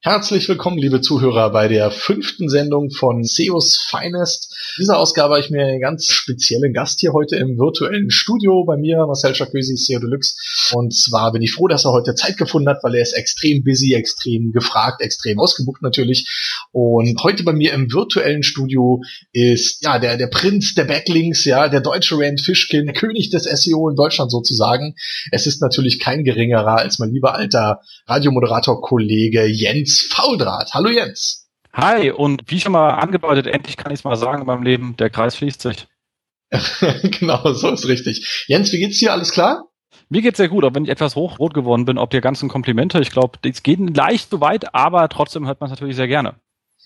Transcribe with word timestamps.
Herzlich 0.00 0.48
willkommen, 0.48 0.78
liebe 0.78 1.00
Zuhörer, 1.00 1.50
bei 1.50 1.66
der 1.66 1.90
fünften 1.90 2.48
Sendung 2.48 2.92
von 2.92 3.24
SEOs 3.24 3.78
Finest. 3.90 4.54
In 4.76 4.82
dieser 4.82 4.96
Ausgabe 4.96 5.34
habe 5.34 5.44
ich 5.44 5.50
mir 5.50 5.66
einen 5.66 5.80
ganz 5.80 6.06
speziellen 6.06 6.72
Gast 6.72 7.00
hier 7.00 7.12
heute 7.12 7.34
im 7.34 7.58
virtuellen 7.58 8.08
Studio 8.08 8.64
bei 8.64 8.76
mir, 8.76 8.98
Marcel 9.06 9.32
Jacquesi, 9.34 9.76
SEO 9.76 9.98
Deluxe. 9.98 10.36
Und 10.72 10.94
zwar 10.94 11.32
bin 11.32 11.42
ich 11.42 11.50
froh, 11.50 11.66
dass 11.66 11.84
er 11.84 11.90
heute 11.90 12.14
Zeit 12.14 12.36
gefunden 12.36 12.68
hat, 12.68 12.84
weil 12.84 12.94
er 12.94 13.02
ist 13.02 13.12
extrem 13.14 13.64
busy, 13.64 13.94
extrem 13.94 14.52
gefragt, 14.52 15.00
extrem 15.00 15.40
ausgebucht 15.40 15.82
natürlich. 15.82 16.28
Und 16.70 17.20
heute 17.24 17.42
bei 17.42 17.52
mir 17.52 17.72
im 17.72 17.92
virtuellen 17.92 18.44
Studio 18.44 19.02
ist 19.32 19.82
ja 19.82 19.98
der, 19.98 20.16
der 20.16 20.28
Prinz 20.28 20.74
der 20.76 20.84
Backlinks, 20.84 21.44
ja, 21.44 21.68
der 21.68 21.80
deutsche 21.80 22.16
Rand 22.16 22.40
Fishkin, 22.40 22.86
der 22.86 22.94
König 22.94 23.30
des 23.30 23.42
SEO 23.42 23.88
in 23.88 23.96
Deutschland 23.96 24.30
sozusagen. 24.30 24.94
Es 25.32 25.48
ist 25.48 25.60
natürlich 25.60 25.98
kein 25.98 26.22
geringerer 26.22 26.76
als 26.76 27.00
mein 27.00 27.10
lieber 27.10 27.34
alter 27.34 27.80
Radiomoderator-Kollege 28.06 29.46
Jens 29.46 29.87
Jens 29.88 30.02
Fauldraht. 30.02 30.74
Hallo 30.74 30.90
Jens. 30.90 31.48
Hi, 31.72 32.10
und 32.10 32.42
wie 32.48 32.60
schon 32.60 32.72
mal 32.72 32.90
angedeutet, 32.90 33.46
endlich 33.46 33.78
kann 33.78 33.90
ich 33.90 34.00
es 34.00 34.04
mal 34.04 34.16
sagen 34.16 34.42
in 34.42 34.46
meinem 34.46 34.62
Leben, 34.62 34.96
der 34.98 35.08
Kreis 35.08 35.34
schließt 35.38 35.62
sich. 35.62 35.86
genau, 37.02 37.54
so 37.54 37.70
ist 37.70 37.88
richtig. 37.88 38.44
Jens, 38.48 38.70
wie 38.70 38.80
geht's 38.80 38.98
dir? 38.98 39.12
Alles 39.12 39.32
klar? 39.32 39.64
Mir 40.10 40.20
geht's 40.20 40.36
sehr 40.36 40.50
gut, 40.50 40.64
auch 40.64 40.74
wenn 40.74 40.84
ich 40.84 40.90
etwas 40.90 41.16
hochrot 41.16 41.54
geworden 41.54 41.86
bin, 41.86 41.96
ob 41.96 42.10
dir 42.10 42.20
ganzen 42.20 42.50
Komplimente. 42.50 43.00
Ich 43.00 43.10
glaube, 43.10 43.38
es 43.42 43.62
geht 43.62 43.96
leicht 43.96 44.28
so 44.28 44.42
weit, 44.42 44.74
aber 44.74 45.08
trotzdem 45.08 45.46
hört 45.46 45.62
man 45.62 45.68
es 45.68 45.70
natürlich 45.70 45.96
sehr 45.96 46.08
gerne. 46.08 46.34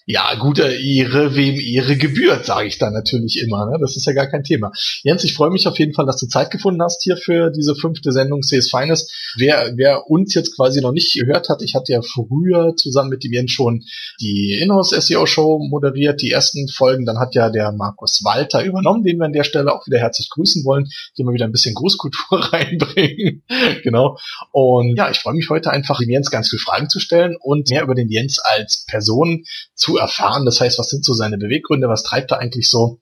Ja, 0.04 0.34
gute 0.34 0.64
Ehre, 0.64 1.36
wem 1.36 1.60
Ehre 1.60 1.96
gebührt, 1.96 2.44
sage 2.44 2.66
ich 2.66 2.78
da 2.78 2.90
natürlich 2.90 3.40
immer. 3.40 3.66
Ne? 3.66 3.78
Das 3.80 3.96
ist 3.96 4.04
ja 4.04 4.12
gar 4.12 4.26
kein 4.26 4.42
Thema. 4.42 4.72
Jens, 5.04 5.22
ich 5.22 5.34
freue 5.34 5.50
mich 5.50 5.68
auf 5.68 5.78
jeden 5.78 5.94
Fall, 5.94 6.06
dass 6.06 6.16
du 6.16 6.26
Zeit 6.26 6.50
gefunden 6.50 6.82
hast 6.82 7.02
hier 7.02 7.16
für 7.16 7.50
diese 7.50 7.76
fünfte 7.76 8.10
Sendung 8.10 8.40
CS 8.40 8.68
Finest. 8.68 9.12
Wer, 9.36 9.74
wer 9.76 10.10
uns 10.10 10.34
jetzt 10.34 10.56
quasi 10.56 10.80
noch 10.80 10.90
nicht 10.90 11.14
gehört 11.14 11.48
hat, 11.48 11.62
ich 11.62 11.76
hatte 11.76 11.92
ja 11.92 12.02
früher 12.02 12.74
zusammen 12.76 13.10
mit 13.10 13.22
dem 13.22 13.32
Jens 13.32 13.52
schon 13.52 13.84
die 14.20 14.58
Inhouse 14.60 14.90
SEO 14.90 15.24
Show 15.26 15.58
moderiert, 15.70 16.20
die 16.20 16.30
ersten 16.30 16.66
Folgen. 16.66 17.06
Dann 17.06 17.20
hat 17.20 17.36
ja 17.36 17.50
der 17.50 17.70
Markus 17.70 18.24
Walter 18.24 18.64
übernommen, 18.64 19.04
den 19.04 19.18
wir 19.18 19.26
an 19.26 19.32
der 19.32 19.44
Stelle 19.44 19.72
auch 19.72 19.86
wieder 19.86 19.98
herzlich 19.98 20.30
grüßen 20.30 20.64
wollen, 20.64 20.88
hier 21.14 21.24
mal 21.24 21.34
wieder 21.34 21.44
ein 21.44 21.52
bisschen 21.52 21.74
Grußkultur 21.74 22.40
reinbringen. 22.52 23.44
genau. 23.84 24.18
Und 24.50 24.96
ja, 24.96 25.10
ich 25.10 25.20
freue 25.20 25.34
mich 25.34 25.48
heute 25.48 25.70
einfach, 25.70 26.00
dem 26.00 26.10
Jens 26.10 26.30
ganz 26.30 26.50
viele 26.50 26.60
Fragen 26.60 26.88
zu 26.88 26.98
stellen 26.98 27.36
und 27.38 27.70
mehr 27.70 27.84
über 27.84 27.94
den 27.94 28.08
Jens 28.08 28.40
als 28.40 28.84
Person 28.86 29.44
zu 29.74 29.91
erfahren. 29.96 30.44
Das 30.44 30.60
heißt, 30.60 30.78
was 30.78 30.88
sind 30.88 31.04
so 31.04 31.14
seine 31.14 31.38
Beweggründe? 31.38 31.88
Was 31.88 32.02
treibt 32.02 32.30
er 32.30 32.38
eigentlich 32.38 32.68
so? 32.68 33.00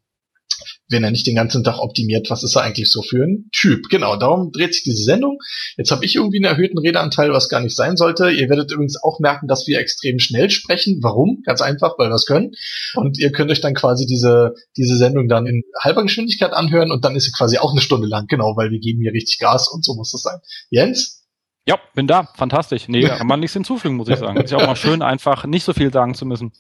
wenn 0.88 1.04
er 1.04 1.10
nicht 1.10 1.26
den 1.26 1.36
ganzen 1.36 1.64
Tag 1.64 1.78
optimiert, 1.78 2.30
was 2.30 2.42
ist 2.42 2.56
er 2.56 2.62
eigentlich 2.62 2.90
so 2.90 3.02
für 3.02 3.24
ein 3.24 3.48
Typ? 3.52 3.88
Genau, 3.88 4.16
darum 4.16 4.50
dreht 4.52 4.74
sich 4.74 4.82
diese 4.82 5.02
Sendung. 5.02 5.38
Jetzt 5.76 5.90
habe 5.90 6.04
ich 6.04 6.16
irgendwie 6.16 6.38
einen 6.38 6.52
erhöhten 6.52 6.78
Redeanteil, 6.78 7.32
was 7.32 7.48
gar 7.48 7.60
nicht 7.60 7.76
sein 7.76 7.96
sollte. 7.96 8.30
Ihr 8.30 8.48
werdet 8.48 8.72
übrigens 8.72 9.02
auch 9.02 9.20
merken, 9.20 9.46
dass 9.46 9.66
wir 9.66 9.78
extrem 9.78 10.18
schnell 10.18 10.50
sprechen. 10.50 10.98
Warum? 11.02 11.42
Ganz 11.44 11.60
einfach, 11.60 11.98
weil 11.98 12.10
wir 12.10 12.14
es 12.14 12.26
können. 12.26 12.52
Und 12.94 13.18
ihr 13.18 13.32
könnt 13.32 13.50
euch 13.50 13.60
dann 13.60 13.74
quasi 13.74 14.06
diese, 14.06 14.54
diese 14.76 14.96
Sendung 14.96 15.28
dann 15.28 15.46
in 15.46 15.62
halber 15.80 16.02
Geschwindigkeit 16.02 16.52
anhören 16.52 16.90
und 16.90 17.04
dann 17.04 17.16
ist 17.16 17.24
sie 17.24 17.32
quasi 17.32 17.58
auch 17.58 17.72
eine 17.72 17.80
Stunde 17.80 18.08
lang. 18.08 18.26
Genau, 18.26 18.56
weil 18.56 18.70
wir 18.70 18.80
geben 18.80 19.00
hier 19.00 19.12
richtig 19.12 19.38
Gas 19.38 19.68
und 19.68 19.84
so 19.84 19.94
muss 19.94 20.12
es 20.12 20.22
sein. 20.22 20.40
Jens? 20.70 21.24
Ja, 21.66 21.78
bin 21.94 22.06
da. 22.08 22.28
Fantastisch. 22.34 22.88
Nee, 22.88 23.02
kann 23.06 23.26
man 23.26 23.40
nichts 23.40 23.54
hinzufügen, 23.54 23.96
muss 23.96 24.08
ich 24.08 24.16
sagen. 24.16 24.40
Ist 24.40 24.50
ja 24.50 24.58
auch 24.58 24.66
mal 24.66 24.76
schön, 24.76 25.02
einfach 25.02 25.46
nicht 25.46 25.64
so 25.64 25.72
viel 25.72 25.92
sagen 25.92 26.14
zu 26.14 26.26
müssen. 26.26 26.52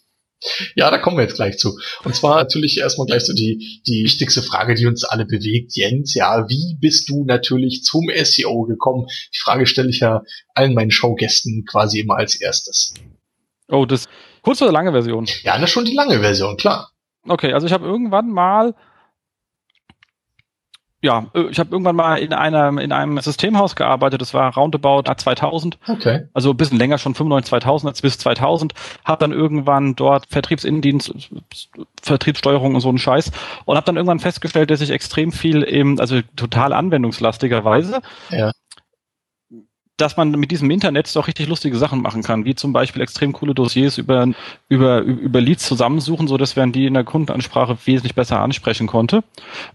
Ja, 0.74 0.90
da 0.90 0.98
kommen 0.98 1.16
wir 1.16 1.24
jetzt 1.24 1.36
gleich 1.36 1.58
zu. 1.58 1.78
Und 2.04 2.14
zwar 2.14 2.36
natürlich 2.36 2.78
erstmal 2.78 3.06
gleich 3.06 3.24
so 3.24 3.32
die, 3.32 3.82
die 3.86 4.04
wichtigste 4.04 4.42
Frage, 4.42 4.74
die 4.74 4.86
uns 4.86 5.04
alle 5.04 5.26
bewegt. 5.26 5.76
Jens, 5.76 6.14
ja, 6.14 6.48
wie 6.48 6.76
bist 6.80 7.08
du 7.08 7.24
natürlich 7.24 7.82
zum 7.82 8.10
SEO 8.14 8.62
gekommen? 8.62 9.06
Die 9.34 9.38
Frage 9.38 9.66
stelle 9.66 9.90
ich 9.90 10.00
ja 10.00 10.22
allen 10.54 10.74
meinen 10.74 10.90
Showgästen 10.90 11.64
quasi 11.66 12.00
immer 12.00 12.16
als 12.16 12.40
erstes. 12.40 12.94
Oh, 13.68 13.84
das 13.84 14.08
kurz 14.42 14.60
oder 14.62 14.72
lange 14.72 14.92
Version? 14.92 15.26
Ja, 15.42 15.54
das 15.54 15.64
ist 15.64 15.70
schon 15.70 15.84
die 15.84 15.94
lange 15.94 16.20
Version, 16.20 16.56
klar. 16.56 16.90
Okay, 17.28 17.52
also 17.52 17.66
ich 17.66 17.72
habe 17.72 17.86
irgendwann 17.86 18.30
mal 18.30 18.74
ja, 21.02 21.26
äh, 21.34 21.42
ich 21.50 21.58
habe 21.58 21.70
irgendwann 21.70 21.96
mal 21.96 22.16
in 22.16 22.32
einem 22.32 22.78
in 22.78 22.92
einem 22.92 23.18
Systemhaus 23.20 23.76
gearbeitet. 23.76 24.20
Das 24.20 24.34
war 24.34 24.54
roundabout 24.54 25.04
2000. 25.14 25.78
Okay. 25.88 26.28
Also 26.34 26.50
ein 26.50 26.56
bisschen 26.56 26.78
länger 26.78 26.98
schon 26.98 27.14
95 27.14 27.50
2000 27.50 28.02
bis 28.02 28.18
2000. 28.18 28.74
Habe 29.04 29.20
dann 29.20 29.32
irgendwann 29.32 29.96
dort 29.96 30.26
Vertriebsinnendienst, 30.26 31.12
Vertriebssteuerung 32.02 32.74
und 32.74 32.80
so 32.80 32.88
einen 32.88 32.98
Scheiß 32.98 33.32
und 33.64 33.76
habe 33.76 33.86
dann 33.86 33.96
irgendwann 33.96 34.20
festgestellt, 34.20 34.70
dass 34.70 34.80
ich 34.80 34.90
extrem 34.90 35.32
viel 35.32 35.62
im 35.62 35.98
also 35.98 36.20
total 36.36 36.72
anwendungslastigerweise 36.72 38.00
ja 38.30 38.52
dass 40.00 40.16
man 40.16 40.30
mit 40.32 40.50
diesem 40.50 40.70
Internet 40.70 41.14
doch 41.14 41.26
richtig 41.26 41.48
lustige 41.48 41.76
Sachen 41.76 42.02
machen 42.02 42.22
kann, 42.22 42.44
wie 42.44 42.54
zum 42.54 42.72
Beispiel 42.72 43.02
extrem 43.02 43.32
coole 43.32 43.54
Dossiers 43.54 43.98
über, 43.98 44.28
über, 44.68 45.00
über 45.00 45.40
Leads 45.40 45.66
zusammensuchen, 45.66 46.28
so 46.28 46.36
dass 46.36 46.56
man 46.56 46.72
die 46.72 46.86
in 46.86 46.94
der 46.94 47.04
Kundenansprache 47.04 47.76
wesentlich 47.84 48.14
besser 48.14 48.40
ansprechen 48.40 48.86
konnte. 48.86 49.22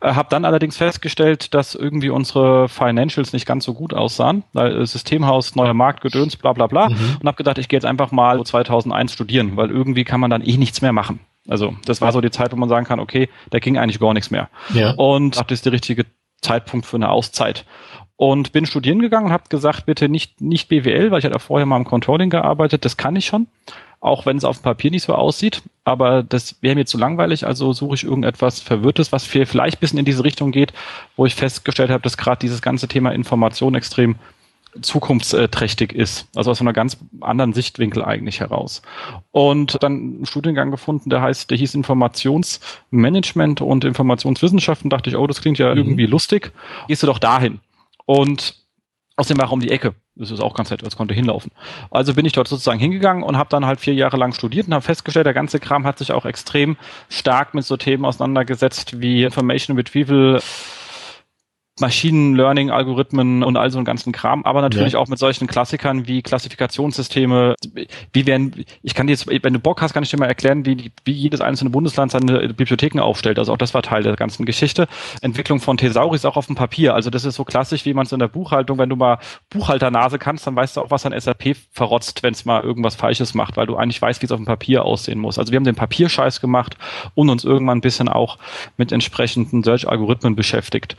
Äh, 0.02 0.14
habe 0.14 0.30
dann 0.30 0.46
allerdings 0.46 0.78
festgestellt, 0.78 1.54
dass 1.54 1.76
irgendwie 1.76 2.10
unsere 2.10 2.70
Financials 2.70 3.34
nicht 3.34 3.46
ganz 3.46 3.66
so 3.66 3.74
gut 3.74 3.94
aussahen, 3.94 4.44
weil 4.54 4.82
äh, 4.82 4.86
Systemhaus, 4.86 5.56
neuer 5.56 5.74
Markt, 5.74 6.02
Gedöns, 6.02 6.36
bla 6.36 6.54
bla 6.54 6.68
bla. 6.68 6.90
Mhm. 6.90 7.18
Und 7.22 7.28
habe 7.28 7.38
gedacht, 7.38 7.58
ich 7.58 7.68
gehe 7.68 7.78
jetzt 7.78 7.86
einfach 7.86 8.12
mal 8.12 8.44
2001 8.44 9.14
studieren, 9.14 9.58
weil 9.58 9.70
irgendwie 9.70 10.04
kann 10.04 10.20
man 10.20 10.30
dann 10.30 10.42
eh 10.42 10.58
nichts 10.58 10.82
mehr 10.82 10.94
machen. 10.94 11.20
Also 11.48 11.76
das 11.86 12.02
war 12.02 12.12
so 12.12 12.22
die 12.22 12.32
Zeit, 12.32 12.52
wo 12.52 12.56
man 12.56 12.70
sagen 12.70 12.86
kann, 12.86 13.00
okay, 13.00 13.30
da 13.52 13.60
ging 13.60 13.78
eigentlich 13.78 14.00
gar 14.00 14.14
nichts 14.14 14.32
mehr. 14.32 14.50
Ja. 14.74 14.92
Und 14.92 15.38
das 15.38 15.46
ist 15.50 15.66
der 15.66 15.74
richtige 15.74 16.06
Zeitpunkt 16.42 16.86
für 16.86 16.98
eine 16.98 17.10
Auszeit. 17.10 17.66
Und 18.18 18.54
bin 18.54 18.66
studieren 18.66 19.00
gegangen 19.00 19.28
und 19.28 19.34
habe 19.34 19.50
gesagt, 19.50 19.86
bitte 19.86 20.08
nicht, 20.08 20.40
nicht 20.40 20.70
BWL, 20.70 21.12
weil 21.12 21.20
ich 21.20 21.26
hatte 21.26 21.40
vorher 21.40 21.66
mal 21.66 21.78
im 21.78 21.84
Controlling 21.84 22.30
gearbeitet, 22.30 22.86
das 22.86 22.96
kann 22.96 23.16
ich 23.18 23.26
schon, 23.26 23.48
auch 24.00 24.26
wenn 24.26 24.38
es 24.38 24.46
auf 24.46 24.60
dem 24.60 24.64
Papier 24.64 24.90
nicht 24.90 25.04
so 25.04 25.14
aussieht, 25.14 25.64
aber 25.84 26.24
das 26.24 26.56
wäre 26.62 26.76
mir 26.76 26.86
zu 26.86 26.98
langweilig, 26.98 27.46
also 27.46 27.74
suche 27.74 27.96
ich 27.96 28.04
irgendetwas 28.06 28.62
Verwirrtes, 28.62 29.12
was 29.12 29.26
vielleicht 29.26 29.78
ein 29.78 29.80
bisschen 29.82 30.00
in 30.00 30.06
diese 30.06 30.24
Richtung 30.24 30.52
geht, 30.52 30.72
wo 31.18 31.26
ich 31.26 31.36
festgestellt 31.36 31.90
habe, 31.90 32.04
dass 32.04 32.16
gerade 32.16 32.40
dieses 32.40 32.62
ganze 32.62 32.88
Thema 32.88 33.12
Information 33.12 33.76
extrem 33.76 34.16
zukunftsträchtig 34.82 35.94
ist. 35.94 36.28
Also 36.36 36.52
aus 36.52 36.62
einer 36.62 36.74
ganz 36.74 36.98
anderen 37.22 37.54
Sichtwinkel 37.54 38.04
eigentlich 38.04 38.40
heraus. 38.40 38.82
Und 39.32 39.82
dann 39.82 39.94
einen 39.94 40.26
Studiengang 40.26 40.72
gefunden, 40.72 41.10
der 41.10 41.22
heißt, 41.22 41.50
der 41.50 41.58
hieß 41.58 41.76
Informationsmanagement 41.76 43.62
und 43.62 43.86
Informationswissenschaften. 43.86 44.90
Dachte 44.90 45.10
ich, 45.10 45.16
oh, 45.16 45.28
das 45.28 45.42
klingt 45.42 45.58
ja 45.58 45.72
mhm. 45.72 45.78
irgendwie 45.78 46.06
lustig. 46.06 46.52
Gehst 46.88 47.04
du 47.04 47.08
doch 47.08 47.20
dahin. 47.20 47.60
Und 48.06 48.56
außerdem 49.16 49.38
war 49.40 49.50
er 49.50 49.54
um 49.54 49.60
die 49.60 49.72
Ecke. 49.72 49.96
Das 50.18 50.32
ist 50.32 50.40
auch 50.40 50.54
ganz 50.56 50.70
nett, 50.70 50.84
als 50.84 50.96
konnte 50.96 51.14
hinlaufen. 51.14 51.52
Also 51.92 52.14
bin 52.14 52.26
ich 52.26 52.32
dort 52.32 52.48
sozusagen 52.48 52.80
hingegangen 52.80 53.22
und 53.22 53.38
habe 53.38 53.50
dann 53.50 53.66
halt 53.66 53.82
vier 53.82 53.94
Jahre 53.94 54.16
lang 54.16 54.32
studiert 54.34 54.68
und 54.68 54.74
habe 54.74 54.84
festgestellt, 54.84 55.26
der 55.26 55.34
ganze 55.34 55.60
Kram 55.60 55.86
hat 55.86 56.00
sich 56.00 56.14
auch 56.14 56.26
extrem 56.26 56.78
stark 57.10 57.54
mit 57.54 57.66
so 57.66 57.76
Themen 57.76 58.06
auseinandergesetzt 58.06 59.02
wie 59.02 59.24
Information 59.24 59.76
Retrieval, 59.76 60.42
Machine 61.82 62.38
Learning 62.38 62.70
Algorithmen 62.70 63.44
und 63.44 63.58
all 63.58 63.70
so 63.70 63.78
einen 63.78 63.84
ganzen 63.84 64.14
Kram, 64.14 64.46
aber 64.46 64.62
natürlich 64.62 64.94
ja. 64.94 65.00
auch 65.00 65.10
mit 65.10 65.20
solchen 65.20 65.46
Klassikern 65.46 66.08
wie 66.08 66.22
Klassifikationssysteme. 66.22 67.56
Wie 68.14 68.26
werden, 68.26 68.64
ich 68.82 68.94
kann 68.94 69.08
dir 69.08 69.14
jetzt, 69.14 69.28
wenn 69.28 69.54
du 69.54 69.60
Bock 69.60 69.82
hast, 69.82 69.94
kann 69.94 70.02
ich 70.02 70.10
dir 70.10 70.18
mal 70.18 70.28
erklären, 70.28 70.66
wie, 70.66 70.94
wie 71.04 71.12
jedes 71.12 71.42
einzelne 71.42 71.72
Bundesland 71.72 72.14
seine 72.14 72.54
Bibliotheken 72.54 73.02
aufstellt. 73.02 73.40
Also 73.40 73.52
auch 73.52 73.58
das 73.58 73.74
war 73.74 73.82
Teil 73.82 74.04
der 74.04 74.16
ganzen 74.16 74.46
Geschichte. 74.46 74.88
Entwicklung 75.22 75.60
von 75.60 75.76
Thesauris 75.76 76.24
auch 76.24 76.38
auf 76.38 76.46
dem 76.46 76.56
Papier. 76.56 76.96
Also 76.96 77.10
das 77.10 77.26
ist 77.26 77.36
so 77.36 77.44
klassisch, 77.44 77.84
wie 77.84 77.94
man 77.94 78.06
es 78.06 78.14
in 78.14 78.20
der 78.20 78.30
Buchhaltung, 78.30 78.78
wenn 78.78 78.90
du 78.90 78.96
mal 78.96 79.20
Buchhalternase 79.50 80.18
kannst, 80.18 80.48
dann 80.48 80.56
weißt 80.56 80.78
du 80.78 80.82
auch, 80.82 80.92
was 80.92 81.06
ein 81.06 81.20
SAP 81.20 81.58
verrotzt, 81.72 82.24
wenn 82.24 82.34
es 82.34 82.46
mal 82.46 82.64
irgendwas 82.64 82.96
Falsches 82.96 83.34
macht, 83.34 83.58
weil 83.58 83.68
du 83.68 83.76
eigentlich 83.76 84.02
weißt, 84.02 84.22
wie 84.22 84.28
es 84.28 84.32
auf 84.32 84.40
dem 84.40 84.46
Papier 84.46 84.86
aussehen 84.86 85.20
muss. 85.20 85.38
Also 85.38 85.52
wir 85.52 85.58
haben 85.58 85.66
den 85.66 85.76
Papierscheiß 85.76 86.40
gemacht 86.40 86.78
und 87.16 87.30
uns 87.30 87.44
irgendwann 87.44 87.80
ein 87.80 87.82
bisschen 87.82 88.08
auch 88.08 88.38
mit 88.78 88.94
entsprechenden 88.94 89.62
Search-Algorithmen 89.62 90.38
beschäftigt. 90.38 90.96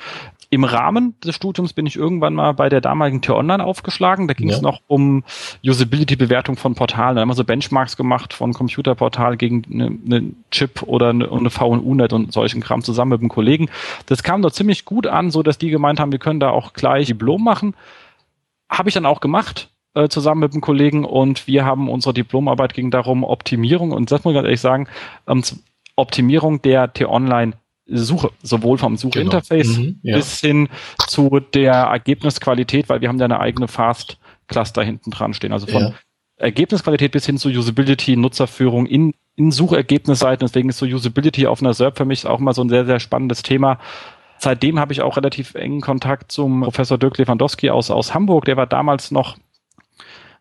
Im 0.50 0.65
Rahmen 0.66 1.14
des 1.24 1.34
Studiums 1.34 1.72
bin 1.72 1.86
ich 1.86 1.96
irgendwann 1.96 2.34
mal 2.34 2.52
bei 2.52 2.68
der 2.68 2.80
damaligen 2.80 3.22
T-Online 3.22 3.64
aufgeschlagen. 3.64 4.28
Da 4.28 4.34
ging 4.34 4.50
es 4.50 4.56
ja. 4.56 4.62
noch 4.62 4.80
um 4.86 5.24
Usability-Bewertung 5.64 6.56
von 6.56 6.74
Portalen. 6.74 7.16
Da 7.16 7.22
haben 7.22 7.28
wir 7.28 7.34
so 7.34 7.44
Benchmarks 7.44 7.96
gemacht 7.96 8.32
von 8.32 8.52
Computerportal 8.52 9.36
gegen 9.36 9.62
eine, 9.72 9.86
eine 9.86 10.32
Chip 10.50 10.82
oder 10.82 11.10
eine, 11.10 11.30
eine 11.30 11.50
VNU-Net 11.50 12.12
und 12.12 12.32
solchen 12.32 12.60
Kram 12.60 12.82
zusammen 12.82 13.12
mit 13.12 13.20
einem 13.20 13.28
Kollegen. 13.28 13.68
Das 14.06 14.22
kam 14.22 14.42
dort 14.42 14.54
ziemlich 14.54 14.84
gut 14.84 15.06
an, 15.06 15.30
so 15.30 15.42
dass 15.42 15.58
die 15.58 15.70
gemeint 15.70 16.00
haben, 16.00 16.12
wir 16.12 16.18
können 16.18 16.40
da 16.40 16.50
auch 16.50 16.72
gleich 16.72 17.06
Diplom 17.06 17.42
machen. 17.42 17.74
Habe 18.68 18.88
ich 18.88 18.94
dann 18.94 19.06
auch 19.06 19.20
gemacht 19.20 19.70
äh, 19.94 20.08
zusammen 20.08 20.40
mit 20.40 20.52
einem 20.52 20.60
Kollegen 20.60 21.04
und 21.04 21.46
wir 21.46 21.64
haben 21.64 21.88
unsere 21.88 22.12
Diplomarbeit 22.12 22.74
ging 22.74 22.90
darum 22.90 23.24
Optimierung 23.24 23.92
und 23.92 24.10
das 24.10 24.24
muss 24.24 24.32
ich 24.32 24.36
ganz 24.36 24.44
ehrlich 24.44 24.60
sagen, 24.60 24.88
ähm, 25.26 25.42
Optimierung 25.96 26.60
der 26.60 26.92
T-Online 26.92 27.54
Suche, 27.86 28.30
sowohl 28.42 28.78
vom 28.78 28.96
Suchinterface 28.96 29.76
genau. 29.76 29.88
mhm, 29.88 30.00
ja. 30.02 30.16
bis 30.16 30.40
hin 30.40 30.68
zu 31.06 31.40
der 31.54 31.72
Ergebnisqualität, 31.72 32.88
weil 32.88 33.00
wir 33.00 33.08
haben 33.08 33.18
da 33.18 33.26
eine 33.26 33.40
eigene 33.40 33.68
Fast-Cluster 33.68 34.82
hinten 34.82 35.10
dran 35.10 35.34
stehen. 35.34 35.52
Also 35.52 35.66
von 35.66 35.82
ja. 35.82 35.94
Ergebnisqualität 36.36 37.12
bis 37.12 37.26
hin 37.26 37.38
zu 37.38 37.48
Usability, 37.48 38.16
Nutzerführung 38.16 38.86
in, 38.86 39.14
in 39.36 39.52
Suchergebnisseiten. 39.52 40.46
Deswegen 40.46 40.68
ist 40.68 40.78
so 40.78 40.86
Usability 40.86 41.46
auf 41.46 41.62
einer 41.62 41.74
SERP 41.74 41.96
für 41.96 42.04
mich 42.04 42.26
auch 42.26 42.40
immer 42.40 42.52
so 42.52 42.62
ein 42.62 42.68
sehr, 42.68 42.86
sehr 42.86 43.00
spannendes 43.00 43.42
Thema. 43.42 43.78
Seitdem 44.38 44.78
habe 44.78 44.92
ich 44.92 45.00
auch 45.00 45.16
relativ 45.16 45.54
engen 45.54 45.80
Kontakt 45.80 46.30
zum 46.30 46.62
Professor 46.62 46.98
Dirk 46.98 47.16
Lewandowski 47.18 47.70
aus, 47.70 47.90
aus 47.90 48.14
Hamburg. 48.14 48.44
Der 48.44 48.56
war 48.56 48.66
damals 48.66 49.10
noch 49.10 49.38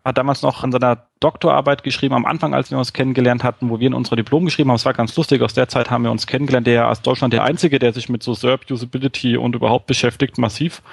hat 0.05 0.19
damals 0.19 0.43
noch 0.43 0.63
an 0.63 0.71
seiner 0.71 1.07
Doktorarbeit 1.19 1.81
geschrieben, 1.81 2.13
am 2.13 2.25
Anfang, 2.25 2.53
als 2.53 2.69
wir 2.69 2.77
uns 2.77 2.93
kennengelernt 2.93 3.43
hatten, 3.43 3.71
wo 3.71 3.79
wir 3.79 3.87
in 3.87 3.95
unserer 3.95 4.15
Diplom 4.15 4.45
geschrieben 4.45 4.69
haben. 4.69 4.75
Es 4.75 4.85
war 4.85 4.93
ganz 4.93 5.15
lustig, 5.17 5.41
aus 5.41 5.55
der 5.55 5.67
Zeit 5.67 5.89
haben 5.89 6.03
wir 6.03 6.11
uns 6.11 6.27
kennengelernt. 6.27 6.67
Der 6.67 6.89
aus 6.89 7.01
Deutschland 7.01 7.33
der 7.33 7.43
Einzige, 7.43 7.79
der 7.79 7.91
sich 7.91 8.07
mit 8.07 8.21
so 8.21 8.35
SERP, 8.35 8.69
Usability 8.69 9.35
und 9.35 9.55
überhaupt 9.55 9.87
beschäftigt, 9.87 10.37
massiv. 10.37 10.83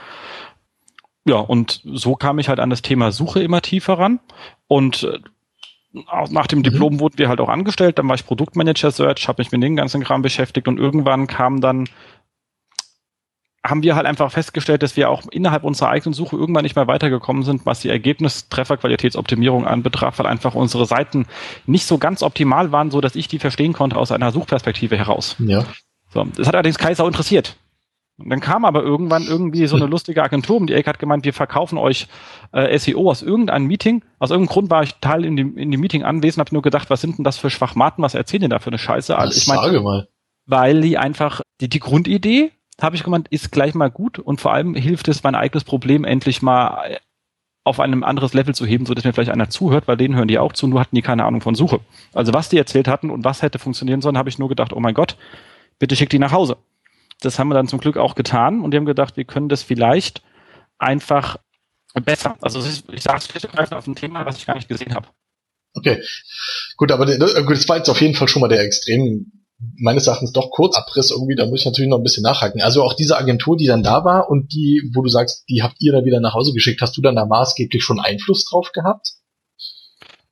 Ja, 1.26 1.37
und 1.37 1.82
so 1.85 2.17
kam 2.17 2.38
ich 2.38 2.49
halt 2.49 2.59
an 2.59 2.70
das 2.70 2.81
Thema 2.81 3.12
Suche 3.12 3.43
immer 3.43 3.61
tiefer 3.61 3.99
ran. 3.99 4.19
Und 4.67 5.03
äh, 5.05 5.19
nach 6.31 6.47
dem 6.47 6.61
mhm. 6.61 6.62
Diplom 6.65 6.94
mhm. 6.94 7.00
wurden 7.00 7.19
wir 7.19 7.29
halt 7.29 7.41
auch 7.41 7.50
angestellt, 7.50 7.99
dann 7.99 8.08
war 8.08 8.15
ich 8.15 8.25
Produktmanager 8.25 8.91
Search, 8.91 9.29
habe 9.29 9.43
mich 9.43 9.53
mit 9.53 9.62
dem 9.62 9.76
ganzen 9.76 10.03
Kram 10.03 10.23
beschäftigt 10.23 10.69
und 10.69 10.79
irgendwann 10.79 11.26
kam 11.26 11.61
dann 11.61 11.87
haben 13.64 13.82
wir 13.82 13.94
halt 13.94 14.06
einfach 14.06 14.32
festgestellt, 14.32 14.82
dass 14.82 14.97
wir 14.97 15.09
auch 15.09 15.23
innerhalb 15.31 15.62
unserer 15.62 15.91
eigenen 15.91 16.14
Suche 16.14 16.37
irgendwann 16.37 16.64
nicht 16.64 16.75
mehr 16.75 16.88
weitergekommen 16.88 17.44
sind, 17.44 17.64
was 17.64 17.81
die 17.81 17.91
Ergebnistrefferqualitätsoptimierung 17.91 19.67
anbetraf, 19.67 20.19
weil 20.19 20.26
einfach 20.26 20.55
unsere 20.55 20.85
Seiten 20.85 21.26
nicht 21.67 21.87
so 21.87 21.99
ganz 21.99 22.23
optimal 22.23 22.73
waren, 22.73 22.91
so 22.91 23.00
dass 23.00 23.14
ich 23.14 23.29
die 23.29 23.38
verstehen 23.38 23.73
konnte 23.73 23.97
aus 23.97 24.11
einer 24.11 24.32
Suchperspektive 24.32 24.99
heraus. 24.99 25.37
Ja. 25.38 25.64
So, 26.12 26.25
das 26.37 26.49
hat 26.49 26.55
allerdings 26.55 26.79
Kaiser 26.79 27.06
interessiert. 27.06 27.56
Und 28.19 28.31
dann 28.31 28.41
kam 28.41 28.64
aber 28.64 28.82
irgendwann 28.82 29.25
irgendwie 29.25 29.67
so 29.67 29.76
eine 29.76 29.87
lustige 29.91 30.23
Agentur 30.23 30.56
um 30.56 30.67
die 30.67 30.75
Ecke 30.75 30.91
hat 30.91 30.99
gemeint, 30.99 31.25
wir 31.25 31.32
verkaufen 31.32 31.79
euch 31.79 32.08
äh, 32.50 32.76
SEO 32.76 33.11
aus 33.11 33.23
irgendeinem 33.23 33.67
Meeting. 33.67 34.03
Aus 34.19 34.31
irgendeinem 34.31 34.53
Grund 34.53 34.70
war 34.70 34.82
ich 34.82 34.97
Teil 34.97 35.25
in 35.25 35.37
dem, 35.37 35.56
in 35.56 35.70
dem 35.70 35.81
Meeting 35.81 36.03
anwesend, 36.03 36.41
habe 36.41 36.55
nur 36.55 36.62
gedacht, 36.62 36.91
was 36.91 37.00
sind 37.00 37.19
denn 37.19 37.25
das 37.25 37.38
für 37.38 37.49
Schwachmaten, 37.49 38.03
was 38.03 38.15
erzählen 38.15 38.43
die 38.43 38.49
da 38.49 38.58
für 38.58 38.70
eine 38.70 38.79
Scheiße? 38.79 39.17
Also, 39.17 39.38
ich 39.38 39.47
meine. 39.47 40.08
Weil 40.47 40.81
die 40.81 40.99
einfach, 40.99 41.41
die, 41.61 41.69
die 41.69 41.79
Grundidee 41.79 42.50
habe 42.80 42.96
ich 42.96 43.04
gemeint, 43.04 43.28
ist 43.28 43.52
gleich 43.52 43.74
mal 43.74 43.90
gut 43.90 44.19
und 44.19 44.40
vor 44.40 44.52
allem 44.52 44.74
hilft 44.74 45.08
es, 45.08 45.22
mein 45.22 45.34
eigenes 45.34 45.64
Problem 45.64 46.04
endlich 46.04 46.42
mal 46.42 46.98
auf 47.64 47.78
einem 47.78 48.02
anderes 48.02 48.34
Level 48.34 48.54
zu 48.54 48.66
heben, 48.66 48.86
so 48.86 48.94
dass 48.94 49.04
mir 49.04 49.12
vielleicht 49.12 49.30
einer 49.30 49.50
zuhört, 49.50 49.86
weil 49.86 49.96
denen 49.96 50.16
hören 50.16 50.26
die 50.26 50.38
auch 50.38 50.52
zu, 50.52 50.66
nur 50.66 50.80
hatten 50.80 50.96
die 50.96 51.02
keine 51.02 51.24
Ahnung 51.24 51.40
von 51.40 51.54
Suche. 51.54 51.80
Also 52.12 52.32
was 52.34 52.48
die 52.48 52.58
erzählt 52.58 52.88
hatten 52.88 53.10
und 53.10 53.24
was 53.24 53.42
hätte 53.42 53.58
funktionieren 53.60 54.00
sollen, 54.00 54.19
habe 54.19 54.28
ich 54.28 54.38
nur 54.38 54.48
gedacht, 54.48 54.72
oh 54.72 54.80
mein 54.80 54.94
Gott, 54.94 55.16
bitte 55.78 55.94
schick 55.94 56.10
die 56.10 56.19
nach 56.19 56.32
Hause. 56.32 56.56
Das 57.20 57.38
haben 57.38 57.48
wir 57.48 57.54
dann 57.54 57.69
zum 57.69 57.78
Glück 57.78 57.96
auch 57.98 58.16
getan 58.16 58.62
und 58.62 58.72
die 58.72 58.78
haben 58.78 58.84
gedacht, 58.84 59.16
wir 59.16 59.24
können 59.24 59.48
das 59.48 59.62
vielleicht 59.62 60.22
einfach 60.78 61.36
besser. 62.04 62.36
Also 62.40 62.58
ich 62.90 63.02
sage 63.02 63.19
es 63.19 63.28
schlicht 63.28 63.48
auf 63.72 63.86
ein 63.86 63.94
Thema, 63.94 64.26
was 64.26 64.38
ich 64.38 64.46
gar 64.46 64.56
nicht 64.56 64.69
gesehen 64.69 64.94
habe. 64.94 65.06
Okay, 65.74 66.02
gut, 66.76 66.90
aber 66.90 67.06
das 67.06 67.69
war 67.69 67.76
jetzt 67.76 67.88
auf 67.88 68.00
jeden 68.00 68.14
Fall 68.14 68.28
schon 68.28 68.40
mal 68.40 68.48
der 68.48 68.60
extrem 68.60 69.42
meines 69.76 70.06
Erachtens 70.06 70.32
doch 70.32 70.50
Kurzabriss 70.50 71.11
irgendwie, 71.11 71.35
da 71.35 71.47
muss 71.47 71.61
ich 71.61 71.67
natürlich 71.67 71.91
noch 71.91 71.99
ein 71.99 72.03
bisschen 72.03 72.23
nachhaken. 72.23 72.61
Also 72.62 72.82
auch 72.82 72.94
diese 72.94 73.17
Agentur, 73.17 73.56
die 73.56 73.67
dann 73.67 73.82
da 73.82 74.05
war 74.05 74.29
und 74.29 74.53
die, 74.53 74.91
wo 74.94 75.03
du 75.03 75.09
sagst, 75.09 75.44
die 75.49 75.62
habt 75.62 75.76
ihr 75.81 75.93
da 75.93 76.05
wieder 76.05 76.20
nach 76.20 76.35
Hause 76.35 76.53
geschickt, 76.53 76.81
hast 76.82 76.97
du 76.97 77.03
dann 77.03 77.17
da 77.17 77.26
maßgeblich 77.26 77.82
schon 77.82 78.00
Einfluss 78.00 78.44
drauf 78.44 78.73
gehabt? 78.73 79.12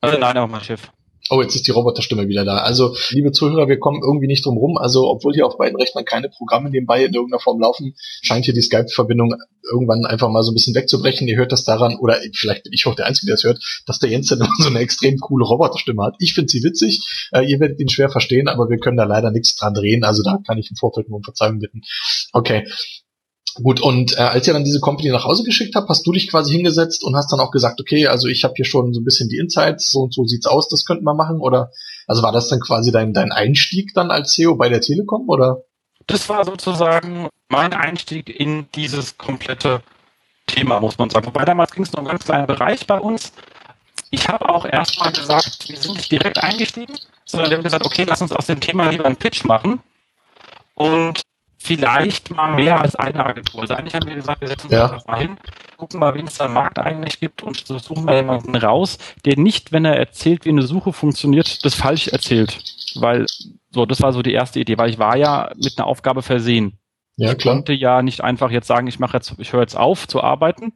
Also 0.00 0.18
nein, 0.18 0.36
aber 0.36 0.50
mein 0.50 0.62
Chef. 0.62 0.90
Oh, 1.32 1.40
jetzt 1.40 1.54
ist 1.54 1.68
die 1.68 1.70
Roboterstimme 1.70 2.26
wieder 2.26 2.44
da. 2.44 2.58
Also, 2.58 2.96
liebe 3.10 3.30
Zuhörer, 3.30 3.68
wir 3.68 3.78
kommen 3.78 4.02
irgendwie 4.02 4.26
nicht 4.26 4.44
drum 4.44 4.58
rum. 4.58 4.76
Also, 4.76 5.08
obwohl 5.08 5.32
hier 5.32 5.46
auf 5.46 5.58
beiden 5.58 5.76
Rechnern 5.76 6.04
keine 6.04 6.28
Programme 6.28 6.70
nebenbei 6.70 7.04
in 7.04 7.14
irgendeiner 7.14 7.38
Form 7.38 7.60
laufen, 7.60 7.94
scheint 8.20 8.46
hier 8.46 8.54
die 8.54 8.62
Skype-Verbindung 8.62 9.36
irgendwann 9.62 10.04
einfach 10.06 10.28
mal 10.28 10.42
so 10.42 10.50
ein 10.50 10.54
bisschen 10.54 10.74
wegzubrechen. 10.74 11.28
Ihr 11.28 11.36
hört 11.36 11.52
das 11.52 11.64
daran, 11.64 11.96
oder 12.00 12.18
vielleicht 12.34 12.64
bin 12.64 12.72
ich 12.72 12.84
auch 12.86 12.96
der 12.96 13.06
Einzige, 13.06 13.26
der 13.26 13.34
es 13.36 13.44
hört, 13.44 13.62
dass 13.86 14.00
der 14.00 14.10
Jens 14.10 14.26
dann 14.26 14.40
immer 14.40 14.50
so 14.58 14.70
eine 14.70 14.80
extrem 14.80 15.18
coole 15.18 15.44
Roboterstimme 15.44 16.02
hat. 16.02 16.16
Ich 16.18 16.34
finde 16.34 16.50
sie 16.50 16.64
witzig. 16.64 17.00
Äh, 17.32 17.44
ihr 17.44 17.60
werdet 17.60 17.78
ihn 17.78 17.88
schwer 17.88 18.10
verstehen, 18.10 18.48
aber 18.48 18.68
wir 18.68 18.78
können 18.78 18.96
da 18.96 19.04
leider 19.04 19.30
nichts 19.30 19.54
dran 19.54 19.72
drehen. 19.72 20.02
Also, 20.02 20.24
da 20.24 20.38
kann 20.44 20.58
ich 20.58 20.68
im 20.70 20.76
Vorfeld 20.76 21.08
nur 21.08 21.18
um 21.18 21.22
Verzeihung 21.22 21.60
bitten. 21.60 21.82
Okay. 22.32 22.66
Gut, 23.62 23.80
und 23.80 24.16
äh, 24.16 24.20
als 24.20 24.46
ihr 24.46 24.52
dann 24.52 24.64
diese 24.64 24.80
Company 24.80 25.10
nach 25.10 25.24
Hause 25.24 25.44
geschickt 25.44 25.74
habt, 25.74 25.88
hast 25.88 26.06
du 26.06 26.12
dich 26.12 26.30
quasi 26.30 26.52
hingesetzt 26.52 27.04
und 27.04 27.16
hast 27.16 27.32
dann 27.32 27.40
auch 27.40 27.50
gesagt, 27.50 27.80
okay, 27.80 28.06
also 28.06 28.28
ich 28.28 28.44
habe 28.44 28.54
hier 28.56 28.64
schon 28.64 28.94
so 28.94 29.00
ein 29.00 29.04
bisschen 29.04 29.28
die 29.28 29.38
Insights, 29.38 29.90
so 29.90 30.00
und 30.00 30.14
so 30.14 30.24
sieht's 30.24 30.46
aus, 30.46 30.68
das 30.68 30.84
könnten 30.84 31.04
wir 31.04 31.14
machen, 31.14 31.40
oder 31.40 31.70
also 32.06 32.22
war 32.22 32.32
das 32.32 32.48
dann 32.48 32.60
quasi 32.60 32.90
dein, 32.90 33.12
dein 33.12 33.32
Einstieg 33.32 33.92
dann 33.94 34.10
als 34.10 34.32
CEO 34.32 34.54
bei 34.56 34.68
der 34.68 34.80
Telekom, 34.80 35.28
oder? 35.28 35.64
Das 36.06 36.28
war 36.28 36.44
sozusagen 36.44 37.28
mein 37.48 37.72
Einstieg 37.72 38.28
in 38.28 38.66
dieses 38.74 39.18
komplette 39.18 39.82
Thema, 40.46 40.80
muss 40.80 40.98
man 40.98 41.10
sagen. 41.10 41.26
Wobei 41.26 41.44
damals 41.44 41.72
ging 41.72 41.84
es 41.84 41.92
noch 41.92 42.00
um 42.00 42.06
einen 42.06 42.16
ganz 42.16 42.24
kleinen 42.24 42.46
Bereich 42.46 42.86
bei 42.86 42.98
uns. 42.98 43.32
Ich 44.10 44.28
habe 44.28 44.48
auch 44.48 44.64
erstmal 44.64 45.12
gesagt, 45.12 45.68
wir 45.68 45.76
sind 45.76 45.96
nicht 45.96 46.10
direkt 46.10 46.38
eingestiegen, 46.38 46.96
sondern 47.24 47.50
wir 47.50 47.58
haben 47.58 47.64
gesagt, 47.64 47.86
okay, 47.86 48.04
lass 48.08 48.22
uns 48.22 48.32
aus 48.32 48.46
dem 48.46 48.60
Thema 48.60 48.90
lieber 48.90 49.04
einen 49.04 49.16
Pitch 49.16 49.44
machen. 49.44 49.80
Und 50.74 51.22
vielleicht 51.62 52.30
mal 52.30 52.54
mehr 52.54 52.80
als 52.80 52.96
eine 52.96 53.24
Agentur. 53.24 53.60
Also 53.60 53.74
eigentlich 53.74 53.94
haben 53.94 54.08
wir 54.08 54.14
gesagt, 54.14 54.40
wir 54.40 54.48
setzen 54.48 54.66
uns 54.66 54.72
ja. 54.72 55.02
mal 55.06 55.20
hin, 55.20 55.36
gucken 55.76 56.00
mal, 56.00 56.14
wen 56.14 56.26
es 56.26 56.38
da 56.38 56.46
am 56.46 56.54
Markt 56.54 56.78
eigentlich 56.78 57.20
gibt 57.20 57.42
und 57.42 57.66
suchen 57.66 58.04
mal 58.04 58.16
jemanden 58.16 58.56
raus, 58.56 58.98
der 59.24 59.38
nicht, 59.38 59.70
wenn 59.70 59.84
er 59.84 59.96
erzählt, 59.96 60.46
wie 60.46 60.50
eine 60.50 60.62
Suche 60.62 60.92
funktioniert, 60.92 61.64
das 61.64 61.74
falsch 61.74 62.08
erzählt. 62.08 62.58
Weil, 62.96 63.26
so, 63.70 63.86
das 63.86 64.00
war 64.00 64.12
so 64.12 64.22
die 64.22 64.32
erste 64.32 64.58
Idee, 64.58 64.78
weil 64.78 64.90
ich 64.90 64.98
war 64.98 65.16
ja 65.16 65.52
mit 65.56 65.74
einer 65.76 65.86
Aufgabe 65.86 66.22
versehen. 66.22 66.78
Ja, 67.16 67.34
klar. 67.34 67.36
Ich 67.36 67.44
konnte 67.58 67.72
ja 67.74 68.02
nicht 68.02 68.22
einfach 68.22 68.50
jetzt 68.50 68.66
sagen, 68.66 68.86
ich 68.86 68.98
mache 68.98 69.18
jetzt, 69.18 69.34
ich 69.38 69.52
höre 69.52 69.60
jetzt 69.60 69.76
auf 69.76 70.08
zu 70.08 70.22
arbeiten 70.22 70.72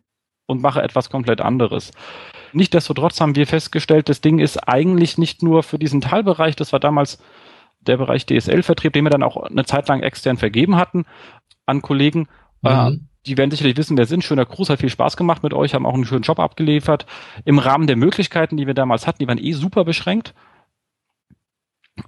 und 0.46 0.60
mache 0.60 0.82
etwas 0.82 1.08
komplett 1.08 1.40
anderes. 1.40 1.92
Nichtsdestotrotz 2.52 3.20
haben 3.20 3.34
wir 3.34 3.46
festgestellt, 3.46 4.08
das 4.08 4.20
Ding 4.20 4.38
ist 4.38 4.68
eigentlich 4.68 5.18
nicht 5.18 5.42
nur 5.42 5.62
für 5.62 5.78
diesen 5.78 6.02
Teilbereich, 6.02 6.54
das 6.54 6.72
war 6.72 6.78
damals 6.78 7.18
der 7.84 7.96
Bereich 7.96 8.26
DSL-Vertrieb, 8.26 8.92
den 8.92 9.04
wir 9.04 9.10
dann 9.10 9.22
auch 9.22 9.36
eine 9.36 9.64
Zeit 9.64 9.88
lang 9.88 10.02
extern 10.02 10.36
vergeben 10.36 10.76
hatten 10.76 11.04
an 11.66 11.82
Kollegen. 11.82 12.28
Mhm. 12.62 12.70
Äh, 12.70 12.98
die 13.26 13.38
werden 13.38 13.50
sicherlich 13.50 13.76
wissen, 13.76 13.96
wer 13.96 14.06
sind. 14.06 14.24
Schöner 14.24 14.44
Gruß, 14.44 14.68
hat 14.68 14.80
viel 14.80 14.90
Spaß 14.90 15.16
gemacht 15.16 15.42
mit 15.42 15.54
euch, 15.54 15.74
haben 15.74 15.86
auch 15.86 15.94
einen 15.94 16.04
schönen 16.04 16.22
Job 16.22 16.38
abgeliefert. 16.38 17.06
Im 17.44 17.58
Rahmen 17.58 17.86
der 17.86 17.96
Möglichkeiten, 17.96 18.56
die 18.56 18.66
wir 18.66 18.74
damals 18.74 19.06
hatten, 19.06 19.18
die 19.20 19.28
waren 19.28 19.42
eh 19.42 19.52
super 19.52 19.84
beschränkt. 19.84 20.34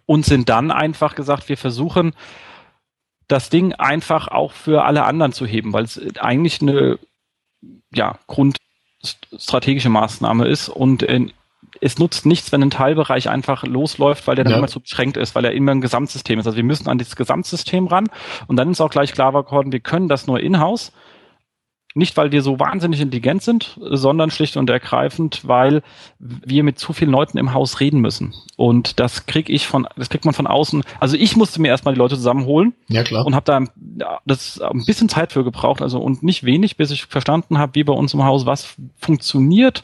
Und 0.05 0.27
sind 0.27 0.49
dann 0.49 0.71
einfach 0.73 1.15
gesagt, 1.15 1.49
wir 1.49 1.57
versuchen, 1.57 2.13
das 3.29 3.51
Ding 3.51 3.73
einfach 3.73 4.29
auch 4.29 4.53
für 4.53 4.85
alle 4.85 5.05
anderen 5.05 5.33
zu 5.33 5.47
heben, 5.47 5.73
weil 5.73 5.85
es 5.85 6.01
eigentlich 6.19 6.61
eine 6.61 6.99
ja, 7.95 8.19
grundstrategische 8.27 9.89
Maßnahme 9.89 10.47
ist 10.47 10.69
und 10.69 11.03
in, 11.03 11.33
es 11.81 11.99
nutzt 11.99 12.27
nichts, 12.27 12.53
wenn 12.53 12.63
ein 12.63 12.71
Teilbereich 12.71 13.29
einfach 13.29 13.65
losläuft, 13.65 14.27
weil 14.27 14.37
der 14.37 14.45
dann 14.45 14.53
ja. 14.53 14.59
immer 14.59 14.69
zu 14.69 14.81
beschränkt 14.81 15.17
ist, 15.17 15.35
weil 15.35 15.45
er 15.45 15.53
immer 15.53 15.73
ein 15.73 15.81
Gesamtsystem 15.81 16.39
ist. 16.39 16.47
Also 16.47 16.57
wir 16.57 16.65
müssen 16.65 16.89
an 16.89 16.99
dieses 16.99 17.17
Gesamtsystem 17.17 17.87
ran 17.87 18.09
und 18.47 18.57
dann 18.57 18.71
ist 18.71 18.81
auch 18.81 18.91
gleich 18.91 19.13
klar 19.13 19.33
geworden, 19.33 19.73
wir 19.73 19.81
können 19.81 20.09
das 20.09 20.27
nur 20.27 20.41
in-house. 20.41 20.93
Nicht, 21.95 22.15
weil 22.19 22.31
wir 22.31 22.43
so 22.43 22.61
wahnsinnig 22.61 23.01
intelligent 23.01 23.43
sind, 23.43 23.79
sondern 23.81 24.31
schlicht 24.31 24.59
und 24.59 24.69
ergreifend, 24.69 25.49
weil 25.49 25.83
wir 26.19 26.63
mit 26.63 26.79
zu 26.79 26.93
vielen 26.93 27.11
Leuten 27.11 27.39
im 27.39 27.55
Haus 27.55 27.81
reden 27.81 28.03
müssen. 28.03 28.35
Und 28.59 29.01
das 29.01 29.25
krieg 29.25 29.49
ich 29.49 29.67
von, 29.67 29.89
das 29.97 30.11
kriegt 30.11 30.27
man 30.27 30.35
von 30.35 30.47
außen. 30.47 30.83
Also 31.01 31.17
ich 31.17 31.37
musste 31.37 31.59
mir 31.59 31.69
erstmal 31.69 31.95
die 31.95 31.99
Leute 31.99 32.17
zusammenholen. 32.17 32.75
Ja, 32.89 33.03
klar. 33.03 33.25
Und 33.25 33.35
habe 33.35 33.47
da 33.47 33.65
ja, 33.99 34.21
das 34.27 34.61
ein 34.61 34.85
bisschen 34.85 35.09
Zeit 35.09 35.33
für 35.33 35.43
gebraucht, 35.43 35.81
also 35.81 35.99
und 35.99 36.23
nicht 36.23 36.45
wenig, 36.45 36.77
bis 36.77 36.91
ich 36.91 37.07
verstanden 37.07 37.57
habe, 37.57 37.75
wie 37.77 37.85
bei 37.85 37.95
uns 37.95 38.13
im 38.13 38.25
Haus 38.25 38.45
was 38.45 38.77
funktioniert 38.99 39.83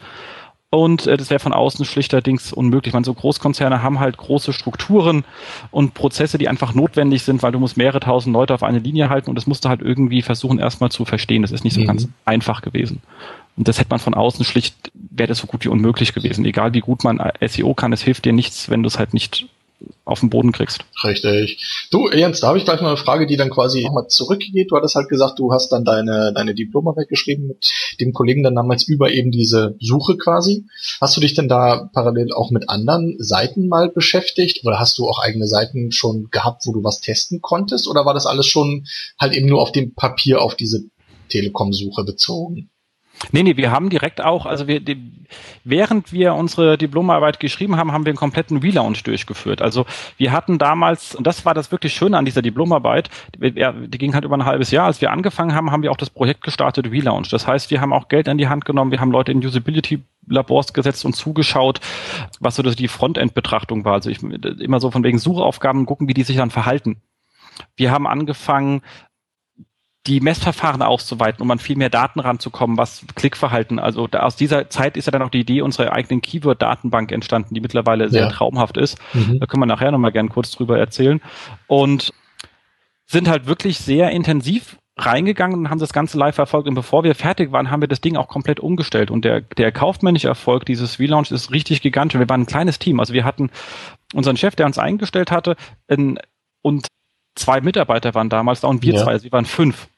und 0.75 1.07
äh, 1.07 1.19
das 1.19 1.29
wäre 1.29 1.39
von 1.39 1.53
außen 1.53 1.85
schlichterdings 1.85 2.51
unmöglich. 2.51 2.95
Man 2.95 3.05
so 3.05 3.13
Großkonzerne 3.13 3.83
haben 3.83 4.01
halt 4.01 4.17
große 4.17 4.55
Strukturen 4.55 5.25
und 5.71 5.93
Prozesse, 5.93 6.39
die 6.39 6.49
einfach 6.49 6.73
notwendig 6.73 7.25
sind, 7.25 7.43
weil 7.43 7.53
du 7.53 7.59
musst 7.59 7.77
mehrere 7.77 8.01
tausend 8.01 8.33
Leute 8.33 8.55
auf 8.55 8.63
eine 8.63 8.79
Linie 8.79 9.11
halten 9.11 9.29
und 9.29 9.37
das 9.37 9.47
musst 9.47 9.67
du 9.67 9.69
halt 9.69 9.83
irgendwie 9.83 10.23
versuchen 10.23 10.59
erstmal 10.59 10.91
zu 10.91 11.05
verstehen. 11.05 11.43
Das 11.43 11.53
ist 11.53 11.63
nicht 11.63 11.75
so 11.75 11.83
mhm. 11.83 11.89
ganz 11.89 12.09
einfach 12.25 12.63
gewesen. 12.63 13.03
Und 13.59 13.69
das 13.69 13.79
hätte 13.79 13.91
man 13.91 13.99
von 13.99 14.15
außen 14.15 14.47
schlicht, 14.47 14.91
wäre 14.95 15.29
das 15.29 15.39
so 15.39 15.47
gut 15.47 15.63
wie 15.67 15.69
unmöglich 15.69 16.15
gewesen. 16.15 16.47
Egal 16.47 16.73
wie 16.73 16.81
gut 16.81 17.05
man 17.05 17.21
SEO 17.47 17.75
kann, 17.75 17.93
es 17.93 18.01
hilft 18.01 18.25
dir 18.25 18.33
nichts, 18.33 18.71
wenn 18.71 18.83
du 18.83 18.87
es 18.87 18.99
halt 18.99 19.13
nicht 19.13 19.49
auf 20.05 20.21
den 20.21 20.31
Boden 20.31 20.53
kriegst. 20.53 20.85
Richtig. 21.05 21.89
Du, 21.91 22.11
Jens, 22.11 22.41
da 22.41 22.49
habe 22.49 22.59
ich 22.59 22.65
gleich 22.65 22.81
mal 22.81 22.89
eine 22.89 22.97
Frage, 22.97 23.27
die 23.27 23.37
dann 23.37 23.51
quasi 23.51 23.83
nochmal 23.83 24.09
zurückgeht. 24.09 24.71
Du 24.71 24.77
hattest 24.77 24.95
halt 24.95 25.09
gesagt, 25.09 25.39
du 25.39 25.53
hast 25.53 25.71
dann 25.71 25.85
deine, 25.85 26.33
deine 26.35 26.55
Diplomarbeit 26.55 27.09
geschrieben 27.09 27.47
mit 27.47 27.71
dem 28.01 28.13
Kollegen 28.13 28.43
dann 28.43 28.55
damals 28.55 28.85
über 28.89 29.11
eben 29.11 29.31
diese 29.31 29.77
Suche 29.81 30.17
quasi. 30.17 30.65
Hast 31.01 31.17
du 31.17 31.21
dich 31.21 31.35
denn 31.35 31.49
da 31.49 31.89
parallel 31.93 32.33
auch 32.33 32.51
mit 32.51 32.69
anderen 32.69 33.17
Seiten 33.19 33.69
mal 33.69 33.89
beschäftigt? 33.89 34.65
Oder 34.65 34.79
hast 34.79 34.99
du 34.99 35.09
auch 35.09 35.19
eigene 35.19 35.47
Seiten 35.47 35.93
schon 35.93 36.29
gehabt, 36.31 36.63
wo 36.67 36.73
du 36.73 36.85
was 36.85 37.01
testen 37.01 37.41
konntest? 37.41 37.89
Oder 37.89 38.05
war 38.05 38.15
das 38.15 38.27
alles 38.27 38.47
schon 38.47 38.87
halt 39.19 39.33
eben 39.35 39.47
nur 39.47 39.61
auf 39.61 39.73
dem 39.73 39.95
Papier 39.95 40.41
auf 40.41 40.55
diese 40.55 40.85
Telekom-Suche 41.29 42.05
bezogen? 42.05 42.71
Nee, 43.31 43.43
nee, 43.43 43.57
wir 43.57 43.71
haben 43.71 43.89
direkt 43.89 44.21
auch, 44.21 44.47
also 44.47 44.67
wir, 44.67 44.81
die, 44.81 44.97
während 45.65 46.13
wir 46.13 46.35
unsere 46.35 46.77
Diplomarbeit 46.77 47.39
geschrieben 47.39 47.77
haben, 47.77 47.93
haben 47.93 48.05
wir 48.05 48.11
einen 48.11 48.17
kompletten 48.17 48.59
Relaunch 48.59 49.03
durchgeführt. 49.05 49.63
Also 49.63 49.87
wir 50.17 50.33
hatten 50.33 50.59
damals, 50.59 51.15
und 51.15 51.27
das 51.27 51.45
war 51.45 51.55
das 51.55 51.71
wirklich 51.71 51.95
Schöne 51.95 52.19
an 52.19 52.25
dieser 52.25 52.43
Diplomarbeit, 52.43 53.11
die, 53.37 53.53
die 53.53 53.99
ging 53.99 54.15
halt 54.15 54.25
über 54.25 54.37
ein 54.37 54.45
halbes 54.45 54.71
Jahr. 54.71 54.87
Als 54.87 55.01
wir 55.01 55.13
angefangen 55.13 55.55
haben, 55.55 55.71
haben 55.71 55.83
wir 55.83 55.93
auch 55.93 55.97
das 55.97 56.11
Projekt 56.11 56.43
gestartet, 56.43 56.91
Relaunch. 56.91 57.29
Das 57.29 57.47
heißt, 57.47 57.71
wir 57.71 57.81
haben 57.81 57.93
auch 57.93 58.09
Geld 58.09 58.27
in 58.29 58.39
die 58.39 58.49
Hand 58.49 58.65
genommen, 58.65 58.91
wir 58.91 59.01
haben 59.01 59.13
Leute 59.13 59.31
in 59.31 59.45
Usability 59.45 60.03
Labors 60.27 60.73
gesetzt 60.73 61.05
und 61.05 61.15
zugeschaut, 61.15 61.81
was 62.41 62.57
so 62.57 62.63
die 62.63 62.89
Frontend-Betrachtung 62.89 63.85
war. 63.85 63.95
Also 63.95 64.11
ich, 64.11 64.23
immer 64.23 64.81
so 64.81 64.91
von 64.91 65.05
wegen 65.05 65.19
Suchaufgaben 65.19 65.87
gucken, 65.87 66.09
wie 66.09 66.15
die 66.15 66.23
sich 66.23 66.37
dann 66.37 66.51
verhalten. 66.51 67.03
Wir 67.77 67.91
haben 67.91 68.07
angefangen, 68.07 68.83
die 70.07 70.21
Messverfahren 70.21 70.83
auszuweiten, 70.83 71.43
um 71.43 71.51
an 71.51 71.61
viel 71.61 71.77
mehr 71.77 71.91
Daten 71.91 72.19
ranzukommen, 72.19 72.77
was 72.77 73.05
Klickverhalten, 73.15 73.79
also 73.79 74.09
da, 74.09 74.21
aus 74.21 74.35
dieser 74.35 74.69
Zeit 74.69 74.97
ist 74.97 75.07
ja 75.07 75.13
dann 75.13 75.23
auch 75.23 75.31
die 75.31 75.41
Idee 75.41 75.63
unserer 75.63 75.93
eigenen 75.93 76.23
Keyword-Datenbank 76.23 77.13
entstanden, 77.13 77.55
die 77.55 77.61
mittlerweile 77.61 78.09
sehr 78.09 78.23
ja. 78.23 78.29
traumhaft 78.31 78.77
ist. 78.77 78.99
Mhm. 79.15 79.39
Da 79.39 79.47
können 79.47 79.63
wir 79.63 79.67
nachher 79.67 79.93
nochmal 79.93 80.13
gern 80.13 80.29
kurz 80.29 80.51
drüber 80.51 80.79
erzählen. 80.79 81.21
Und 81.69 82.13
sind 83.07 83.29
halt 83.29 83.47
wirklich 83.47 83.79
sehr 83.79 84.11
intensiv 84.11 84.79
reingegangen 84.97 85.59
und 85.59 85.71
haben 85.71 85.79
das 85.79 85.93
Ganze 85.93 86.19
live 86.19 86.35
verfolgt. 86.35 86.69
Und 86.69 86.75
bevor 86.75 87.05
wir 87.05 87.15
fertig 87.15 87.53
waren, 87.53 87.71
haben 87.71 87.81
wir 87.81 87.89
das 87.89 88.01
Ding 88.01 88.17
auch 88.17 88.29
komplett 88.29 88.59
umgestellt. 88.59 89.11
Und 89.11 89.25
der, 89.25 89.41
der 89.41 89.71
kaufmännische 89.71 90.29
Erfolg 90.29 90.67
dieses 90.67 90.99
Relaunch 90.99 91.31
ist 91.31 91.51
richtig 91.51 91.81
gigantisch. 91.83 92.19
Wir 92.19 92.29
waren 92.29 92.43
ein 92.43 92.47
kleines 92.47 92.79
Team. 92.79 93.01
Also 93.01 93.13
wir 93.13 93.25
hatten 93.25 93.51
unseren 94.15 94.37
Chef, 94.37 94.57
der 94.57 94.67
uns 94.67 94.79
eingestellt 94.79 95.31
hatte, 95.31 95.57
in, 95.89 96.19
und 96.63 96.89
zwei 97.35 97.61
Mitarbeiter 97.61 98.15
waren 98.15 98.29
damals 98.29 98.61
da 98.61 98.69
und 98.69 98.83
wir 98.83 98.95
ja. 98.95 99.03
zwei, 99.03 99.13
also 99.13 99.25
wir 99.25 99.33
waren 99.33 99.47
fünf 99.47 99.89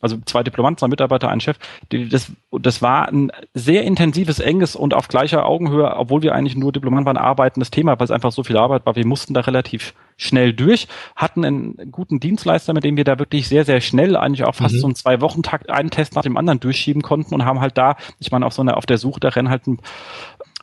also 0.00 0.18
zwei 0.24 0.42
Diplomanten, 0.42 0.78
zwei 0.78 0.88
Mitarbeiter, 0.88 1.28
ein 1.28 1.40
Chef. 1.40 1.58
Das, 1.90 2.32
das 2.50 2.82
war 2.82 3.08
ein 3.08 3.30
sehr 3.54 3.84
intensives, 3.84 4.38
enges 4.38 4.76
und 4.76 4.94
auf 4.94 5.08
gleicher 5.08 5.46
Augenhöhe, 5.46 5.96
obwohl 5.96 6.22
wir 6.22 6.34
eigentlich 6.34 6.56
nur 6.56 6.72
Diplomanten 6.72 7.06
waren, 7.06 7.16
arbeitendes 7.16 7.70
Thema, 7.70 7.98
weil 7.98 8.04
es 8.04 8.10
einfach 8.10 8.32
so 8.32 8.42
viel 8.42 8.56
Arbeit 8.56 8.86
war. 8.86 8.96
Wir 8.96 9.06
mussten 9.06 9.34
da 9.34 9.40
relativ 9.40 9.94
schnell 10.16 10.52
durch, 10.52 10.86
hatten 11.16 11.44
einen 11.44 11.90
guten 11.90 12.20
Dienstleister, 12.20 12.74
mit 12.74 12.84
dem 12.84 12.96
wir 12.96 13.04
da 13.04 13.18
wirklich 13.18 13.48
sehr, 13.48 13.64
sehr 13.64 13.80
schnell, 13.80 14.16
eigentlich 14.16 14.44
auch 14.44 14.54
fast 14.54 14.74
mhm. 14.74 14.78
so 14.80 14.86
einen 14.86 14.94
Zwei-Wochen-Takt, 14.94 15.70
einen 15.70 15.90
Test 15.90 16.14
nach 16.14 16.22
dem 16.22 16.36
anderen 16.36 16.60
durchschieben 16.60 17.02
konnten 17.02 17.34
und 17.34 17.44
haben 17.44 17.60
halt 17.60 17.78
da, 17.78 17.96
ich 18.18 18.30
meine, 18.30 18.46
auf 18.46 18.52
so 18.52 18.62
einer, 18.62 18.76
auf 18.76 18.86
der 18.86 18.98
Suche, 18.98 19.20
da 19.20 19.28
rennen 19.28 19.48
halt, 19.48 19.66
ein, 19.66 19.78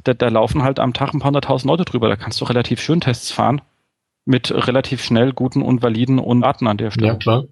da, 0.03 0.13
da 0.13 0.27
laufen 0.29 0.63
halt 0.63 0.79
am 0.79 0.93
Tag 0.93 1.13
ein 1.13 1.19
paar 1.19 1.29
hunderttausend 1.29 1.69
Leute 1.69 1.85
drüber. 1.85 2.07
Da 2.07 2.15
kannst 2.15 2.39
du 2.39 2.45
relativ 2.45 2.79
schön 2.81 3.01
Tests 3.01 3.31
fahren 3.31 3.61
mit 4.25 4.51
relativ 4.51 5.03
schnell 5.03 5.31
guten 5.31 5.61
und 5.61 5.81
validen 5.81 6.19
und 6.19 6.41
Daten 6.41 6.67
an 6.67 6.77
der 6.77 6.91
Stelle. 6.91 7.07
Ja, 7.07 7.15
klar. 7.15 7.45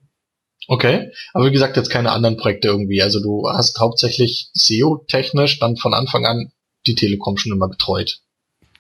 Okay, 0.68 1.12
aber 1.34 1.46
wie 1.46 1.52
gesagt, 1.52 1.78
jetzt 1.78 1.90
keine 1.90 2.12
anderen 2.12 2.38
Projekte 2.38 2.68
irgendwie. 2.68 3.02
Also 3.02 3.22
du 3.22 3.48
hast 3.50 3.80
hauptsächlich 3.80 4.50
SEO-technisch 4.54 5.60
dann 5.60 5.78
von 5.78 5.94
Anfang 5.94 6.26
an 6.26 6.52
die 6.88 6.96
Telekom 6.96 7.38
schon 7.38 7.52
immer 7.52 7.68
betreut. 7.68 8.20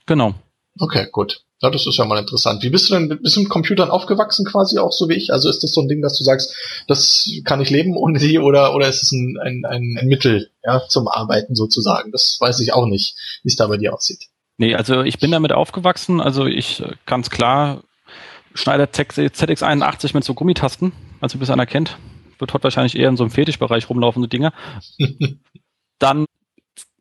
Genau. 0.06 0.34
Okay, 0.80 1.08
gut. 1.12 1.42
Ja, 1.62 1.70
das 1.70 1.88
ist 1.88 1.98
ja 1.98 2.06
mal 2.06 2.20
interessant. 2.20 2.64
Wie 2.64 2.70
bist 2.70 2.90
du 2.90 2.96
denn, 2.96 3.20
bist 3.22 3.38
du 3.38 3.40
mit 3.40 3.50
Computern 3.50 3.90
aufgewachsen 3.90 4.46
quasi 4.46 4.78
auch 4.78 4.92
so 4.92 5.08
wie 5.08 5.14
ich? 5.14 5.32
Also 5.32 5.50
ist 5.50 5.64
das 5.64 5.72
so 5.72 5.82
ein 5.82 5.88
Ding, 5.88 6.02
dass 6.02 6.18
du 6.18 6.24
sagst, 6.24 6.54
das 6.88 7.32
kann 7.46 7.62
ich 7.62 7.70
leben 7.70 7.96
ohne 7.96 8.20
die 8.20 8.40
oder, 8.40 8.76
oder 8.76 8.90
ist 8.90 9.04
es 9.04 9.12
ein, 9.14 9.38
ein, 9.42 9.64
ein 9.66 10.08
Mittel 10.08 10.52
ja, 10.64 10.82
zum 10.90 11.08
Arbeiten 11.08 11.56
sozusagen? 11.56 12.12
Das 12.12 12.38
weiß 12.40 12.60
ich 12.60 12.74
auch 12.74 12.88
nicht, 12.88 13.16
wie 13.44 13.48
es 13.48 13.56
da 13.56 13.68
bei 13.68 13.78
dir 13.78 13.94
aussieht. 13.94 14.26
Nee, 14.58 14.76
also 14.76 15.02
ich 15.02 15.20
bin 15.20 15.32
damit 15.32 15.54
aufgewachsen. 15.54 16.20
Also 16.20 16.46
ich 16.46 16.82
äh, 16.82 16.92
ganz 17.06 17.30
klar 17.30 17.84
Schneider 18.56 18.86
ZX81 18.86 20.16
mit 20.16 20.24
so 20.24 20.34
Gummitasten, 20.34 20.94
also 21.20 21.38
bis 21.38 21.50
einer 21.50 21.66
kennt. 21.66 21.98
Wird 22.40 22.54
heute 22.54 22.64
wahrscheinlich 22.64 22.98
eher 22.98 23.10
in 23.10 23.18
so 23.18 23.24
einem 23.24 23.32
Fetischbereich 23.32 23.90
rumlaufende 23.90 24.28
Dinge. 24.28 24.54
Dann 26.00 26.26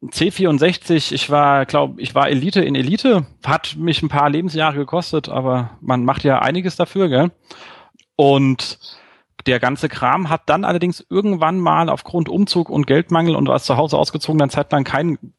C64, 0.04 1.12
ich 1.12 1.30
war, 1.30 1.64
glaube 1.64 2.02
ich, 2.02 2.14
war 2.14 2.28
Elite 2.28 2.60
in 2.60 2.74
Elite, 2.74 3.26
hat 3.44 3.76
mich 3.76 4.02
ein 4.02 4.08
paar 4.08 4.28
Lebensjahre 4.28 4.76
gekostet, 4.76 5.28
aber 5.28 5.78
man 5.80 6.04
macht 6.04 6.24
ja 6.24 6.40
einiges 6.40 6.76
dafür, 6.76 7.08
gell? 7.08 7.30
Und 8.16 8.78
der 9.46 9.60
ganze 9.60 9.88
Kram 9.88 10.30
hat 10.30 10.42
dann 10.46 10.64
allerdings 10.64 11.04
irgendwann 11.08 11.58
mal 11.58 11.88
aufgrund 11.88 12.28
Umzug 12.28 12.68
und 12.68 12.86
Geldmangel 12.86 13.36
und 13.36 13.48
was 13.48 13.64
zu 13.64 13.76
Hause 13.76 13.96
ausgezogen, 13.96 14.38
dann 14.38 14.50
Zeit 14.50 14.72
lang 14.72 14.84
keinen 14.84 15.34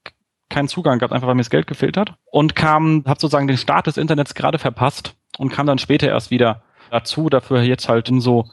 keinen 0.50 0.67
Zugang 0.67 1.00
gehabt, 1.00 1.13
einfach 1.13 1.27
weil 1.27 1.36
mir 1.36 1.41
das 1.41 1.50
Geld 1.50 1.67
gefehlt 1.67 1.98
hat 1.98 2.15
und 2.31 2.55
kam, 2.55 3.03
habe 3.07 3.19
sozusagen 3.19 3.48
den 3.48 3.57
Start 3.57 3.88
des 3.88 3.98
Internets 3.98 4.36
gerade 4.36 4.60
verpasst 4.60 5.15
und 5.37 5.49
kam 5.49 5.67
dann 5.67 5.77
später 5.77 6.07
erst 6.07 6.31
wieder 6.31 6.63
dazu, 6.91 7.29
dafür 7.29 7.61
jetzt 7.61 7.89
halt 7.89 8.09
in 8.09 8.21
so 8.21 8.45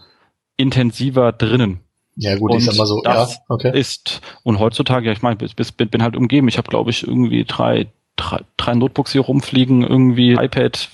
intensiver 0.56 1.32
drinnen. 1.32 1.80
Ja 2.16 2.36
gut, 2.36 2.52
und 2.52 2.58
ich 2.58 2.64
sag 2.64 2.76
mal 2.76 2.86
so, 2.86 3.00
das 3.02 3.34
ja, 3.34 3.40
okay. 3.48 3.78
ist, 3.78 4.20
und 4.42 4.58
heutzutage, 4.58 5.06
ja 5.06 5.12
ich 5.12 5.22
meine, 5.22 5.36
bis, 5.36 5.54
bis, 5.54 5.72
bin 5.72 6.02
halt 6.02 6.16
umgeben. 6.16 6.48
Ich 6.48 6.58
habe, 6.58 6.68
glaube 6.68 6.90
ich, 6.90 7.06
irgendwie 7.06 7.44
drei, 7.44 7.86
drei, 8.16 8.42
drei 8.58 8.74
Notebooks 8.74 9.12
hier 9.12 9.22
rumfliegen, 9.22 9.82
irgendwie 9.82 10.32
iPad, 10.32 10.90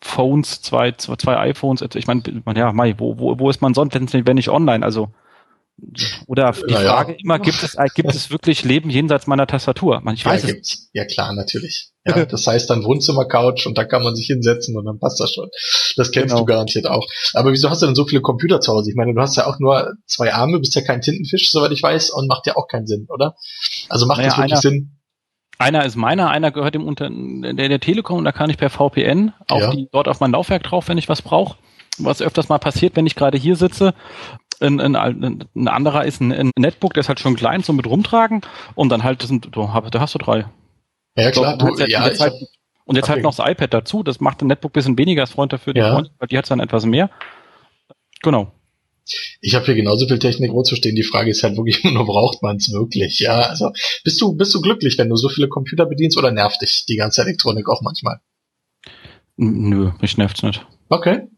Phones, 0.00 0.62
zwei, 0.62 0.92
zwei, 0.92 1.16
zwei 1.16 1.38
iPhones. 1.38 1.82
Ich 1.94 2.06
meine, 2.06 2.22
ja, 2.56 2.72
Mai, 2.72 2.94
wo, 2.98 3.18
wo, 3.18 3.38
wo 3.38 3.48
ist 3.48 3.62
man 3.62 3.74
sonst, 3.74 3.94
wenn 3.94 4.34
nicht 4.34 4.48
online? 4.48 4.84
Also 4.84 5.10
oder 6.26 6.52
die 6.52 6.72
naja. 6.72 6.92
Frage 6.92 7.16
immer, 7.22 7.38
gibt 7.38 7.62
es, 7.62 7.76
gibt 7.94 8.14
es 8.14 8.30
wirklich 8.30 8.64
Leben 8.64 8.88
jenseits 8.88 9.26
meiner 9.26 9.46
Tastatur? 9.46 10.00
Man, 10.00 10.14
ich 10.14 10.24
weiß 10.24 10.44
ja, 10.44 10.54
es. 10.54 10.88
Ja 10.92 11.04
klar, 11.04 11.34
natürlich. 11.34 11.90
Ja, 12.06 12.24
das 12.26 12.46
heißt 12.46 12.70
dann 12.70 12.84
Wohnzimmercouch 12.84 13.66
und 13.66 13.76
da 13.76 13.84
kann 13.84 14.02
man 14.02 14.14
sich 14.14 14.26
hinsetzen 14.26 14.76
und 14.76 14.84
dann 14.84 14.98
passt 14.98 15.20
das 15.20 15.32
schon. 15.32 15.48
Das 15.96 16.10
kennst 16.10 16.28
genau. 16.28 16.40
du 16.40 16.46
garantiert 16.46 16.86
auch. 16.86 17.06
Aber 17.34 17.52
wieso 17.52 17.70
hast 17.70 17.82
du 17.82 17.86
denn 17.86 17.94
so 17.94 18.04
viele 18.04 18.22
Computer 18.22 18.60
zu 18.60 18.72
Hause? 18.72 18.90
Ich 18.90 18.96
meine, 18.96 19.14
du 19.14 19.20
hast 19.20 19.36
ja 19.36 19.46
auch 19.46 19.58
nur 19.58 19.94
zwei 20.06 20.32
Arme, 20.32 20.58
bist 20.58 20.74
ja 20.74 20.82
kein 20.82 21.00
Tintenfisch, 21.00 21.50
soweit 21.50 21.72
ich 21.72 21.82
weiß, 21.82 22.10
und 22.10 22.28
macht 22.28 22.46
ja 22.46 22.56
auch 22.56 22.68
keinen 22.68 22.86
Sinn, 22.86 23.06
oder? 23.08 23.36
Also 23.88 24.06
macht 24.06 24.18
naja, 24.18 24.30
das 24.30 24.38
wirklich 24.38 24.52
einer, 24.52 24.60
Sinn? 24.60 24.98
Einer 25.58 25.84
ist 25.84 25.96
meiner, 25.96 26.30
einer 26.30 26.50
gehört 26.50 26.74
dem 26.74 26.84
Unter 26.86 27.08
der, 27.10 27.68
der 27.68 27.80
Telekom 27.80 28.18
und 28.18 28.24
da 28.24 28.32
kann 28.32 28.50
ich 28.50 28.58
per 28.58 28.70
VPN 28.70 29.32
auf 29.48 29.60
ja. 29.60 29.70
die, 29.70 29.88
dort 29.90 30.08
auf 30.08 30.20
mein 30.20 30.32
Laufwerk 30.32 30.62
drauf, 30.62 30.88
wenn 30.88 30.98
ich 30.98 31.08
was 31.08 31.22
brauche 31.22 31.56
was 31.98 32.20
öfters 32.20 32.50
mal 32.50 32.58
passiert, 32.58 32.94
wenn 32.94 33.06
ich 33.06 33.14
gerade 33.14 33.38
hier 33.38 33.56
sitze 33.56 33.94
ein, 34.60 34.80
ein, 34.80 35.44
ein 35.54 35.68
anderer 35.68 36.04
ist 36.04 36.20
ein, 36.20 36.32
ein 36.32 36.50
Netbook, 36.58 36.94
der 36.94 37.02
ist 37.02 37.08
halt 37.08 37.20
schon 37.20 37.36
klein 37.36 37.62
zum 37.62 37.76
mit 37.76 37.86
rumtragen 37.86 38.40
und 38.74 38.88
dann 38.88 39.02
halt, 39.02 39.22
das 39.22 39.28
sind, 39.28 39.48
du, 39.54 39.68
da 39.90 40.00
hast 40.00 40.14
du 40.14 40.18
drei. 40.18 40.46
Ja 41.16 41.30
klar, 41.30 41.58
so, 41.58 41.66
du, 41.66 41.78
halt, 41.78 41.90
ja, 41.90 42.06
jetzt 42.06 42.20
halt, 42.20 42.34
und 42.84 42.96
jetzt 42.96 43.08
halt 43.08 43.22
noch 43.22 43.34
das 43.34 43.46
iPad 43.46 43.74
dazu, 43.74 44.02
das 44.02 44.20
macht 44.20 44.42
ein 44.42 44.46
Netbook 44.46 44.72
bisschen 44.72 44.96
weniger 44.96 45.22
als 45.22 45.30
Freund 45.32 45.52
dafür, 45.52 45.74
die 45.74 45.80
ja. 45.80 45.92
Freund, 45.92 46.10
weil 46.18 46.28
die 46.28 46.38
hat 46.38 46.50
dann 46.50 46.60
etwas 46.60 46.84
mehr. 46.86 47.10
Genau. 48.22 48.52
Ich 49.40 49.54
habe 49.54 49.64
hier 49.64 49.74
genauso 49.74 50.06
viel 50.06 50.18
Technik 50.18 50.50
rumzustehen. 50.50 50.96
Die 50.96 51.02
Frage 51.02 51.30
ist 51.30 51.42
halt 51.42 51.56
wirklich 51.56 51.82
nur, 51.84 52.06
braucht 52.06 52.42
man 52.42 52.56
es 52.56 52.72
wirklich? 52.72 53.20
Ja, 53.20 53.40
also 53.40 53.72
bist 54.04 54.20
du 54.20 54.36
bist 54.36 54.54
du 54.54 54.60
glücklich, 54.60 54.98
wenn 54.98 55.08
du 55.08 55.16
so 55.16 55.28
viele 55.28 55.48
Computer 55.48 55.86
bedienst 55.86 56.18
oder 56.18 56.30
nervt 56.30 56.60
dich 56.62 56.86
die 56.86 56.96
ganze 56.96 57.22
Elektronik 57.22 57.68
auch 57.68 57.82
manchmal? 57.82 58.20
Nö, 59.36 59.92
mich 60.00 60.16
nervt's 60.16 60.42
nicht. 60.42 60.66
Okay. 60.88 61.28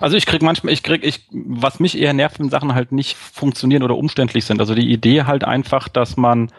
Also 0.00 0.16
ich 0.16 0.26
krieg 0.26 0.42
manchmal, 0.42 0.72
ich 0.72 0.82
krieg, 0.82 1.04
ich, 1.04 1.26
was 1.30 1.80
mich 1.80 1.98
eher 1.98 2.12
nervt, 2.12 2.38
wenn 2.40 2.50
Sachen 2.50 2.74
halt 2.74 2.92
nicht 2.92 3.16
funktionieren 3.16 3.82
oder 3.82 3.96
umständlich 3.96 4.44
sind. 4.44 4.60
Also 4.60 4.74
die 4.74 4.90
Idee 4.90 5.24
halt 5.24 5.44
einfach, 5.44 5.88
dass 5.88 6.16
man 6.16 6.50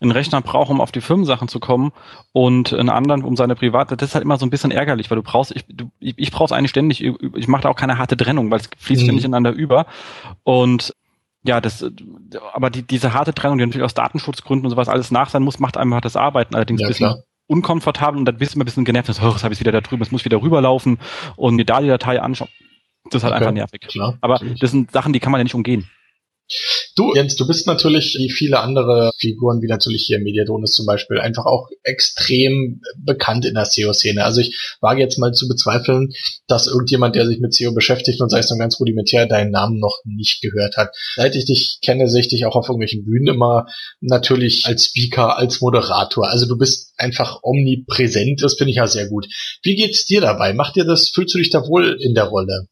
einen 0.00 0.12
Rechner 0.12 0.40
braucht, 0.40 0.70
um 0.70 0.80
auf 0.80 0.92
die 0.92 1.00
Firmensachen 1.00 1.48
zu 1.48 1.60
kommen 1.60 1.92
und 2.32 2.72
einen 2.72 2.88
anderen, 2.88 3.22
um 3.22 3.36
seine 3.36 3.54
private, 3.54 3.96
das 3.96 4.10
ist 4.10 4.14
halt 4.14 4.24
immer 4.24 4.38
so 4.38 4.46
ein 4.46 4.50
bisschen 4.50 4.70
ärgerlich, 4.70 5.10
weil 5.10 5.16
du 5.16 5.22
brauchst, 5.22 5.54
ich, 5.54 5.64
du, 5.68 5.90
ich, 6.00 6.14
ich 6.16 6.30
brauche 6.30 6.46
es 6.46 6.52
eigentlich 6.52 6.70
ständig, 6.70 7.02
ich 7.02 7.48
mache 7.48 7.62
da 7.62 7.68
auch 7.68 7.76
keine 7.76 7.98
harte 7.98 8.16
Trennung, 8.16 8.50
weil 8.50 8.60
es 8.60 8.70
fließt 8.78 9.02
mhm. 9.02 9.06
ständig 9.06 9.24
ineinander 9.24 9.52
über 9.52 9.86
und 10.42 10.94
ja, 11.42 11.60
das, 11.60 11.84
aber 12.52 12.68
die, 12.68 12.82
diese 12.82 13.14
harte 13.14 13.32
Trennung, 13.32 13.58
die 13.58 13.64
natürlich 13.64 13.84
aus 13.84 13.94
Datenschutzgründen 13.94 14.66
und 14.66 14.70
sowas 14.70 14.88
alles 14.88 15.10
nach 15.10 15.30
sein 15.30 15.42
muss, 15.42 15.58
macht 15.58 15.76
einfach 15.76 16.00
das 16.02 16.16
Arbeiten 16.16 16.54
allerdings 16.54 16.80
ja, 16.80 16.86
ein 16.86 16.90
bisschen 16.90 17.06
klar 17.08 17.24
unkomfortabel 17.50 18.16
und 18.16 18.26
dann 18.26 18.36
bist 18.36 18.52
du 18.52 18.56
immer 18.56 18.62
ein 18.62 18.66
bisschen 18.66 18.84
genervt, 18.84 19.10
oh, 19.20 19.32
das 19.32 19.42
habe 19.42 19.52
ich 19.52 19.58
wieder 19.58 19.72
da 19.72 19.80
drüben, 19.80 20.02
es 20.02 20.12
muss 20.12 20.24
wieder 20.24 20.40
rüberlaufen 20.40 20.98
und 21.34 21.56
mir 21.56 21.64
da 21.64 21.80
die 21.80 21.88
Datei 21.88 22.22
anschauen. 22.22 22.48
Das 23.10 23.16
ist 23.16 23.24
halt 23.24 23.34
okay, 23.34 23.42
einfach 23.42 23.52
nervig. 23.52 23.80
Klar, 23.80 24.16
Aber 24.20 24.34
natürlich. 24.34 24.60
das 24.60 24.70
sind 24.70 24.92
Sachen, 24.92 25.12
die 25.12 25.18
kann 25.18 25.32
man 25.32 25.40
ja 25.40 25.44
nicht 25.44 25.56
umgehen. 25.56 25.90
Du, 26.96 27.14
Jens, 27.14 27.36
du 27.36 27.46
bist 27.46 27.66
natürlich 27.66 28.14
wie 28.18 28.30
viele 28.30 28.60
andere 28.60 29.12
Figuren, 29.18 29.62
wie 29.62 29.68
natürlich 29.68 30.02
hier 30.02 30.18
Mediadonis 30.18 30.72
zum 30.72 30.86
Beispiel, 30.86 31.18
einfach 31.18 31.46
auch 31.46 31.68
extrem 31.82 32.80
bekannt 32.96 33.44
in 33.44 33.54
der 33.54 33.64
SEO-Szene. 33.64 34.24
Also 34.24 34.40
ich 34.40 34.76
wage 34.80 35.00
jetzt 35.00 35.18
mal 35.18 35.32
zu 35.32 35.48
bezweifeln, 35.48 36.12
dass 36.46 36.66
irgendjemand, 36.66 37.14
der 37.14 37.26
sich 37.26 37.40
mit 37.40 37.54
SEO 37.54 37.72
beschäftigt 37.72 38.20
und 38.20 38.30
sei 38.30 38.40
es 38.40 38.48
dann 38.48 38.58
ganz 38.58 38.80
rudimentär, 38.80 39.26
deinen 39.26 39.50
Namen 39.50 39.78
noch 39.78 39.98
nicht 40.04 40.42
gehört 40.42 40.76
hat. 40.76 40.94
Seit 41.16 41.36
ich 41.36 41.46
dich 41.46 41.78
kenne, 41.82 42.08
sehe 42.08 42.20
ich 42.20 42.28
dich 42.28 42.44
auch 42.44 42.56
auf 42.56 42.68
irgendwelchen 42.68 43.04
Bühnen 43.04 43.28
immer 43.28 43.66
natürlich 44.00 44.66
als 44.66 44.86
Speaker, 44.86 45.38
als 45.38 45.60
Moderator. 45.60 46.28
Also 46.28 46.46
du 46.46 46.58
bist 46.58 46.92
einfach 46.96 47.40
omnipräsent, 47.42 48.42
das 48.42 48.54
finde 48.54 48.72
ich 48.72 48.76
ja 48.76 48.86
sehr 48.86 49.08
gut. 49.08 49.26
Wie 49.62 49.76
geht's 49.76 50.06
dir 50.06 50.20
dabei? 50.20 50.52
Macht 50.54 50.76
dir 50.76 50.84
das, 50.84 51.08
fühlst 51.08 51.34
du 51.34 51.38
dich 51.38 51.50
da 51.50 51.66
wohl 51.66 51.96
in 52.00 52.14
der 52.14 52.24
Rolle? 52.24 52.66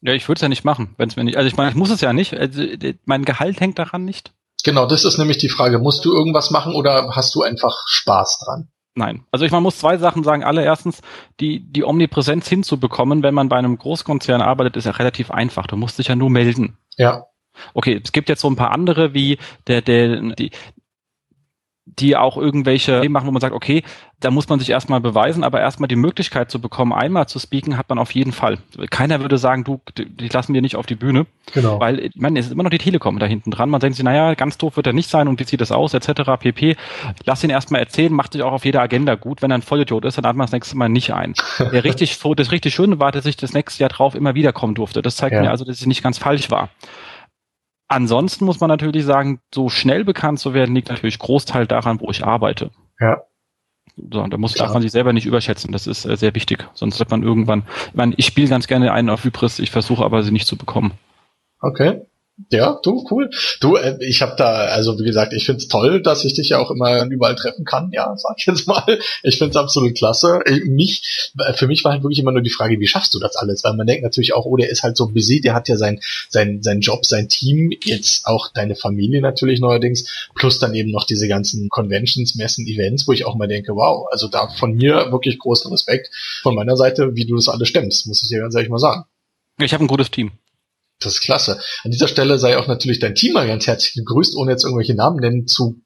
Ja, 0.00 0.12
ich 0.12 0.28
würde 0.28 0.38
es 0.38 0.42
ja 0.42 0.48
nicht 0.48 0.64
machen, 0.64 0.94
wenn 0.96 1.08
es 1.08 1.16
mir 1.16 1.24
nicht. 1.24 1.36
Also 1.36 1.48
ich 1.48 1.56
meine, 1.56 1.70
ich 1.70 1.76
muss 1.76 1.90
es 1.90 2.00
ja 2.00 2.12
nicht. 2.12 2.34
Also, 2.34 2.62
mein 3.04 3.24
Gehalt 3.24 3.60
hängt 3.60 3.78
daran 3.78 4.04
nicht. 4.04 4.32
Genau, 4.64 4.86
das 4.86 5.04
ist 5.04 5.18
nämlich 5.18 5.38
die 5.38 5.48
Frage. 5.48 5.78
Musst 5.78 6.04
du 6.04 6.14
irgendwas 6.14 6.50
machen 6.50 6.74
oder 6.74 7.10
hast 7.14 7.34
du 7.34 7.42
einfach 7.42 7.84
Spaß 7.86 8.40
dran? 8.44 8.68
Nein. 8.94 9.24
Also 9.30 9.44
ich 9.44 9.52
man 9.52 9.62
muss 9.62 9.78
zwei 9.78 9.96
Sachen 9.96 10.24
sagen. 10.24 10.42
Allererstens, 10.42 11.00
die, 11.40 11.60
die 11.60 11.84
Omnipräsenz 11.84 12.48
hinzubekommen, 12.48 13.22
wenn 13.22 13.34
man 13.34 13.48
bei 13.48 13.56
einem 13.56 13.78
Großkonzern 13.78 14.42
arbeitet, 14.42 14.76
ist 14.76 14.86
ja 14.86 14.92
relativ 14.92 15.30
einfach. 15.30 15.66
Du 15.68 15.76
musst 15.76 15.98
dich 15.98 16.08
ja 16.08 16.16
nur 16.16 16.30
melden. 16.30 16.76
Ja. 16.96 17.24
Okay, 17.74 18.00
es 18.02 18.12
gibt 18.12 18.28
jetzt 18.28 18.40
so 18.40 18.48
ein 18.48 18.56
paar 18.56 18.72
andere, 18.72 19.14
wie 19.14 19.38
der, 19.66 19.82
der, 19.82 20.34
die, 20.34 20.50
die 21.98 22.16
auch 22.16 22.36
irgendwelche 22.36 23.08
machen, 23.08 23.26
wo 23.26 23.30
man 23.30 23.40
sagt, 23.40 23.54
okay, 23.54 23.82
da 24.20 24.30
muss 24.30 24.48
man 24.48 24.58
sich 24.58 24.70
erstmal 24.70 25.00
beweisen, 25.00 25.44
aber 25.44 25.60
erstmal 25.60 25.86
die 25.86 25.96
Möglichkeit 25.96 26.50
zu 26.50 26.60
bekommen, 26.60 26.92
einmal 26.92 27.28
zu 27.28 27.38
speaken, 27.38 27.76
hat 27.76 27.88
man 27.88 27.98
auf 27.98 28.10
jeden 28.10 28.32
Fall. 28.32 28.58
Keiner 28.90 29.20
würde 29.20 29.38
sagen, 29.38 29.62
du, 29.62 29.80
die 29.96 30.28
lassen 30.28 30.54
wir 30.54 30.60
nicht 30.60 30.74
auf 30.74 30.86
die 30.86 30.96
Bühne. 30.96 31.26
Genau. 31.54 31.78
Weil, 31.78 32.00
ich 32.00 32.16
meine, 32.16 32.38
es 32.40 32.46
ist 32.46 32.52
immer 32.52 32.64
noch 32.64 32.70
die 32.70 32.78
Telekom 32.78 33.18
da 33.20 33.26
hinten 33.26 33.52
dran. 33.52 33.70
Man 33.70 33.80
denkt 33.80 33.96
sich, 33.96 34.04
naja, 34.04 34.34
ganz 34.34 34.58
doof 34.58 34.76
wird 34.76 34.88
er 34.88 34.92
nicht 34.92 35.08
sein 35.08 35.28
und 35.28 35.38
wie 35.38 35.44
sieht 35.44 35.60
das 35.60 35.70
aus, 35.70 35.94
etc. 35.94 36.22
pp. 36.40 36.76
Lass 37.24 37.44
ihn 37.44 37.50
erstmal 37.50 37.80
erzählen, 37.80 38.12
macht 38.12 38.32
sich 38.32 38.42
auch 38.42 38.52
auf 38.52 38.64
jeder 38.64 38.82
Agenda 38.82 39.14
gut. 39.14 39.40
Wenn 39.40 39.52
er 39.52 39.58
ein 39.58 39.62
Vollidiot 39.62 40.04
ist, 40.04 40.18
dann 40.18 40.26
hat 40.26 40.34
man 40.34 40.46
das 40.46 40.52
nächste 40.52 40.76
Mal 40.76 40.88
nicht 40.88 41.12
ein. 41.12 41.34
Der 41.72 41.84
richtig, 41.84 42.18
das 42.18 42.50
richtig 42.50 42.74
Schöne 42.74 42.98
war, 42.98 43.12
dass 43.12 43.24
ich 43.24 43.36
das 43.36 43.52
nächste 43.52 43.82
Jahr 43.82 43.90
drauf 43.90 44.16
immer 44.16 44.34
wieder 44.34 44.52
kommen 44.52 44.74
durfte. 44.74 45.00
Das 45.00 45.16
zeigt 45.16 45.34
ja. 45.34 45.42
mir 45.42 45.50
also, 45.50 45.64
dass 45.64 45.80
ich 45.80 45.86
nicht 45.86 46.02
ganz 46.02 46.18
falsch 46.18 46.50
war. 46.50 46.70
Ansonsten 47.88 48.44
muss 48.44 48.60
man 48.60 48.68
natürlich 48.68 49.04
sagen, 49.04 49.40
so 49.52 49.70
schnell 49.70 50.04
bekannt 50.04 50.38
zu 50.38 50.52
werden, 50.52 50.74
liegt 50.74 50.90
natürlich 50.90 51.18
Großteil 51.18 51.66
daran, 51.66 52.00
wo 52.00 52.10
ich 52.10 52.24
arbeite. 52.24 52.70
Ja. 53.00 53.22
So, 53.96 54.26
da 54.26 54.36
muss, 54.36 54.54
darf 54.54 54.72
man 54.72 54.82
sich 54.82 54.92
selber 54.92 55.12
nicht 55.12 55.26
überschätzen. 55.26 55.72
Das 55.72 55.86
ist 55.86 56.04
äh, 56.04 56.16
sehr 56.16 56.34
wichtig. 56.34 56.68
Sonst 56.74 56.98
wird 56.98 57.10
man 57.10 57.22
irgendwann, 57.22 57.64
ich 57.88 57.94
meine, 57.94 58.14
ich 58.16 58.26
spiele 58.26 58.48
ganz 58.48 58.66
gerne 58.66 58.92
einen 58.92 59.10
auf 59.10 59.24
Hybris, 59.24 59.58
ich 59.58 59.70
versuche 59.70 60.04
aber 60.04 60.22
sie 60.22 60.30
nicht 60.30 60.46
zu 60.46 60.56
bekommen. 60.56 60.92
Okay. 61.60 62.02
Ja, 62.50 62.78
du, 62.82 63.04
cool. 63.10 63.30
Du, 63.60 63.76
äh, 63.76 63.96
ich 64.00 64.22
habe 64.22 64.34
da, 64.36 64.66
also 64.66 64.98
wie 64.98 65.04
gesagt, 65.04 65.32
ich 65.32 65.44
find's 65.44 65.66
toll, 65.66 66.00
dass 66.00 66.24
ich 66.24 66.34
dich 66.34 66.50
ja 66.50 66.58
auch 66.58 66.70
immer 66.70 67.04
überall 67.06 67.34
treffen 67.34 67.64
kann, 67.64 67.90
ja, 67.92 68.14
sag 68.16 68.36
ich 68.38 68.46
jetzt 68.46 68.68
mal. 68.68 68.98
Ich 69.24 69.38
find's 69.38 69.56
absolut 69.56 69.96
klasse. 69.96 70.40
Ich, 70.46 70.64
mich, 70.64 71.30
äh, 71.38 71.52
für 71.52 71.66
mich 71.66 71.82
war 71.84 71.92
halt 71.92 72.04
wirklich 72.04 72.20
immer 72.20 72.30
nur 72.30 72.40
die 72.40 72.50
Frage, 72.50 72.78
wie 72.78 72.86
schaffst 72.86 73.12
du 73.14 73.18
das 73.18 73.36
alles? 73.36 73.64
Weil 73.64 73.74
man 73.74 73.86
denkt 73.86 74.04
natürlich 74.04 74.34
auch, 74.34 74.46
oh, 74.46 74.56
der 74.56 74.70
ist 74.70 74.84
halt 74.84 74.96
so 74.96 75.08
busy, 75.08 75.40
der 75.40 75.54
hat 75.54 75.68
ja 75.68 75.76
sein, 75.76 76.00
sein, 76.28 76.62
sein 76.62 76.80
Job, 76.80 77.04
sein 77.04 77.28
Team, 77.28 77.72
jetzt 77.84 78.24
auch 78.26 78.52
deine 78.52 78.76
Familie 78.76 79.20
natürlich 79.20 79.60
neuerdings, 79.60 80.28
plus 80.36 80.60
dann 80.60 80.74
eben 80.74 80.90
noch 80.92 81.04
diese 81.04 81.26
ganzen 81.26 81.68
Conventions, 81.68 82.36
Messen, 82.36 82.66
Events, 82.66 83.08
wo 83.08 83.12
ich 83.12 83.24
auch 83.24 83.34
mal 83.34 83.48
denke, 83.48 83.74
wow, 83.74 84.06
also 84.12 84.28
da 84.28 84.48
von 84.48 84.74
mir 84.74 85.10
wirklich 85.10 85.38
großen 85.38 85.70
Respekt 85.72 86.10
von 86.42 86.54
meiner 86.54 86.76
Seite, 86.76 87.16
wie 87.16 87.26
du 87.26 87.34
das 87.34 87.48
alles 87.48 87.68
stemmst, 87.68 88.06
muss 88.06 88.22
ich 88.22 88.28
dir 88.28 88.40
ganz 88.40 88.54
ehrlich 88.54 88.70
mal 88.70 88.78
sagen. 88.78 89.04
Ich 89.60 89.74
habe 89.74 89.84
ein 89.84 89.88
gutes 89.88 90.10
Team. 90.10 90.30
Das 91.00 91.14
ist 91.14 91.20
klasse. 91.20 91.60
An 91.84 91.92
dieser 91.92 92.08
Stelle 92.08 92.38
sei 92.38 92.58
auch 92.58 92.66
natürlich 92.66 92.98
dein 92.98 93.14
Team 93.14 93.34
mal 93.34 93.46
ganz 93.46 93.68
herzlich 93.68 93.94
gegrüßt, 93.94 94.34
ohne 94.36 94.50
jetzt 94.50 94.64
irgendwelche 94.64 94.96
Namen 94.96 95.20
nennen 95.20 95.46
zu 95.46 95.80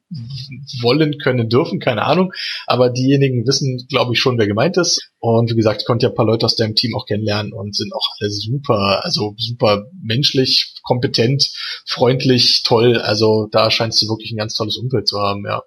wollen, 0.81 1.19
können, 1.19 1.50
dürfen, 1.50 1.81
keine 1.81 2.04
Ahnung. 2.04 2.33
Aber 2.66 2.88
diejenigen 2.88 3.47
wissen, 3.47 3.87
glaube 3.90 4.14
ich, 4.14 4.21
schon, 4.21 4.38
wer 4.38 4.47
gemeint 4.47 4.78
ist. 4.78 5.11
Und 5.19 5.50
wie 5.50 5.54
gesagt, 5.54 5.83
ich 5.83 5.87
konnte 5.87 6.07
ja 6.07 6.11
ein 6.11 6.14
paar 6.14 6.25
Leute 6.25 6.47
aus 6.47 6.57
deinem 6.57 6.75
Team 6.75 6.95
auch 6.97 7.04
kennenlernen 7.04 7.52
und 7.52 7.76
sind 7.76 7.92
auch 7.95 8.07
alle 8.19 8.31
super, 8.31 9.04
also 9.04 9.35
super 9.37 9.85
menschlich, 10.02 10.75
kompetent, 10.83 11.50
freundlich, 11.87 12.62
toll. 12.62 12.97
Also 12.97 13.49
da 13.52 13.71
scheinst 13.71 14.00
du 14.00 14.09
wirklich 14.09 14.33
ein 14.33 14.38
ganz 14.38 14.54
tolles 14.54 14.78
Umfeld 14.78 15.09
zu 15.09 15.19
haben, 15.19 15.45
ja. 15.45 15.62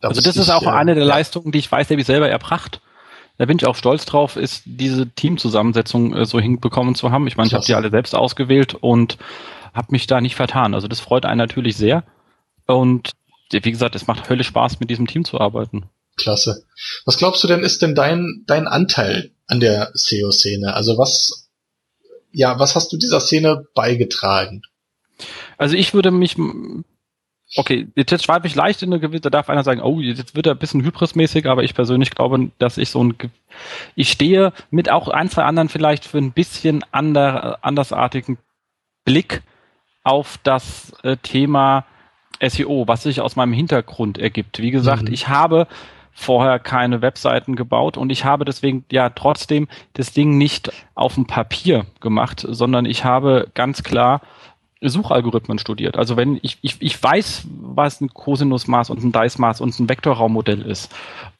Da 0.00 0.08
also 0.08 0.20
das 0.22 0.36
ist 0.36 0.50
auch 0.50 0.66
eine 0.66 0.94
der 0.94 1.04
ja. 1.04 1.08
Leistungen, 1.08 1.52
die 1.52 1.58
ich 1.58 1.70
weiß, 1.70 1.88
der 1.88 1.98
ich 1.98 2.06
selber 2.06 2.28
erbracht 2.28 2.80
da 3.38 3.44
bin 3.44 3.58
ich 3.58 3.66
auch 3.66 3.76
stolz 3.76 4.06
drauf, 4.06 4.36
ist 4.36 4.62
diese 4.64 5.08
Teamzusammensetzung 5.08 6.14
äh, 6.14 6.24
so 6.24 6.40
hinbekommen 6.40 6.94
zu 6.94 7.10
haben. 7.10 7.26
Ich 7.26 7.36
meine, 7.36 7.48
ich 7.48 7.54
habe 7.54 7.64
die 7.64 7.74
alle 7.74 7.90
selbst 7.90 8.14
ausgewählt 8.14 8.74
und 8.74 9.18
habe 9.74 9.88
mich 9.90 10.06
da 10.06 10.20
nicht 10.20 10.36
vertan. 10.36 10.74
Also 10.74 10.88
das 10.88 11.00
freut 11.00 11.26
einen 11.26 11.38
natürlich 11.38 11.76
sehr. 11.76 12.04
Und 12.66 13.10
wie 13.50 13.70
gesagt, 13.70 13.94
es 13.94 14.06
macht 14.06 14.28
höllisch 14.28 14.48
Spaß, 14.48 14.80
mit 14.80 14.90
diesem 14.90 15.06
Team 15.06 15.24
zu 15.24 15.38
arbeiten. 15.38 15.84
Klasse. 16.16 16.64
Was 17.04 17.18
glaubst 17.18 17.44
du 17.44 17.48
denn, 17.48 17.60
ist 17.60 17.82
denn 17.82 17.94
dein, 17.94 18.44
dein 18.46 18.66
Anteil 18.66 19.32
an 19.46 19.60
der 19.60 19.90
SEO-Szene? 19.92 20.74
Also 20.74 20.96
was, 20.98 21.48
ja, 22.32 22.58
was 22.58 22.74
hast 22.74 22.92
du 22.92 22.96
dieser 22.96 23.20
Szene 23.20 23.66
beigetragen? 23.74 24.62
Also 25.58 25.76
ich 25.76 25.94
würde 25.94 26.10
mich 26.10 26.36
Okay, 27.54 27.86
jetzt 27.94 28.24
schweife 28.24 28.46
ich 28.46 28.56
leicht 28.56 28.82
in 28.82 28.92
eine 28.92 29.00
gewisse, 29.00 29.22
da 29.22 29.30
darf 29.30 29.48
einer 29.48 29.62
sagen, 29.62 29.80
oh, 29.80 30.00
jetzt 30.00 30.34
wird 30.34 30.46
er 30.46 30.54
ein 30.54 30.58
bisschen 30.58 30.82
hybrismäßig, 30.82 31.46
aber 31.46 31.62
ich 31.62 31.74
persönlich 31.74 32.10
glaube, 32.10 32.50
dass 32.58 32.76
ich 32.76 32.90
so 32.90 33.04
ein, 33.04 33.14
ich 33.94 34.10
stehe 34.10 34.52
mit 34.70 34.90
auch 34.90 35.08
ein, 35.08 35.30
zwei 35.30 35.44
anderen 35.44 35.68
vielleicht 35.68 36.04
für 36.04 36.18
ein 36.18 36.32
bisschen 36.32 36.84
ander, 36.90 37.58
andersartigen 37.62 38.38
Blick 39.04 39.42
auf 40.02 40.38
das 40.42 40.92
äh, 41.02 41.16
Thema 41.18 41.84
SEO, 42.44 42.88
was 42.88 43.04
sich 43.04 43.20
aus 43.20 43.36
meinem 43.36 43.52
Hintergrund 43.52 44.18
ergibt. 44.18 44.60
Wie 44.60 44.72
gesagt, 44.72 45.04
mhm. 45.04 45.14
ich 45.14 45.28
habe 45.28 45.68
vorher 46.12 46.58
keine 46.58 47.02
Webseiten 47.02 47.56
gebaut 47.56 47.96
und 47.96 48.10
ich 48.10 48.24
habe 48.24 48.44
deswegen 48.44 48.84
ja 48.90 49.10
trotzdem 49.10 49.68
das 49.92 50.12
Ding 50.12 50.38
nicht 50.38 50.72
auf 50.94 51.14
dem 51.14 51.26
Papier 51.26 51.86
gemacht, 52.00 52.44
sondern 52.48 52.86
ich 52.86 53.04
habe 53.04 53.48
ganz 53.54 53.82
klar 53.82 54.22
Suchalgorithmen 54.80 55.58
studiert. 55.58 55.96
Also 55.96 56.16
wenn 56.16 56.38
ich, 56.42 56.58
ich, 56.60 56.76
ich 56.80 57.02
weiß, 57.02 57.46
was 57.60 58.00
ein 58.00 58.12
Cosinusmaß 58.12 58.90
und 58.90 59.02
ein 59.02 59.12
Dice-Maß 59.12 59.60
und 59.60 59.78
ein 59.78 59.88
Vektorraummodell 59.88 60.62
ist, 60.62 60.94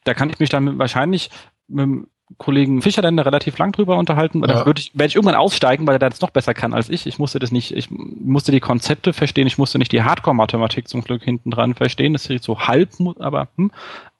da 0.04 0.14
kann 0.14 0.30
ich 0.30 0.38
mich 0.38 0.48
dann 0.48 0.78
wahrscheinlich 0.78 1.30
mit 1.68 1.82
dem 1.82 2.06
Kollegen 2.38 2.82
Fischer 2.82 3.02
dann 3.02 3.18
relativ 3.18 3.56
lang 3.58 3.70
drüber 3.70 3.96
unterhalten. 3.98 4.40
Ja. 4.40 4.46
Dann 4.48 4.66
würde 4.66 4.80
ich, 4.80 4.90
werde 4.94 5.08
ich 5.08 5.14
irgendwann 5.14 5.36
aussteigen, 5.36 5.86
weil 5.86 5.94
er 5.94 5.99
das 6.00 6.20
noch 6.20 6.30
besser 6.30 6.54
kann 6.54 6.75
als 6.75 6.88
ich. 6.88 7.06
Ich 7.06 7.18
musste 7.18 7.38
das 7.38 7.52
nicht, 7.52 7.72
ich 7.72 7.88
musste 7.90 8.50
die 8.50 8.58
Konzepte 8.60 9.12
verstehen, 9.12 9.46
ich 9.46 9.58
musste 9.58 9.78
nicht 9.78 9.92
die 9.92 10.02
Hardcore-Mathematik 10.02 10.88
zum 10.88 11.02
Glück 11.02 11.22
hinten 11.22 11.52
dran 11.52 11.75
verstehen. 11.75 12.14
Das 12.14 12.26
ist 12.26 12.42
so 12.42 12.58
halb, 12.60 12.90
aber, 13.20 13.49
hm. 13.56 13.70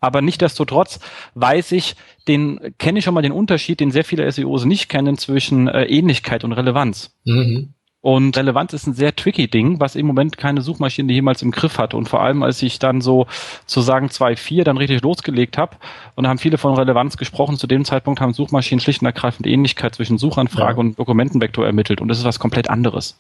aber 0.01 0.23
nichtdestotrotz 0.23 1.01
weiß 1.35 1.73
ich, 1.73 1.97
den, 2.29 2.75
kenne 2.79 3.01
ich 3.01 3.05
schon 3.05 3.15
mal 3.15 3.23
den 3.23 3.33
Unterschied, 3.33 3.81
den 3.81 3.91
sehr 3.91 4.05
viele 4.05 4.31
SEOs 4.31 4.67
nicht 4.67 4.89
kennen 4.89 5.19
zwischen 5.19 5.67
äh, 5.67 5.85
Ähnlichkeit 5.87 6.45
und 6.45 6.53
Relevanz. 6.53 7.17
Mhm. 7.25 7.75
Und 8.07 8.37
Relevanz 8.37 8.73
ist 8.73 8.87
ein 8.87 8.95
sehr 8.95 9.17
tricky 9.17 9.49
Ding, 9.49 9.81
was 9.81 9.97
im 9.97 10.07
Moment 10.07 10.39
keine 10.39 10.63
Suchmaschine 10.63 11.13
jemals 11.13 11.43
im 11.43 11.51
Griff 11.51 11.77
hatte. 11.77 11.97
Und 11.97 12.09
vor 12.09 12.23
allem, 12.23 12.45
als 12.45 12.63
ich 12.63 12.79
dann 12.79 13.01
so 13.01 13.27
zu 13.67 13.81
sagen 13.81 14.07
2.4 14.07 14.63
dann 14.63 14.77
richtig 14.77 15.03
losgelegt 15.03 15.59
habe 15.59 15.75
und 16.15 16.23
da 16.23 16.31
haben 16.31 16.39
viele 16.39 16.57
von 16.57 16.77
Relevanz 16.77 17.17
gesprochen, 17.17 17.57
zu 17.57 17.67
dem 17.67 17.85
Zeitpunkt 17.85 18.21
haben 18.21 18.33
Suchmaschinen 18.33 18.79
schlicht 18.79 19.03
und 19.03 19.07
ergreifend 19.07 19.49
Ähnlichkeit 19.49 19.97
zwischen 19.97 20.19
Suchanfrage 20.19 20.75
ja. 20.75 20.79
und 20.79 20.97
Dokumentenvektor 21.01 21.67
ermittelt. 21.67 22.01
Und 22.01 22.07
das 22.07 22.19
ist 22.19 22.25
was 22.25 22.39
komplett 22.39 22.71
anderes. 22.71 23.19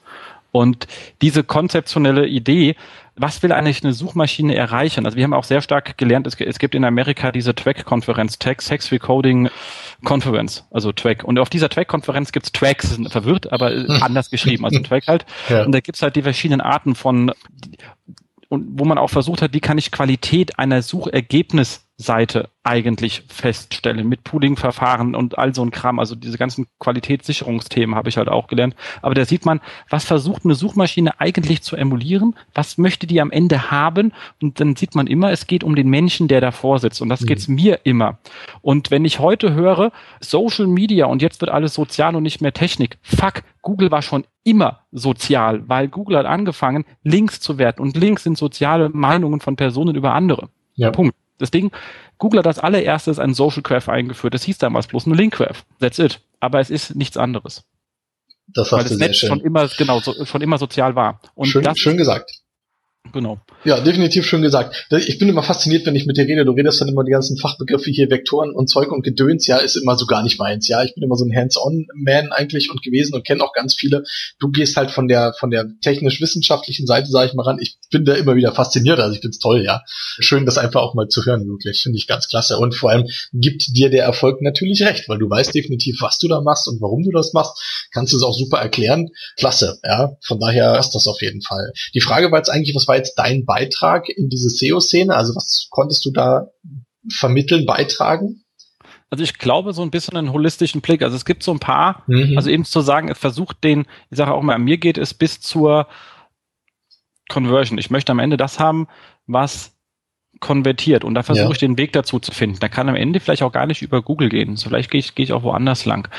Und 0.56 0.86
diese 1.20 1.44
konzeptionelle 1.44 2.26
Idee, 2.26 2.76
was 3.14 3.42
will 3.42 3.52
eigentlich 3.52 3.84
eine 3.84 3.92
Suchmaschine 3.92 4.54
erreichen? 4.54 5.04
Also 5.04 5.16
wir 5.16 5.24
haben 5.24 5.34
auch 5.34 5.44
sehr 5.44 5.60
stark 5.60 5.98
gelernt, 5.98 6.26
es, 6.26 6.34
es 6.40 6.58
gibt 6.58 6.74
in 6.74 6.84
Amerika 6.84 7.30
diese 7.30 7.54
TWAC-Konferenz, 7.54 8.38
Text, 8.38 8.68
Text 8.68 8.90
Recoding 8.90 9.50
Conference, 10.04 10.64
also 10.70 10.92
TWAC. 10.92 11.24
Und 11.24 11.38
auf 11.38 11.50
dieser 11.50 11.68
TWAC-Konferenz 11.68 12.32
gibt's 12.32 12.52
Tracks, 12.52 12.94
sind 12.94 13.10
verwirrt, 13.10 13.52
aber 13.52 13.66
anders 14.00 14.30
geschrieben, 14.30 14.64
also 14.64 14.80
TWAC 14.80 15.06
halt. 15.06 15.26
Ja. 15.50 15.64
Und 15.64 15.72
da 15.72 15.80
gibt's 15.80 16.00
halt 16.00 16.16
die 16.16 16.22
verschiedenen 16.22 16.62
Arten 16.62 16.94
von 16.94 17.32
und 18.48 18.78
wo 18.78 18.84
man 18.84 18.96
auch 18.96 19.10
versucht 19.10 19.42
hat, 19.42 19.52
wie 19.54 19.60
kann 19.60 19.76
ich 19.76 19.90
Qualität 19.90 20.58
einer 20.58 20.80
Suchergebnisseite 21.98 22.50
eigentlich 22.62 23.22
feststellen 23.28 24.08
mit 24.08 24.24
Pooling-Verfahren 24.24 25.14
und 25.14 25.38
all 25.38 25.54
so 25.54 25.62
ein 25.62 25.70
Kram. 25.70 25.98
Also 25.98 26.14
diese 26.14 26.36
ganzen 26.36 26.66
Qualitätssicherungsthemen 26.80 27.94
habe 27.94 28.08
ich 28.08 28.16
halt 28.16 28.28
auch 28.28 28.48
gelernt. 28.48 28.74
Aber 29.02 29.14
da 29.14 29.24
sieht 29.24 29.46
man, 29.46 29.60
was 29.88 30.04
versucht 30.04 30.44
eine 30.44 30.54
Suchmaschine 30.54 31.20
eigentlich 31.20 31.62
zu 31.62 31.76
emulieren? 31.76 32.34
Was 32.54 32.76
möchte 32.76 33.06
die 33.06 33.20
am 33.20 33.30
Ende 33.30 33.70
haben? 33.70 34.12
Und 34.42 34.60
dann 34.60 34.76
sieht 34.76 34.94
man 34.94 35.06
immer, 35.06 35.30
es 35.30 35.46
geht 35.46 35.64
um 35.64 35.76
den 35.76 35.88
Menschen, 35.88 36.28
der 36.28 36.40
davor 36.40 36.78
sitzt. 36.78 37.00
Und 37.00 37.08
das 37.08 37.20
mhm. 37.20 37.26
geht's 37.26 37.48
mir 37.48 37.80
immer. 37.84 38.18
Und 38.62 38.90
wenn 38.90 39.04
ich 39.04 39.20
heute 39.20 39.54
höre, 39.54 39.92
Social 40.20 40.66
Media 40.66 41.06
und 41.06 41.22
jetzt 41.22 41.40
wird 41.40 41.50
alles 41.50 41.74
sozial 41.74 42.16
und 42.16 42.22
nicht 42.22 42.40
mehr 42.40 42.52
Technik. 42.52 42.98
Fuck, 43.02 43.42
Google 43.62 43.90
war 43.90 44.02
schon 44.02 44.24
immer 44.44 44.80
sozial, 44.92 45.68
weil 45.68 45.88
Google 45.88 46.18
hat 46.18 46.26
angefangen, 46.26 46.84
Links 47.02 47.40
zu 47.40 47.58
werten. 47.58 47.82
Und 47.82 47.96
Links 47.96 48.24
sind 48.24 48.36
soziale 48.36 48.88
Meinungen 48.88 49.40
von 49.40 49.56
Personen 49.56 49.94
über 49.94 50.12
andere. 50.12 50.48
Ja. 50.74 50.90
Punkt. 50.90 51.14
Deswegen, 51.40 51.70
Google 52.18 52.40
hat 52.40 52.46
als 52.46 52.58
allererstes 52.58 53.18
ein 53.18 53.34
Social 53.34 53.62
Graph 53.62 53.88
eingeführt. 53.88 54.34
Das 54.34 54.44
hieß 54.44 54.58
damals 54.58 54.86
bloß 54.86 55.06
ein 55.06 55.14
Link 55.14 55.34
Graph. 55.34 55.64
That's 55.80 55.98
it. 55.98 56.20
Aber 56.40 56.60
es 56.60 56.70
ist 56.70 56.94
nichts 56.94 57.16
anderes. 57.16 57.64
Das 58.48 58.70
hast 58.70 58.78
Weil 58.78 58.84
das 58.84 58.98
Netz 58.98 59.16
schon 59.16 59.40
immer, 59.40 59.68
genau, 59.76 60.00
so, 60.00 60.24
schon 60.24 60.40
immer 60.40 60.58
sozial 60.58 60.94
war. 60.94 61.20
Und 61.34 61.48
schön, 61.48 61.62
das, 61.62 61.78
schön 61.78 61.96
gesagt. 61.96 62.30
Genau. 63.12 63.38
Ja, 63.64 63.80
definitiv 63.80 64.26
schön 64.26 64.42
gesagt. 64.42 64.86
Ich 64.90 65.18
bin 65.18 65.28
immer 65.28 65.42
fasziniert, 65.42 65.86
wenn 65.86 65.96
ich 65.96 66.06
mit 66.06 66.16
dir 66.16 66.24
rede. 66.24 66.44
Du 66.44 66.52
redest 66.52 66.80
dann 66.80 66.88
immer 66.88 67.04
die 67.04 67.10
ganzen 67.10 67.36
Fachbegriffe 67.36 67.90
hier, 67.90 68.10
Vektoren 68.10 68.52
und 68.52 68.68
Zeug 68.68 68.92
und 68.92 69.02
Gedöns. 69.02 69.46
Ja, 69.46 69.56
ist 69.56 69.76
immer 69.76 69.96
so 69.96 70.06
gar 70.06 70.22
nicht 70.22 70.38
meins. 70.38 70.68
Ja, 70.68 70.82
ich 70.84 70.94
bin 70.94 71.02
immer 71.02 71.16
so 71.16 71.24
ein 71.24 71.34
Hands-on-Man 71.34 72.32
eigentlich 72.32 72.70
und 72.70 72.82
gewesen 72.82 73.14
und 73.14 73.26
kenne 73.26 73.42
auch 73.42 73.52
ganz 73.52 73.74
viele. 73.74 74.04
Du 74.38 74.50
gehst 74.50 74.76
halt 74.76 74.90
von 74.90 75.08
der, 75.08 75.34
von 75.38 75.50
der 75.50 75.66
technisch-wissenschaftlichen 75.82 76.86
Seite, 76.86 77.08
sage 77.08 77.28
ich 77.28 77.34
mal 77.34 77.44
ran. 77.44 77.58
Ich 77.60 77.78
bin 77.90 78.04
da 78.04 78.14
immer 78.14 78.36
wieder 78.36 78.52
fasziniert. 78.52 79.00
Also 79.00 79.14
ich 79.14 79.20
find's 79.20 79.38
toll, 79.38 79.62
ja. 79.64 79.82
Schön, 80.18 80.46
das 80.46 80.58
einfach 80.58 80.82
auch 80.82 80.94
mal 80.94 81.08
zu 81.08 81.24
hören, 81.24 81.46
wirklich. 81.46 81.80
Finde 81.80 81.98
ich 81.98 82.06
ganz 82.06 82.28
klasse. 82.28 82.58
Und 82.58 82.74
vor 82.74 82.90
allem 82.90 83.06
gibt 83.32 83.76
dir 83.76 83.90
der 83.90 84.04
Erfolg 84.04 84.42
natürlich 84.42 84.82
recht, 84.82 85.08
weil 85.08 85.18
du 85.18 85.28
weißt 85.28 85.54
definitiv, 85.54 86.00
was 86.00 86.18
du 86.18 86.28
da 86.28 86.40
machst 86.40 86.68
und 86.68 86.80
warum 86.80 87.02
du 87.02 87.10
das 87.10 87.32
machst. 87.32 87.88
Kannst 87.92 88.12
du 88.12 88.16
es 88.16 88.22
auch 88.22 88.34
super 88.34 88.58
erklären. 88.58 89.08
Klasse, 89.38 89.78
ja. 89.84 90.16
Von 90.24 90.40
daher 90.40 90.78
ist 90.78 90.90
das 90.90 91.06
auf 91.06 91.20
jeden 91.22 91.42
Fall. 91.42 91.72
Die 91.94 92.00
Frage 92.00 92.30
war 92.30 92.38
jetzt 92.38 92.50
eigentlich, 92.50 92.74
was 92.74 92.88
war 92.88 92.95
jetzt 92.96 93.14
dein 93.16 93.44
Beitrag 93.44 94.08
in 94.08 94.28
diese 94.28 94.48
SEO-Szene? 94.48 95.14
Also 95.14 95.34
was 95.34 95.68
konntest 95.70 96.04
du 96.04 96.10
da 96.10 96.48
vermitteln, 97.10 97.66
beitragen? 97.66 98.42
Also 99.10 99.22
ich 99.22 99.38
glaube, 99.38 99.72
so 99.72 99.82
ein 99.82 99.90
bisschen 99.90 100.16
einen 100.16 100.32
holistischen 100.32 100.80
Blick. 100.80 101.02
Also 101.02 101.16
es 101.16 101.24
gibt 101.24 101.42
so 101.42 101.52
ein 101.52 101.60
paar, 101.60 102.02
mhm. 102.06 102.36
also 102.36 102.50
eben 102.50 102.64
zu 102.64 102.80
sagen, 102.80 103.08
es 103.08 103.18
versucht 103.18 103.62
den, 103.62 103.86
ich 104.10 104.16
sage 104.16 104.32
auch 104.32 104.42
mal, 104.42 104.54
an 104.54 104.64
mir 104.64 104.78
geht 104.78 104.98
es 104.98 105.14
bis 105.14 105.40
zur 105.40 105.86
Conversion. 107.28 107.78
Ich 107.78 107.90
möchte 107.90 108.12
am 108.12 108.18
Ende 108.18 108.36
das 108.36 108.58
haben, 108.58 108.88
was 109.26 109.72
konvertiert 110.40 111.04
und 111.04 111.14
da 111.14 111.22
versuche 111.22 111.46
ja. 111.46 111.52
ich 111.52 111.58
den 111.58 111.78
Weg 111.78 111.92
dazu 111.92 112.18
zu 112.18 112.32
finden. 112.32 112.58
Da 112.60 112.68
kann 112.68 112.88
am 112.88 112.94
Ende 112.94 113.20
vielleicht 113.20 113.42
auch 113.42 113.52
gar 113.52 113.66
nicht 113.66 113.82
über 113.82 114.02
Google 114.02 114.28
gehen. 114.28 114.56
So 114.56 114.68
vielleicht 114.68 114.90
gehe 114.90 114.98
ich, 114.98 115.14
gehe 115.14 115.24
ich 115.24 115.32
auch 115.32 115.42
woanders 115.42 115.86
lang 115.86 116.10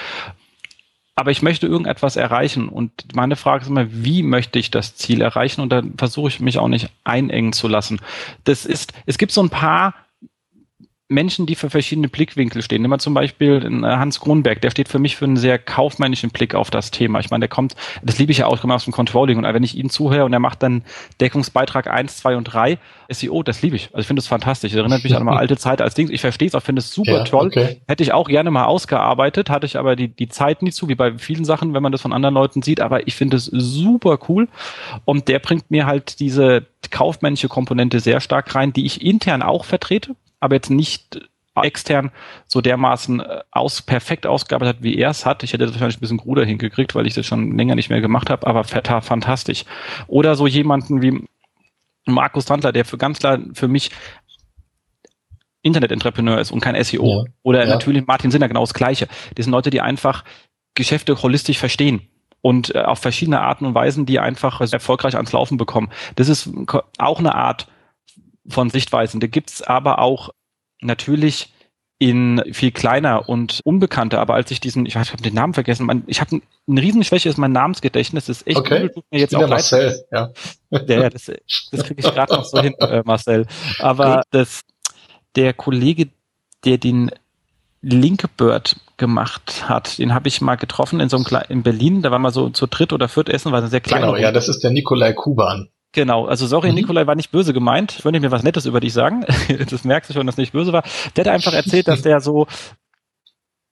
aber 1.17 1.31
ich 1.31 1.41
möchte 1.41 1.65
irgendetwas 1.65 2.15
erreichen. 2.15 2.69
Und 2.69 2.91
meine 3.15 3.35
Frage 3.35 3.63
ist 3.63 3.69
immer, 3.69 3.87
wie 3.89 4.21
möchte 4.21 4.59
ich 4.59 4.69
das 4.69 4.95
Ziel 4.95 5.21
erreichen? 5.21 5.61
Und 5.61 5.69
dann 5.69 5.95
versuche 5.97 6.27
ich 6.27 6.39
mich 6.39 6.59
auch 6.59 6.67
nicht 6.67 6.91
einengen 7.03 7.53
zu 7.53 7.67
lassen. 7.67 7.99
Das 8.43 8.67
ist, 8.67 8.93
es 9.07 9.17
gibt 9.17 9.31
so 9.31 9.41
ein 9.41 9.49
paar 9.49 9.95
Menschen, 11.09 11.45
die 11.45 11.55
für 11.55 11.69
verschiedene 11.69 12.09
Blickwinkel 12.09 12.61
stehen. 12.61 12.81
Nimm 12.81 12.89
mal 12.89 12.99
zum 12.99 13.13
Beispiel 13.13 13.63
äh, 13.65 13.85
Hans 13.85 14.19
Kronberg, 14.19 14.59
der 14.59 14.71
steht 14.71 14.89
für 14.89 14.99
mich 14.99 15.15
für 15.15 15.23
einen 15.23 15.37
sehr 15.37 15.57
kaufmännischen 15.57 16.31
Blick 16.31 16.53
auf 16.53 16.69
das 16.69 16.91
Thema. 16.91 17.19
Ich 17.19 17.29
meine, 17.29 17.41
der 17.41 17.49
kommt, 17.49 17.75
das 18.03 18.19
liebe 18.19 18.33
ich 18.33 18.39
ja 18.39 18.47
auch 18.47 18.61
aus 18.61 18.83
dem 18.83 18.93
Controlling. 18.93 19.37
Und 19.37 19.45
wenn 19.45 19.63
ich 19.63 19.77
ihm 19.77 19.89
zuhöre 19.89 20.25
und 20.25 20.33
er 20.33 20.39
macht 20.39 20.63
dann 20.63 20.83
Deckungsbeitrag 21.21 21.87
eins, 21.87 22.17
zwei 22.17 22.35
und 22.35 22.43
drei, 22.43 22.77
SEO, 23.09 23.41
das 23.43 23.61
liebe 23.61 23.77
ich. 23.77 23.87
Also 23.93 23.99
ich 23.99 24.07
finde 24.07 24.19
es 24.19 24.27
fantastisch. 24.27 24.73
Das 24.73 24.79
erinnert 24.79 25.05
mich 25.05 25.15
an 25.15 25.23
meine 25.23 25.37
alte 25.39 25.55
Zeit 25.55 25.81
als 25.81 25.93
Ding. 25.93 26.09
Ich 26.11 26.19
verstehe 26.19 26.49
es 26.49 26.55
auch, 26.55 26.63
finde 26.63 26.81
es 26.81 26.91
super 26.91 27.19
ja, 27.19 27.23
toll. 27.23 27.47
Okay. 27.47 27.77
Hätte 27.87 28.03
ich 28.03 28.11
auch 28.11 28.27
gerne 28.27 28.51
mal 28.51 28.65
ausgearbeitet, 28.65 29.49
hatte 29.49 29.65
ich 29.65 29.77
aber 29.77 29.95
die, 29.95 30.09
die 30.09 30.27
Zeit 30.27 30.61
nie 30.61 30.71
zu, 30.71 30.89
wie 30.89 30.95
bei 30.95 31.17
vielen 31.17 31.45
Sachen, 31.45 31.73
wenn 31.73 31.83
man 31.83 31.93
das 31.93 32.01
von 32.01 32.11
anderen 32.11 32.35
Leuten 32.35 32.61
sieht. 32.61 32.81
Aber 32.81 33.07
ich 33.07 33.15
finde 33.15 33.37
es 33.37 33.45
super 33.45 34.19
cool. 34.27 34.49
Und 35.05 35.29
der 35.29 35.39
bringt 35.39 35.71
mir 35.71 35.85
halt 35.85 36.19
diese 36.19 36.65
kaufmännische 36.91 37.47
Komponente 37.47 38.01
sehr 38.01 38.19
stark 38.19 38.53
rein, 38.55 38.73
die 38.73 38.85
ich 38.85 39.01
intern 39.01 39.41
auch 39.41 39.63
vertrete 39.63 40.15
aber 40.39 40.55
jetzt 40.55 40.69
nicht 40.69 41.19
extern 41.63 42.11
so 42.45 42.61
dermaßen 42.61 43.19
äh, 43.19 43.41
aus, 43.51 43.81
perfekt 43.81 44.25
ausgearbeitet 44.25 44.77
hat, 44.77 44.83
wie 44.83 44.97
er 44.97 45.09
es 45.09 45.25
hat. 45.25 45.43
Ich 45.43 45.53
hätte 45.53 45.65
das 45.65 45.73
wahrscheinlich 45.73 45.97
ein 45.97 46.01
bisschen 46.01 46.17
Gruder 46.17 46.45
hingekriegt, 46.45 46.95
weil 46.95 47.07
ich 47.07 47.13
das 47.13 47.25
schon 47.25 47.57
länger 47.57 47.75
nicht 47.75 47.89
mehr 47.89 48.01
gemacht 48.01 48.29
habe, 48.29 48.45
aber 48.45 48.63
fetter, 48.63 49.01
fantastisch. 49.01 49.65
Oder 50.07 50.35
so 50.35 50.47
jemanden 50.47 51.01
wie 51.01 51.25
Markus 52.05 52.45
Tandler, 52.45 52.71
der 52.71 52.85
für 52.85 52.97
ganz 52.97 53.19
klar 53.19 53.39
für 53.53 53.67
mich 53.67 53.91
Internet-Entrepreneur 55.61 56.39
ist 56.39 56.51
und 56.51 56.61
kein 56.61 56.81
SEO. 56.83 57.23
Ja. 57.25 57.31
Oder 57.43 57.63
ja. 57.65 57.73
natürlich 57.73 58.05
Martin 58.07 58.31
Sinner, 58.31 58.47
genau 58.47 58.61
das 58.61 58.73
Gleiche. 58.73 59.07
Das 59.35 59.45
sind 59.45 59.51
Leute, 59.51 59.69
die 59.69 59.81
einfach 59.81 60.23
Geschäfte 60.75 61.21
holistisch 61.21 61.57
verstehen 61.57 62.01
und 62.41 62.73
äh, 62.75 62.79
auf 62.79 62.99
verschiedene 62.99 63.41
Arten 63.41 63.65
und 63.65 63.73
Weisen, 63.73 64.05
die 64.05 64.19
einfach 64.19 64.61
erfolgreich 64.61 65.15
ans 65.15 65.31
Laufen 65.31 65.57
bekommen. 65.57 65.89
Das 66.15 66.29
ist 66.29 66.49
auch 66.97 67.19
eine 67.19 67.35
Art 67.35 67.67
von 68.47 68.69
Sichtweisen. 68.69 69.19
Da 69.19 69.27
gibt's 69.27 69.61
aber 69.61 69.99
auch 69.99 70.29
natürlich 70.81 71.53
in 71.99 72.43
viel 72.51 72.71
kleiner 72.71 73.27
und 73.27 73.61
unbekannter, 73.63 74.19
aber 74.19 74.35
als 74.35 74.51
ich 74.51 74.59
diesen, 74.59 74.85
ich 74.85 74.95
weiß, 74.95 75.07
ich 75.07 75.13
habe 75.13 75.23
den 75.23 75.33
Namen 75.33 75.55
vergessen, 75.55 75.85
mein, 75.85 76.03
ich 76.05 76.21
habe 76.21 76.35
ein, 76.35 76.41
eine 76.67 76.81
Riesenschwäche 76.81 77.27
ist 77.27 77.37
mein 77.37 77.51
Namensgedächtnis, 77.51 78.25
das 78.27 78.41
ist 78.41 78.47
echt 78.47 78.57
okay. 78.57 78.89
tut 78.89 79.03
mir 79.09 79.19
jetzt 79.19 79.35
auch 79.35 79.47
Marcel, 79.47 80.05
ja. 80.11 80.31
Ja, 80.69 80.81
ja 80.85 81.09
das, 81.09 81.25
das 81.71 81.83
kriege 81.83 81.99
ich 81.99 82.13
gerade 82.13 82.35
noch 82.35 82.45
so 82.45 82.61
hin, 82.61 82.75
äh, 82.79 83.01
Marcel. 83.03 83.47
Aber 83.79 84.17
Gut. 84.17 84.25
das, 84.29 84.61
der 85.35 85.53
Kollege, 85.53 86.09
der 86.65 86.77
den 86.77 87.09
Linkbird 87.81 88.75
gemacht 88.97 89.67
hat, 89.67 89.97
den 89.97 90.13
habe 90.13 90.27
ich 90.27 90.39
mal 90.41 90.55
getroffen 90.55 90.99
in 90.99 91.09
so 91.09 91.17
einem 91.17 91.43
in 91.49 91.63
Berlin, 91.63 92.03
da 92.03 92.11
war 92.11 92.19
mal 92.19 92.31
so 92.31 92.49
zu 92.49 92.67
dritt 92.67 92.93
oder 92.93 93.07
viert 93.07 93.29
essen, 93.29 93.51
war 93.51 93.61
ein 93.61 93.69
sehr 93.69 93.81
kleiner. 93.81 94.07
Genau, 94.07 94.17
ja, 94.17 94.31
das 94.31 94.49
ist 94.49 94.63
der 94.63 94.71
Nikolai 94.71 95.13
Kuban. 95.13 95.69
Genau, 95.97 96.27
also 96.27 96.45
sorry, 96.45 96.69
mhm. 96.69 96.75
Nikolai 96.75 97.07
war 97.07 97.15
nicht 97.15 97.31
böse 97.31 97.53
gemeint. 97.53 97.95
Ich 97.97 98.05
wollte 98.05 98.19
mir 98.19 98.29
was 98.29 98.43
Nettes 98.43 98.67
über 98.67 98.79
dich 98.79 98.93
sagen. 98.93 99.25
das 99.71 99.83
merkst 99.83 100.11
du 100.11 100.13
schon, 100.13 100.27
dass 100.27 100.37
nicht 100.37 100.51
böse 100.51 100.71
war. 100.71 100.83
Der 101.15 101.25
hat 101.25 101.33
einfach 101.33 101.53
erzählt, 101.53 101.87
dass 101.87 102.03
der 102.03 102.21
so, 102.21 102.45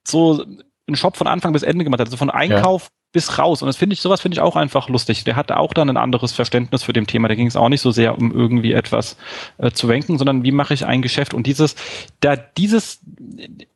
so 0.03 0.43
einen 0.87 0.95
Shop 0.95 1.17
von 1.17 1.27
Anfang 1.27 1.53
bis 1.53 1.61
Ende 1.61 1.83
gemacht 1.83 1.99
hat, 1.99 2.07
also 2.07 2.17
von 2.17 2.31
Einkauf 2.31 2.85
ja. 2.85 2.89
bis 3.11 3.37
raus. 3.37 3.61
Und 3.61 3.67
das 3.67 3.77
finde 3.77 3.93
ich, 3.93 4.01
sowas 4.01 4.21
finde 4.21 4.37
ich 4.37 4.41
auch 4.41 4.55
einfach 4.55 4.89
lustig. 4.89 5.23
Der 5.23 5.35
hatte 5.35 5.57
auch 5.57 5.71
dann 5.71 5.87
ein 5.87 5.97
anderes 5.97 6.31
Verständnis 6.31 6.81
für 6.81 6.93
dem 6.93 7.05
Thema. 7.05 7.27
Da 7.27 7.35
ging 7.35 7.45
es 7.45 7.55
auch 7.55 7.69
nicht 7.69 7.81
so 7.81 7.91
sehr 7.91 8.17
um 8.17 8.31
irgendwie 8.31 8.73
etwas 8.73 9.17
äh, 9.59 9.69
zu 9.69 9.87
wenken, 9.87 10.17
sondern 10.17 10.43
wie 10.43 10.51
mache 10.51 10.73
ich 10.73 10.83
ein 10.83 11.03
Geschäft? 11.03 11.35
Und 11.35 11.45
dieses, 11.45 11.75
da 12.21 12.35
dieses, 12.35 13.01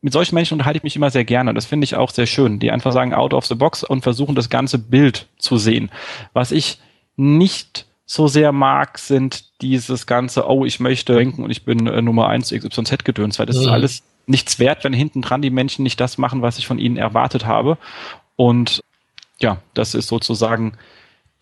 mit 0.02 0.12
solchen 0.12 0.34
Menschen 0.34 0.56
unterhalte 0.56 0.78
ich 0.78 0.84
mich 0.84 0.96
immer 0.96 1.12
sehr 1.12 1.24
gerne. 1.24 1.52
Und 1.52 1.56
das 1.56 1.68
finde 1.68 1.86
ich 1.86 1.96
auch 1.96 2.10
sehr 2.10 2.26
schön, 2.26 2.58
die 2.58 2.72
einfach 2.72 2.94
sagen, 2.94 3.14
out 3.14 3.36
of 3.36 3.46
the 3.46 3.54
box 3.54 3.84
und 3.84 4.02
versuchen 4.02 4.34
das 4.34 4.50
ganze 4.50 4.80
Bild 4.80 5.28
zu 5.38 5.58
sehen. 5.58 5.92
Was 6.34 6.52
ich 6.52 6.80
nicht 7.16 7.86
so 8.12 8.28
sehr 8.28 8.52
mag, 8.52 8.98
sind 8.98 9.62
dieses 9.62 10.08
ganze, 10.08 10.50
oh, 10.50 10.66
ich 10.66 10.80
möchte 10.80 11.14
denken 11.14 11.44
und 11.44 11.52
ich 11.52 11.64
bin 11.64 11.86
äh, 11.86 12.02
Nummer 12.02 12.28
eins 12.28 12.50
XYZ 12.50 13.04
gedöns, 13.04 13.38
weil 13.38 13.46
das 13.46 13.58
mhm. 13.58 13.62
ist 13.62 13.68
alles 13.68 14.04
nichts 14.26 14.58
wert, 14.58 14.84
wenn 14.84 14.94
hinten 14.94 15.22
dran 15.22 15.44
die 15.44 15.52
Menschen 15.52 15.84
nicht 15.84 16.02
das 16.02 16.18
machen, 16.18 16.42
was 16.42 16.58
ich 16.58 16.66
von 16.66 16.80
ihnen 16.80 16.98
erwartet 16.98 17.46
habe. 17.46 17.78
Und 18.36 18.82
ja, 19.40 19.58
das 19.76 19.94
ist 19.94 20.08
sozusagen 20.08 20.74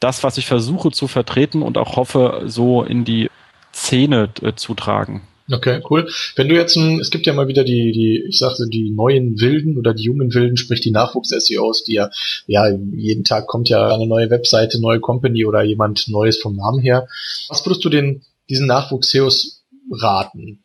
das, 0.01 0.25
was 0.25 0.38
ich 0.38 0.45
versuche 0.45 0.91
zu 0.91 1.08
vertreten 1.08 1.62
und 1.62 1.77
auch 1.77 1.95
hoffe, 1.95 2.43
so 2.47 2.84
in 2.84 3.06
die 3.06 3.32
Szene 3.73 4.30
äh, 4.41 4.53
zu 4.53 4.73
tragen. 4.73 5.21
Okay, 5.50 5.82
cool. 5.90 6.10
Wenn 6.36 6.50
du 6.50 6.56
jetzt 6.56 6.76
ein, 6.76 7.00
es 7.00 7.10
gibt 7.10 7.26
ja 7.26 7.34
mal 7.34 7.48
wieder 7.48 7.64
die, 7.64 7.92
die, 7.94 8.26
ich 8.28 8.38
sagte, 8.38 8.68
die 8.68 8.92
neuen 8.92 9.40
Wilden 9.40 9.78
oder 9.78 9.94
die 9.94 10.04
jungen 10.04 10.34
Wilden, 10.34 10.58
sprich 10.58 10.82
die 10.82 10.92
Nachwuchs-SEOs, 10.92 11.86
die 11.86 11.94
ja, 11.94 12.10
ja, 12.48 12.68
jeden 12.68 13.24
Tag 13.24 13.48
kommt 13.48 13.70
ja 13.70 13.94
eine 13.94 14.08
neue 14.08 14.30
Webseite, 14.30 14.82
neue 14.82 15.00
Company 15.00 15.46
oder 15.46 15.64
jemand 15.64 16.10
Neues 16.10 16.38
vom 16.38 16.56
Namen 16.56 16.82
her. 16.82 17.08
Was 17.48 17.66
würdest 17.66 17.86
du 17.86 17.90
den, 17.90 18.24
diesen 18.50 18.68
Nachwuchs-SEOs 18.68 19.64
raten? 19.92 20.64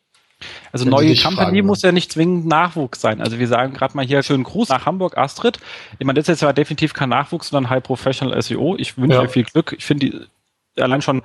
Also 0.73 0.85
neue 0.85 1.15
Company 1.15 1.61
muss 1.61 1.81
ja 1.81 1.93
nicht 1.93 2.11
zwingend 2.11 2.45
Nachwuchs 2.45 2.99
sein. 2.99 3.21
Also 3.21 3.39
wir 3.39 3.47
sagen 3.47 3.73
gerade 3.73 3.95
mal 3.95 4.05
hier 4.05 4.23
schönen 4.23 4.43
Gruß 4.43 4.69
nach 4.69 4.85
Hamburg, 4.85 5.17
Astrid. 5.17 5.59
Ich 5.99 6.05
meine, 6.05 6.19
das 6.19 6.27
ist 6.27 6.41
jetzt 6.41 6.57
definitiv 6.57 6.93
kein 6.93 7.09
Nachwuchs, 7.09 7.49
sondern 7.49 7.69
High 7.69 7.83
Professional 7.83 8.41
SEO. 8.41 8.75
Ich 8.77 8.97
wünsche 8.97 9.17
ja. 9.21 9.27
viel 9.27 9.43
Glück. 9.43 9.73
Ich 9.77 9.85
finde 9.85 10.09
die 10.09 10.81
allein 10.81 11.01
schon 11.01 11.21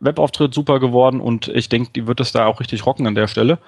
Webauftritt 0.00 0.54
super 0.54 0.80
geworden 0.80 1.20
und 1.20 1.48
ich 1.48 1.68
denke, 1.68 1.90
die 1.94 2.06
wird 2.06 2.20
es 2.20 2.32
da 2.32 2.46
auch 2.46 2.60
richtig 2.60 2.86
rocken 2.86 3.06
an 3.06 3.14
der 3.14 3.26
Stelle. 3.26 3.58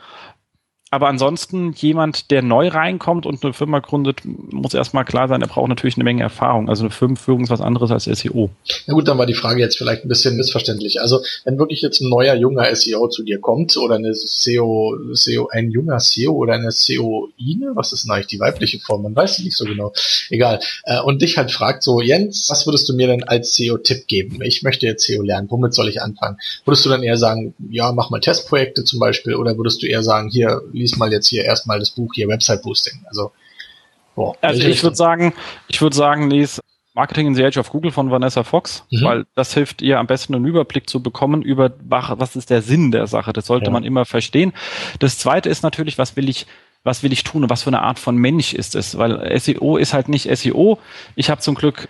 Aber 0.93 1.07
ansonsten 1.07 1.73
jemand, 1.73 2.33
der 2.33 2.43
neu 2.43 2.67
reinkommt 2.67 3.25
und 3.25 3.45
eine 3.45 3.53
Firma 3.53 3.79
gründet, 3.79 4.23
muss 4.25 4.75
erstmal 4.75 5.05
klar 5.05 5.29
sein, 5.29 5.41
er 5.41 5.47
braucht 5.47 5.69
natürlich 5.69 5.95
eine 5.95 6.03
Menge 6.03 6.25
Erfahrung. 6.25 6.69
Also 6.69 6.83
eine 6.83 6.91
Firmenführung 6.91 7.45
ist 7.45 7.51
was 7.51 7.61
anderes 7.61 7.93
als 7.93 8.05
SEO. 8.07 8.51
Na 8.89 8.95
gut, 8.95 9.07
dann 9.07 9.17
war 9.17 9.27
die 9.27 9.35
Frage 9.35 9.61
jetzt 9.61 9.79
vielleicht 9.79 10.05
ein 10.05 10.09
bisschen 10.09 10.37
missverständlich. 10.37 11.01
Also 11.01 11.23
wenn 11.45 11.59
wirklich 11.59 11.81
jetzt 11.83 12.01
ein 12.01 12.09
neuer 12.09 12.35
junger 12.35 12.75
SEO 12.75 13.07
zu 13.07 13.23
dir 13.23 13.41
kommt 13.41 13.77
oder 13.77 13.95
eine 13.95 14.13
SEO, 14.15 14.99
SEO, 15.13 15.49
ein 15.53 15.71
junger 15.71 16.01
SEO 16.01 16.33
oder 16.33 16.55
eine 16.55 16.73
SEO-Ine, 16.73 17.71
was 17.75 17.93
ist 17.93 18.05
denn 18.05 18.11
eigentlich 18.11 18.27
die 18.27 18.41
weibliche 18.41 18.81
Form? 18.81 19.03
Man 19.03 19.15
weiß 19.15 19.39
es 19.39 19.45
nicht 19.45 19.57
so 19.57 19.67
genau. 19.67 19.93
Egal. 20.29 20.59
Äh, 20.85 21.01
und 21.03 21.23
dich 21.23 21.39
halt 21.39 21.53
fragt 21.53 21.85
so, 21.85 22.01
Jens, 22.01 22.51
was 22.51 22.67
würdest 22.67 22.89
du 22.89 22.95
mir 22.95 23.07
denn 23.07 23.23
als 23.23 23.55
SEO-Tipp 23.55 24.09
geben? 24.09 24.43
Ich 24.43 24.65
möchte 24.65 24.87
jetzt 24.87 25.07
SEO 25.07 25.23
lernen. 25.23 25.49
Womit 25.51 25.73
soll 25.73 25.89
ich 25.89 26.03
anfangen? 26.03 26.37
Würdest 26.65 26.85
du 26.85 26.89
dann 26.89 27.05
eher 27.05 27.17
sagen, 27.17 27.55
ja, 27.71 27.93
mach 27.93 28.11
mal 28.11 28.19
Testprojekte 28.19 28.83
zum 28.83 28.99
Beispiel 28.99 29.37
oder 29.37 29.57
würdest 29.57 29.85
du 29.85 29.87
eher 29.87 30.03
sagen, 30.03 30.31
hier, 30.31 30.63
lies 30.81 30.97
mal 30.97 31.13
jetzt 31.13 31.29
hier 31.29 31.45
erstmal 31.45 31.79
das 31.79 31.91
Buch 31.91 32.13
hier 32.15 32.29
Website 32.29 32.63
Boosting. 32.63 33.05
Also, 33.07 33.33
boah, 34.15 34.37
also 34.41 34.63
ich 34.63 34.83
würde 34.83 34.97
sagen, 34.97 35.35
ich 35.69 35.81
würde 35.81 35.97
sagen, 35.97 36.31
lies 36.31 36.61
Marketing 36.95 37.29
in 37.29 37.35
the 37.35 37.45
Age 37.45 37.57
of 37.57 37.71
Google 37.71 37.93
von 37.93 38.11
Vanessa 38.11 38.43
Fox, 38.43 38.85
mhm. 38.91 39.05
weil 39.05 39.27
das 39.35 39.55
hilft 39.55 39.81
ihr 39.81 39.99
am 39.99 40.07
besten 40.07 40.35
einen 40.35 40.45
Überblick 40.45 40.91
zu 40.91 41.03
bekommen 41.03 41.43
über 41.43 41.73
was 41.79 42.37
ist 42.37 42.51
der 42.51 42.63
Sinn 42.63 42.91
der 42.91 43.07
Sache. 43.07 43.33
Das 43.33 43.47
sollte 43.47 43.67
ja. 43.67 43.71
man 43.71 43.85
immer 43.85 44.05
verstehen. 44.05 44.53
Das 44.99 45.19
zweite 45.19 45.49
ist 45.49 45.63
natürlich, 45.63 45.99
was 45.99 46.17
will 46.17 46.29
ich 46.29 46.47
was 46.83 47.03
will 47.03 47.13
ich 47.13 47.25
tun 47.25 47.43
und 47.43 47.51
was 47.51 47.63
für 47.63 47.71
eine 47.71 47.83
Art 47.83 47.99
von 47.99 48.17
Mensch 48.17 48.55
ist 48.55 48.75
es? 48.75 48.97
Weil 48.97 49.39
SEO 49.39 49.77
ist 49.77 49.93
halt 49.93 50.09
nicht 50.09 50.35
SEO. 50.35 50.79
Ich 51.15 51.29
habe 51.29 51.41
zum 51.41 51.55
Glück 51.55 51.89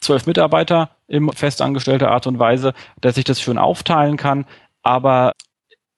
zwölf 0.00 0.26
Mitarbeiter 0.26 0.90
im 1.06 1.30
festangestellter 1.32 2.10
Art 2.10 2.26
und 2.26 2.38
Weise, 2.38 2.74
dass 3.00 3.16
ich 3.16 3.24
das 3.24 3.40
schön 3.40 3.58
aufteilen 3.58 4.16
kann. 4.16 4.46
Aber 4.82 5.32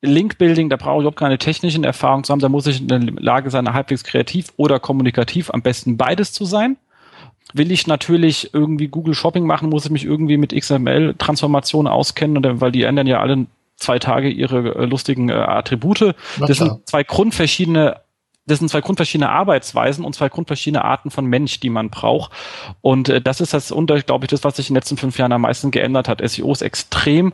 Link-Building, 0.02 0.68
da 0.68 0.76
brauche 0.76 0.96
ich 0.96 1.00
überhaupt 1.00 1.18
keine 1.18 1.38
technischen 1.38 1.84
Erfahrungen 1.84 2.24
zu 2.24 2.32
haben, 2.32 2.40
da 2.40 2.48
muss 2.48 2.66
ich 2.66 2.80
in 2.80 2.88
der 2.88 3.00
Lage 3.00 3.50
sein, 3.50 3.72
halbwegs 3.72 4.04
kreativ 4.04 4.52
oder 4.56 4.78
kommunikativ 4.78 5.50
am 5.50 5.62
besten 5.62 5.96
beides 5.96 6.32
zu 6.32 6.44
sein. 6.44 6.76
Will 7.54 7.70
ich 7.70 7.86
natürlich 7.86 8.52
irgendwie 8.52 8.88
Google 8.88 9.14
Shopping 9.14 9.46
machen, 9.46 9.70
muss 9.70 9.86
ich 9.86 9.90
mich 9.90 10.04
irgendwie 10.04 10.36
mit 10.36 10.52
XML-Transformationen 10.52 11.90
auskennen, 11.90 12.60
weil 12.60 12.72
die 12.72 12.82
ändern 12.82 13.06
ja 13.06 13.20
alle 13.20 13.46
zwei 13.76 13.98
Tage 13.98 14.28
ihre 14.28 14.74
äh, 14.74 14.84
lustigen 14.84 15.28
äh, 15.28 15.34
Attribute. 15.34 16.14
das 16.38 16.58
sind 16.58 16.88
zwei 16.88 17.02
grundverschiedene 17.02 18.00
das 18.48 18.60
sind 18.60 18.68
zwei 18.68 18.80
grundverschiedene 18.80 19.28
Arbeitsweisen 19.28 20.04
und 20.04 20.14
zwei 20.14 20.28
grundverschiedene 20.28 20.84
Arten 20.84 21.10
von 21.10 21.26
Mensch, 21.26 21.58
die 21.58 21.68
man 21.68 21.90
braucht. 21.90 22.30
Und 22.80 23.08
äh, 23.08 23.20
das 23.20 23.40
ist 23.40 23.52
das, 23.52 23.74
glaube 24.06 24.24
ich, 24.24 24.30
das, 24.30 24.44
was 24.44 24.56
sich 24.56 24.68
in 24.68 24.74
den 24.74 24.78
letzten 24.78 24.96
fünf 24.96 25.18
Jahren 25.18 25.32
am 25.32 25.40
meisten 25.40 25.72
geändert 25.72 26.08
hat. 26.08 26.22
SEO 26.24 26.52
ist 26.52 26.62
extrem 26.62 27.32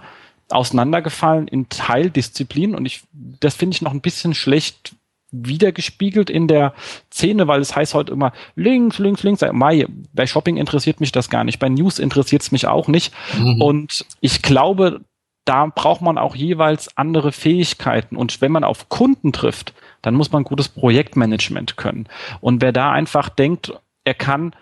auseinandergefallen 0.53 1.49
in 1.49 1.69
Teildisziplinen 1.69 2.75
und 2.77 2.87
ich, 2.87 3.03
das 3.13 3.55
finde 3.55 3.75
ich 3.75 3.83
noch 3.83 3.93
ein 3.93 4.01
bisschen 4.01 4.35
schlecht 4.35 4.95
wiedergespiegelt 5.33 6.31
in 6.31 6.47
der 6.47 6.75
Szene, 7.11 7.49
weil 7.49 7.61
es 7.61 7.75
heißt 7.75 7.95
heute 7.95 8.13
immer 8.13 8.33
links, 8.55 8.99
links, 8.99 9.23
links. 9.23 9.43
Mai, 9.53 9.87
bei 10.13 10.27
Shopping 10.27 10.59
interessiert 10.59 11.01
mich 11.01 11.11
das 11.11 11.31
gar 11.31 11.43
nicht, 11.43 11.59
bei 11.59 11.71
News 11.71 11.99
interessiert 11.99 12.43
es 12.43 12.53
mich 12.53 12.67
auch 12.67 12.87
nicht. 12.87 13.13
Mhm. 13.39 13.61
Und 13.61 14.05
ich 14.21 14.43
glaube, 14.43 15.01
da 15.45 15.67
braucht 15.67 16.03
man 16.03 16.19
auch 16.19 16.37
jeweils 16.37 16.97
andere 16.97 17.33
Fähigkeiten. 17.33 18.17
Und 18.17 18.41
wenn 18.41 18.53
man 18.53 18.63
auf 18.63 18.89
Kunden 18.91 19.33
trifft, 19.33 19.73
dann 20.03 20.15
muss 20.15 20.31
man 20.31 20.45
gutes 20.45 20.69
Projektmanagement 20.69 21.77
können. 21.77 22.09
Und 22.41 22.61
wer 22.61 22.73
da 22.73 22.93
einfach 22.93 23.29
denkt, 23.29 23.73
er 24.05 24.15
kann 24.15 24.55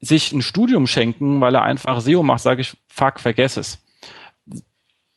sich 0.00 0.32
ein 0.32 0.42
Studium 0.42 0.86
schenken, 0.86 1.40
weil 1.40 1.54
er 1.54 1.62
einfach 1.62 2.00
SEO 2.00 2.22
macht, 2.22 2.40
sage 2.40 2.62
ich, 2.62 2.76
fuck, 2.88 3.20
vergess 3.20 3.56
es 3.56 3.85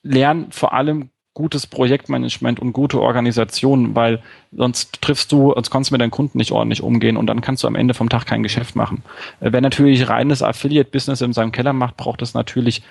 lern 0.04 0.52
vor 0.52 0.74
allem 0.74 1.10
gutes 1.34 1.68
Projektmanagement 1.68 2.60
und 2.60 2.74
gute 2.74 3.00
Organisation, 3.00 3.96
weil 3.96 4.22
sonst 4.52 5.02
triffst 5.02 5.32
du, 5.32 5.54
sonst 5.54 5.70
kannst 5.70 5.90
du 5.90 5.94
mit 5.94 6.02
deinen 6.02 6.12
Kunden 6.12 6.38
nicht 6.38 6.52
ordentlich 6.52 6.82
umgehen 6.82 7.16
und 7.16 7.28
dann 7.28 7.42
kannst 7.42 7.64
du 7.64 7.68
am 7.68 7.76
Ende 7.76 7.94
vom 7.94 8.10
Tag 8.10 8.26
kein 8.26 8.44
Geschäft 8.44 8.76
machen. 8.76 9.04
Äh, 9.40 9.52
wer 9.54 9.62
natürlich 9.62 10.10
reines 10.10 10.44
Affiliate-Business 10.44 11.22
in 11.22 11.34
seinem 11.34 11.52
Keller 11.52 11.74
macht, 11.74 11.96
braucht 11.98 12.22
es 12.22 12.34
natürlich 12.34 12.82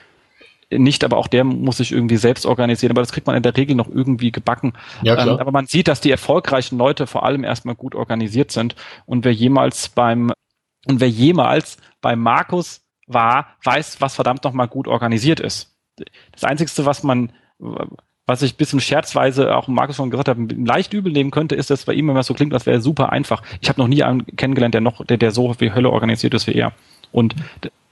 nicht, 0.71 1.05
aber 1.05 1.17
auch 1.17 1.29
der 1.29 1.45
muss 1.45 1.79
sich 1.79 1.93
irgendwie 1.93 2.17
selbst 2.17 2.47
organisieren. 2.47 2.93
Aber 2.93 3.01
das 3.01 3.13
kriegt 3.13 3.27
man 3.27 3.37
in 3.37 3.43
der 3.43 3.57
Regel 3.57 3.75
noch 3.75 3.89
irgendwie 3.89 4.33
gebacken. 4.33 4.75
Ja. 5.03 5.23
Ähm, 5.23 5.39
aber 5.39 5.51
man 5.51 5.67
sieht, 5.67 5.89
dass 5.89 6.01
die 6.01 6.11
erfolgreichen 6.11 6.79
Leute 6.79 7.07
vor 7.07 7.25
allem 7.25 7.45
erstmal 7.45 7.75
gut 7.75 7.95
organisiert 7.95 8.51
sind. 8.51 8.77
Und 9.07 9.25
wer 9.25 9.33
jemals 9.33 9.89
beim 9.89 10.33
und 10.87 11.01
wer 11.01 11.09
jemals 11.09 11.79
bei 12.01 12.17
Markus 12.17 12.83
war, 13.07 13.57
weiß, 13.65 14.01
was 14.01 14.15
verdammt 14.15 14.45
nochmal 14.45 14.69
gut 14.69 14.89
organisiert 14.89 15.41
ist. 15.41 15.78
Das 16.33 16.45
Einzige, 16.45 16.71
was 16.85 17.03
man, 17.03 17.33
was 18.27 18.43
ich 18.43 18.55
ein 18.55 18.57
bisschen 18.57 18.81
scherzweise 18.81 19.57
auch 19.57 19.69
Markus 19.69 19.97
schon 19.97 20.11
gesagt 20.11 20.29
habe, 20.29 20.47
leicht 20.55 20.93
übel 20.93 21.13
nehmen 21.13 21.31
könnte, 21.31 21.55
ist, 21.55 21.71
dass 21.71 21.85
bei 21.85 21.95
ihm 21.95 22.11
immer 22.11 22.23
so 22.23 22.35
klingt, 22.35 22.53
als 22.53 22.67
wäre 22.67 22.81
super 22.81 23.11
einfach. 23.11 23.43
Ich 23.61 23.69
habe 23.69 23.81
noch 23.81 23.89
nie 23.89 24.03
einen 24.03 24.27
kennengelernt, 24.37 24.75
der 24.75 24.83
noch, 24.83 25.05
der, 25.05 25.17
der 25.17 25.31
so 25.31 25.55
wie 25.59 25.73
Hölle 25.73 25.91
organisiert 25.91 26.35
ist 26.35 26.47
wie 26.47 26.55
er. 26.55 26.73
Und 27.11 27.35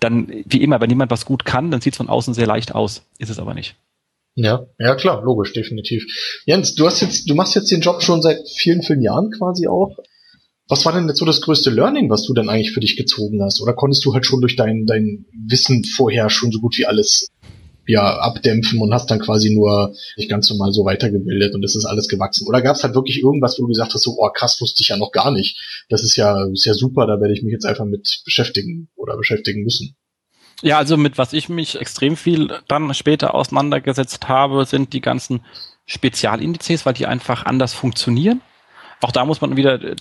dann, 0.00 0.28
wie 0.44 0.62
immer, 0.62 0.80
wenn 0.80 0.90
jemand 0.90 1.10
was 1.10 1.24
gut 1.24 1.44
kann, 1.44 1.70
dann 1.70 1.80
sieht 1.80 1.94
es 1.94 1.96
von 1.96 2.08
außen 2.08 2.34
sehr 2.34 2.46
leicht 2.46 2.74
aus. 2.74 3.06
Ist 3.18 3.30
es 3.30 3.38
aber 3.38 3.54
nicht. 3.54 3.76
Ja, 4.34 4.66
ja 4.78 4.94
klar, 4.94 5.22
logisch, 5.24 5.54
definitiv. 5.54 6.04
Jens, 6.44 6.74
du 6.74 6.86
hast 6.86 7.00
jetzt, 7.00 7.28
du 7.30 7.34
machst 7.34 7.54
jetzt 7.54 7.70
den 7.70 7.80
Job 7.80 8.02
schon 8.02 8.20
seit 8.20 8.46
vielen, 8.54 8.82
vielen 8.82 9.00
Jahren 9.00 9.30
quasi 9.30 9.66
auch. 9.66 9.96
Was 10.68 10.84
war 10.84 10.92
denn 10.92 11.08
jetzt 11.08 11.18
so 11.18 11.24
das 11.24 11.40
größte 11.40 11.70
Learning, 11.70 12.10
was 12.10 12.26
du 12.26 12.34
dann 12.34 12.50
eigentlich 12.50 12.72
für 12.72 12.80
dich 12.80 12.96
gezogen 12.96 13.42
hast? 13.42 13.62
Oder 13.62 13.72
konntest 13.72 14.04
du 14.04 14.12
halt 14.12 14.26
schon 14.26 14.40
durch 14.42 14.56
dein, 14.56 14.84
dein 14.84 15.24
Wissen 15.48 15.84
vorher 15.84 16.28
schon 16.28 16.52
so 16.52 16.60
gut 16.60 16.76
wie 16.76 16.84
alles 16.84 17.30
ja, 17.86 18.18
abdämpfen 18.18 18.80
und 18.80 18.92
hast 18.92 19.10
dann 19.10 19.20
quasi 19.20 19.54
nur 19.54 19.94
dich 20.18 20.28
ganz 20.28 20.50
normal 20.50 20.72
so 20.72 20.84
weitergebildet 20.84 21.54
und 21.54 21.64
es 21.64 21.76
ist 21.76 21.84
alles 21.84 22.08
gewachsen? 22.08 22.46
Oder 22.46 22.62
gab 22.62 22.76
es 22.76 22.82
halt 22.82 22.94
wirklich 22.94 23.22
irgendwas, 23.22 23.58
wo 23.58 23.62
du 23.62 23.68
gesagt 23.68 23.94
hast, 23.94 24.02
so, 24.02 24.16
oh 24.18 24.30
krass, 24.30 24.60
wusste 24.60 24.82
ich 24.82 24.88
ja 24.88 24.96
noch 24.96 25.12
gar 25.12 25.30
nicht. 25.30 25.58
Das 25.88 26.02
ist 26.02 26.16
ja, 26.16 26.46
ist 26.52 26.66
ja 26.66 26.74
super, 26.74 27.06
da 27.06 27.20
werde 27.20 27.34
ich 27.34 27.42
mich 27.42 27.52
jetzt 27.52 27.66
einfach 27.66 27.84
mit 27.84 28.22
beschäftigen 28.24 28.88
oder 28.96 29.16
beschäftigen 29.16 29.62
müssen. 29.62 29.96
Ja, 30.62 30.78
also 30.78 30.96
mit 30.96 31.18
was 31.18 31.32
ich 31.32 31.48
mich 31.48 31.78
extrem 31.78 32.16
viel 32.16 32.50
dann 32.68 32.92
später 32.94 33.34
auseinandergesetzt 33.34 34.28
habe, 34.28 34.64
sind 34.64 34.92
die 34.92 35.02
ganzen 35.02 35.40
Spezialindizes, 35.84 36.86
weil 36.86 36.94
die 36.94 37.06
einfach 37.06 37.44
anders 37.44 37.74
funktionieren. 37.74 38.40
Auch 39.02 39.12
da 39.12 39.24
muss 39.24 39.40
man 39.40 39.56
wieder 39.56 39.82
äh, 39.82 39.96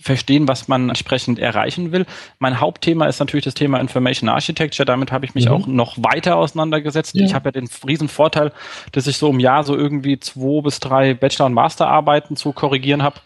verstehen, 0.00 0.46
was 0.46 0.68
man 0.68 0.88
entsprechend 0.88 1.38
erreichen 1.38 1.92
will. 1.92 2.04
Mein 2.38 2.60
Hauptthema 2.60 3.06
ist 3.06 3.18
natürlich 3.18 3.44
das 3.44 3.54
Thema 3.54 3.80
Information 3.80 4.28
Architecture. 4.28 4.84
Damit 4.84 5.12
habe 5.12 5.24
ich 5.24 5.34
mich 5.34 5.46
mhm. 5.46 5.52
auch 5.52 5.66
noch 5.66 5.96
weiter 5.98 6.36
auseinandergesetzt. 6.36 7.14
Ja. 7.14 7.24
Ich 7.24 7.34
habe 7.34 7.48
ja 7.48 7.52
den 7.52 7.68
riesen 7.86 8.08
Vorteil, 8.08 8.52
dass 8.92 9.06
ich 9.06 9.16
so 9.16 9.30
im 9.30 9.40
Jahr 9.40 9.64
so 9.64 9.76
irgendwie 9.76 10.20
zwei 10.20 10.60
bis 10.60 10.78
drei 10.78 11.14
Bachelor- 11.14 11.46
und 11.46 11.54
Masterarbeiten 11.54 12.36
zu 12.36 12.52
korrigieren 12.52 13.02
habe, 13.02 13.20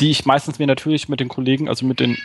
die 0.00 0.10
ich 0.10 0.26
meistens 0.26 0.58
mir 0.58 0.66
natürlich 0.66 1.08
mit 1.08 1.20
den 1.20 1.28
Kollegen, 1.28 1.68
also 1.68 1.86
mit 1.86 1.98
den 1.98 2.18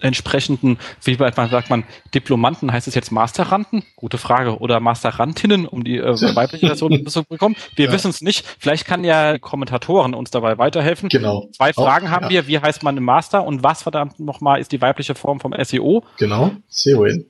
entsprechenden, 0.00 0.78
wie 1.04 1.16
man 1.16 1.50
sagt 1.50 1.70
man, 1.70 1.84
Diplomanten, 2.14 2.72
heißt 2.72 2.88
es 2.88 2.94
jetzt 2.94 3.10
Masteranden? 3.10 3.82
Gute 3.96 4.18
Frage. 4.18 4.58
Oder 4.58 4.80
Masterantinnen, 4.80 5.66
um 5.66 5.84
die 5.84 5.98
äh, 5.98 6.04
weibliche 6.36 6.66
Version 6.66 7.06
zu 7.06 7.24
bekommen. 7.24 7.56
Wir 7.74 7.86
ja. 7.86 7.92
wissen 7.92 8.10
es 8.10 8.20
nicht. 8.20 8.46
Vielleicht 8.58 8.86
kann 8.86 9.04
ja 9.04 9.38
Kommentatoren 9.38 10.14
uns 10.14 10.30
dabei 10.30 10.58
weiterhelfen. 10.58 11.08
Genau. 11.08 11.48
Zwei 11.52 11.72
Fragen 11.72 12.06
Auch, 12.06 12.10
haben 12.10 12.24
ja. 12.24 12.30
wir. 12.30 12.46
Wie 12.46 12.58
heißt 12.58 12.82
man 12.82 12.96
im 12.96 13.04
Master 13.04 13.44
und 13.44 13.62
was 13.62 13.82
verdammt 13.82 14.20
nochmal 14.20 14.60
ist 14.60 14.72
die 14.72 14.80
weibliche 14.80 15.14
Form 15.14 15.40
vom 15.40 15.54
SEO? 15.62 16.04
Genau. 16.18 16.52
SEOin. 16.68 17.26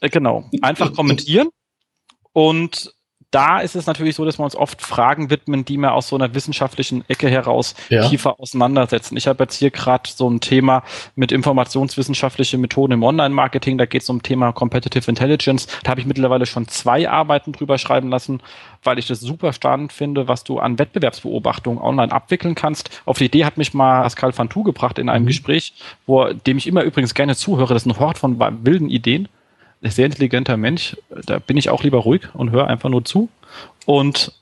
Äh, 0.00 0.08
genau. 0.08 0.44
Einfach 0.62 0.94
kommentieren. 0.94 1.48
Und 2.32 2.94
da 3.32 3.60
ist 3.60 3.74
es 3.74 3.86
natürlich 3.86 4.14
so, 4.14 4.24
dass 4.24 4.38
wir 4.38 4.44
uns 4.44 4.54
oft 4.54 4.82
Fragen 4.82 5.30
widmen, 5.30 5.64
die 5.64 5.78
wir 5.78 5.94
aus 5.94 6.08
so 6.08 6.16
einer 6.16 6.34
wissenschaftlichen 6.34 7.02
Ecke 7.08 7.28
heraus 7.28 7.74
ja. 7.88 8.06
tiefer 8.06 8.38
auseinandersetzen. 8.38 9.16
Ich 9.16 9.26
habe 9.26 9.42
jetzt 9.44 9.56
hier 9.56 9.70
gerade 9.70 10.08
so 10.08 10.28
ein 10.28 10.40
Thema 10.40 10.82
mit 11.16 11.32
informationswissenschaftliche 11.32 12.58
Methoden 12.58 12.92
im 12.92 13.02
Online-Marketing. 13.02 13.78
Da 13.78 13.86
geht 13.86 14.02
es 14.02 14.10
um 14.10 14.22
Thema 14.22 14.52
Competitive 14.52 15.10
Intelligence. 15.10 15.66
Da 15.82 15.92
habe 15.92 16.00
ich 16.00 16.06
mittlerweile 16.06 16.44
schon 16.44 16.68
zwei 16.68 17.08
Arbeiten 17.08 17.52
drüber 17.52 17.78
schreiben 17.78 18.10
lassen, 18.10 18.42
weil 18.84 18.98
ich 18.98 19.06
das 19.06 19.20
super 19.20 19.54
spannend 19.54 19.94
finde, 19.94 20.28
was 20.28 20.44
du 20.44 20.58
an 20.58 20.78
Wettbewerbsbeobachtung 20.78 21.80
online 21.80 22.12
abwickeln 22.12 22.54
kannst. 22.54 23.02
Auf 23.06 23.16
die 23.16 23.24
Idee 23.24 23.46
hat 23.46 23.56
mich 23.56 23.72
mal 23.72 24.02
Pascal 24.02 24.32
Fantou 24.32 24.62
gebracht 24.62 24.98
in 24.98 25.08
einem 25.08 25.24
mhm. 25.24 25.28
Gespräch, 25.28 25.72
wo, 26.06 26.26
dem 26.26 26.58
ich 26.58 26.66
immer 26.66 26.82
übrigens 26.82 27.14
gerne 27.14 27.34
zuhöre. 27.34 27.72
Das 27.72 27.86
ist 27.86 27.90
ein 27.90 27.98
Hort 27.98 28.18
von 28.18 28.38
wilden 28.62 28.90
Ideen 28.90 29.28
sehr 29.90 30.06
intelligenter 30.06 30.56
Mensch. 30.56 30.96
Da 31.26 31.38
bin 31.38 31.56
ich 31.56 31.70
auch 31.70 31.82
lieber 31.82 31.98
ruhig 31.98 32.22
und 32.34 32.50
höre 32.50 32.68
einfach 32.68 32.88
nur 32.88 33.04
zu. 33.04 33.28
Und 33.84 34.32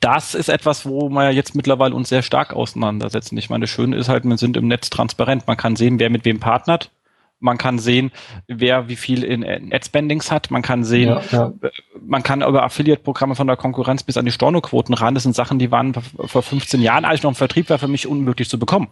das 0.00 0.34
ist 0.34 0.48
etwas, 0.48 0.86
wo 0.86 1.08
wir 1.08 1.30
jetzt 1.30 1.54
mittlerweile 1.54 1.94
uns 1.94 2.08
sehr 2.08 2.22
stark 2.22 2.52
auseinandersetzen. 2.52 3.36
Ich 3.38 3.50
meine, 3.50 3.62
das 3.62 3.70
Schöne 3.70 3.96
ist 3.96 4.08
halt, 4.08 4.24
wir 4.24 4.36
sind 4.36 4.56
im 4.56 4.68
Netz 4.68 4.90
transparent. 4.90 5.46
Man 5.46 5.56
kann 5.56 5.76
sehen, 5.76 5.98
wer 5.98 6.10
mit 6.10 6.24
wem 6.24 6.40
partnert. 6.40 6.90
Man 7.38 7.58
kann 7.58 7.78
sehen, 7.78 8.12
wer 8.46 8.88
wie 8.88 8.96
viel 8.96 9.22
in 9.22 9.44
Ad-Spendings 9.44 10.32
hat. 10.32 10.50
Man 10.50 10.62
kann 10.62 10.84
sehen, 10.84 11.10
ja, 11.10 11.22
ja. 11.32 11.52
man 12.00 12.22
kann 12.22 12.42
über 12.42 12.62
Affiliate-Programme 12.62 13.34
von 13.34 13.46
der 13.46 13.56
Konkurrenz 13.56 14.02
bis 14.02 14.16
an 14.16 14.24
die 14.24 14.32
Stornoquoten 14.32 14.94
ran. 14.94 15.14
Das 15.14 15.24
sind 15.24 15.34
Sachen, 15.34 15.58
die 15.58 15.70
waren 15.70 15.92
vor 15.94 16.42
15 16.42 16.80
Jahren, 16.80 17.04
als 17.04 17.18
ich 17.18 17.22
noch 17.24 17.32
im 17.32 17.36
Vertrieb 17.36 17.68
war, 17.68 17.78
für 17.78 17.88
mich 17.88 18.06
unmöglich 18.06 18.48
zu 18.48 18.58
bekommen. 18.58 18.88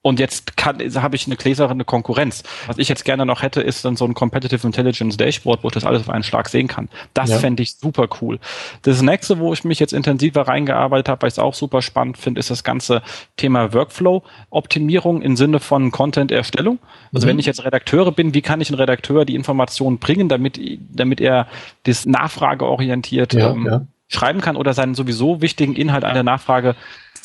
Und 0.00 0.20
jetzt 0.20 0.56
kann, 0.56 0.78
habe 0.78 1.16
ich 1.16 1.26
eine 1.26 1.34
gläserne 1.34 1.84
Konkurrenz. 1.84 2.44
Was 2.68 2.78
ich 2.78 2.88
jetzt 2.88 3.04
gerne 3.04 3.26
noch 3.26 3.42
hätte, 3.42 3.60
ist 3.60 3.84
dann 3.84 3.96
so 3.96 4.04
ein 4.04 4.14
Competitive 4.14 4.64
Intelligence 4.64 5.16
Dashboard, 5.16 5.64
wo 5.64 5.68
ich 5.68 5.74
das 5.74 5.84
alles 5.84 6.02
auf 6.02 6.08
einen 6.08 6.22
Schlag 6.22 6.48
sehen 6.48 6.68
kann. 6.68 6.88
Das 7.14 7.30
ja. 7.30 7.38
fände 7.38 7.64
ich 7.64 7.76
super 7.76 8.08
cool. 8.20 8.38
Das 8.82 9.02
nächste, 9.02 9.40
wo 9.40 9.52
ich 9.52 9.64
mich 9.64 9.80
jetzt 9.80 9.92
intensiver 9.92 10.42
reingearbeitet 10.42 11.08
habe, 11.08 11.22
weil 11.22 11.28
ich 11.28 11.34
es 11.34 11.38
auch 11.40 11.54
super 11.54 11.82
spannend 11.82 12.16
finde, 12.16 12.38
ist 12.38 12.48
das 12.48 12.62
ganze 12.62 13.02
Thema 13.36 13.72
Workflow-Optimierung 13.74 15.20
im 15.20 15.36
Sinne 15.36 15.58
von 15.58 15.90
Content-Erstellung. 15.90 16.78
Also 17.12 17.26
mhm. 17.26 17.30
wenn 17.30 17.38
ich 17.40 17.46
jetzt 17.46 17.64
Redakteure 17.64 18.12
bin, 18.12 18.34
wie 18.34 18.42
kann 18.42 18.60
ich 18.60 18.68
einen 18.70 18.78
Redakteur 18.78 19.24
die 19.24 19.34
Informationen 19.34 19.98
bringen, 19.98 20.28
damit, 20.28 20.60
damit 20.92 21.20
er 21.20 21.48
das 21.84 22.06
nachfrageorientiert 22.06 23.34
ja, 23.34 23.50
ähm, 23.50 23.66
ja. 23.66 23.86
schreiben 24.06 24.40
kann 24.40 24.54
oder 24.54 24.74
seinen 24.74 24.94
sowieso 24.94 25.42
wichtigen 25.42 25.74
Inhalt 25.74 26.04
an 26.04 26.14
der 26.14 26.22
Nachfrage 26.22 26.76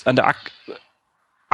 an 0.06 0.16
der 0.16 0.28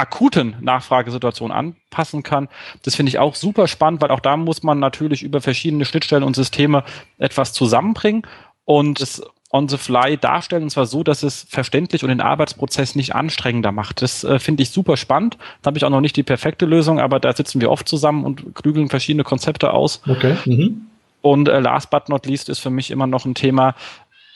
akuten 0.00 0.56
Nachfragesituation 0.60 1.52
anpassen 1.52 2.22
kann. 2.22 2.48
Das 2.82 2.94
finde 2.94 3.10
ich 3.10 3.18
auch 3.18 3.34
super 3.34 3.68
spannend, 3.68 4.00
weil 4.00 4.10
auch 4.10 4.20
da 4.20 4.36
muss 4.36 4.62
man 4.62 4.78
natürlich 4.78 5.22
über 5.22 5.40
verschiedene 5.40 5.84
Schnittstellen 5.84 6.24
und 6.24 6.34
Systeme 6.34 6.84
etwas 7.18 7.52
zusammenbringen 7.52 8.22
und 8.64 9.00
es 9.00 9.22
on 9.52 9.68
the 9.68 9.76
fly 9.76 10.16
darstellen, 10.16 10.62
und 10.62 10.70
zwar 10.70 10.86
so, 10.86 11.02
dass 11.02 11.22
es 11.24 11.44
verständlich 11.48 12.04
und 12.04 12.08
den 12.08 12.20
Arbeitsprozess 12.20 12.94
nicht 12.94 13.14
anstrengender 13.14 13.72
macht. 13.72 14.00
Das 14.00 14.22
äh, 14.22 14.38
finde 14.38 14.62
ich 14.62 14.70
super 14.70 14.96
spannend. 14.96 15.38
Da 15.62 15.68
habe 15.68 15.78
ich 15.78 15.84
auch 15.84 15.90
noch 15.90 16.00
nicht 16.00 16.16
die 16.16 16.22
perfekte 16.22 16.66
Lösung, 16.66 17.00
aber 17.00 17.18
da 17.18 17.32
sitzen 17.32 17.60
wir 17.60 17.70
oft 17.70 17.88
zusammen 17.88 18.24
und 18.24 18.54
klügeln 18.54 18.88
verschiedene 18.88 19.24
Konzepte 19.24 19.72
aus. 19.72 20.02
Okay. 20.08 20.36
Mhm. 20.44 20.86
Und 21.20 21.48
äh, 21.48 21.58
last 21.58 21.90
but 21.90 22.08
not 22.08 22.26
least 22.26 22.48
ist 22.48 22.60
für 22.60 22.70
mich 22.70 22.90
immer 22.92 23.08
noch 23.08 23.24
ein 23.24 23.34
Thema, 23.34 23.74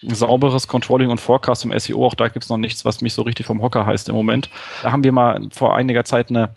sauberes 0.08 0.68
Controlling 0.68 1.10
und 1.10 1.20
Forecast 1.20 1.64
im 1.64 1.78
SEO. 1.78 2.06
Auch 2.06 2.14
da 2.14 2.28
gibt's 2.28 2.48
noch 2.48 2.56
nichts, 2.56 2.84
was 2.84 3.00
mich 3.00 3.14
so 3.14 3.22
richtig 3.22 3.46
vom 3.46 3.62
Hocker 3.62 3.86
heißt 3.86 4.08
im 4.08 4.14
Moment. 4.14 4.50
Da 4.82 4.92
haben 4.92 5.04
wir 5.04 5.12
mal 5.12 5.48
vor 5.50 5.76
einiger 5.76 6.04
Zeit 6.04 6.30
eine 6.30 6.54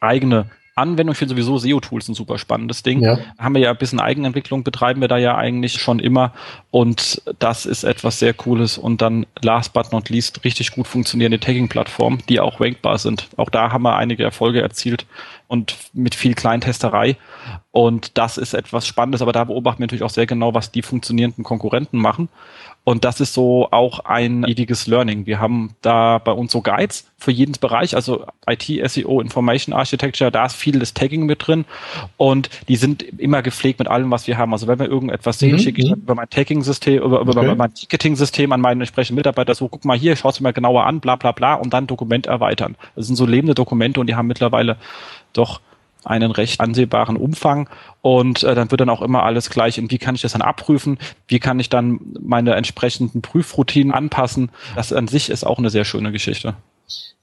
eigene 0.00 0.50
Anwendung. 0.76 1.12
Ich 1.12 1.18
finde 1.18 1.34
sowieso 1.34 1.58
SEO-Tools 1.58 2.08
ein 2.08 2.14
super 2.14 2.38
spannendes 2.38 2.82
Ding. 2.82 3.02
Ja. 3.02 3.18
Haben 3.38 3.54
wir 3.54 3.62
ja 3.62 3.70
ein 3.70 3.76
bisschen 3.76 4.00
Eigenentwicklung, 4.00 4.64
betreiben 4.64 5.00
wir 5.00 5.08
da 5.08 5.18
ja 5.18 5.36
eigentlich 5.36 5.80
schon 5.80 5.98
immer. 5.98 6.32
Und 6.70 7.22
das 7.38 7.66
ist 7.66 7.84
etwas 7.84 8.18
sehr 8.18 8.34
Cooles. 8.34 8.78
Und 8.78 9.02
dann 9.02 9.26
last 9.42 9.72
but 9.72 9.92
not 9.92 10.08
least 10.08 10.44
richtig 10.44 10.72
gut 10.72 10.86
funktionierende 10.86 11.40
Tagging-Plattformen, 11.40 12.22
die 12.28 12.40
auch 12.40 12.60
rankbar 12.60 12.98
sind. 12.98 13.28
Auch 13.36 13.50
da 13.50 13.72
haben 13.72 13.82
wir 13.82 13.96
einige 13.96 14.24
Erfolge 14.24 14.62
erzielt 14.62 15.06
und 15.50 15.76
mit 15.92 16.14
viel 16.14 16.34
Kleintesterei. 16.34 17.16
Und 17.72 18.18
das 18.18 18.38
ist 18.38 18.54
etwas 18.54 18.86
Spannendes, 18.86 19.20
aber 19.20 19.32
da 19.32 19.42
beobachten 19.42 19.80
wir 19.80 19.86
natürlich 19.86 20.04
auch 20.04 20.10
sehr 20.10 20.26
genau, 20.26 20.54
was 20.54 20.70
die 20.70 20.82
funktionierenden 20.82 21.42
Konkurrenten 21.42 21.98
machen. 21.98 22.28
Und 22.84 23.04
das 23.04 23.20
ist 23.20 23.34
so 23.34 23.68
auch 23.72 24.00
ein 24.00 24.44
ewiges 24.44 24.86
Learning. 24.86 25.26
Wir 25.26 25.38
haben 25.38 25.74
da 25.82 26.18
bei 26.18 26.32
uns 26.32 26.50
so 26.52 26.62
Guides 26.62 27.10
für 27.18 27.30
jeden 27.30 27.52
Bereich, 27.60 27.94
also 27.94 28.24
IT, 28.48 28.64
SEO, 28.90 29.20
Information 29.20 29.74
Architecture, 29.74 30.30
da 30.30 30.46
ist 30.46 30.56
viel 30.56 30.78
das 30.78 30.94
Tagging 30.94 31.26
mit 31.26 31.46
drin 31.46 31.66
und 32.16 32.48
die 32.68 32.76
sind 32.76 33.02
immer 33.02 33.42
gepflegt 33.42 33.78
mit 33.78 33.88
allem, 33.88 34.10
was 34.10 34.26
wir 34.26 34.38
haben. 34.38 34.52
Also 34.52 34.66
wenn 34.66 34.78
wir 34.78 34.86
irgendetwas 34.86 35.38
sehen, 35.38 35.52
mhm. 35.52 35.58
schicke 35.58 35.82
ich 35.82 35.90
mhm. 35.90 36.00
über 36.00 36.14
mein 36.14 36.30
Tagging-System, 36.30 37.02
über, 37.02 37.20
über 37.20 37.36
okay. 37.36 37.54
mein 37.54 37.74
Ticketing-System 37.74 38.50
an 38.52 38.60
meinen 38.62 38.80
entsprechenden 38.80 39.16
Mitarbeiter 39.16 39.54
so, 39.54 39.68
guck 39.68 39.84
mal 39.84 39.98
hier, 39.98 40.16
schau 40.16 40.30
es 40.30 40.40
mir 40.40 40.54
genauer 40.54 40.86
an, 40.86 41.00
bla 41.00 41.16
bla 41.16 41.32
bla 41.32 41.54
und 41.54 41.74
dann 41.74 41.86
Dokument 41.86 42.26
erweitern. 42.26 42.76
Das 42.96 43.06
sind 43.06 43.16
so 43.16 43.26
lebende 43.26 43.54
Dokumente 43.54 44.00
und 44.00 44.06
die 44.06 44.14
haben 44.14 44.26
mittlerweile 44.26 44.78
doch 45.32 45.60
einen 46.04 46.30
recht 46.30 46.60
ansehbaren 46.60 47.16
Umfang 47.16 47.68
und 48.02 48.42
äh, 48.42 48.54
dann 48.54 48.70
wird 48.70 48.80
dann 48.80 48.88
auch 48.88 49.02
immer 49.02 49.22
alles 49.22 49.50
gleich 49.50 49.78
in 49.78 49.90
wie 49.90 49.98
kann 49.98 50.14
ich 50.14 50.22
das 50.22 50.32
dann 50.32 50.42
abprüfen, 50.42 50.98
wie 51.28 51.38
kann 51.38 51.60
ich 51.60 51.68
dann 51.68 52.00
meine 52.20 52.54
entsprechenden 52.54 53.22
Prüfroutinen 53.22 53.92
anpassen. 53.92 54.50
Das 54.76 54.92
an 54.92 55.08
sich 55.08 55.30
ist 55.30 55.44
auch 55.44 55.58
eine 55.58 55.70
sehr 55.70 55.84
schöne 55.84 56.12
Geschichte. 56.12 56.54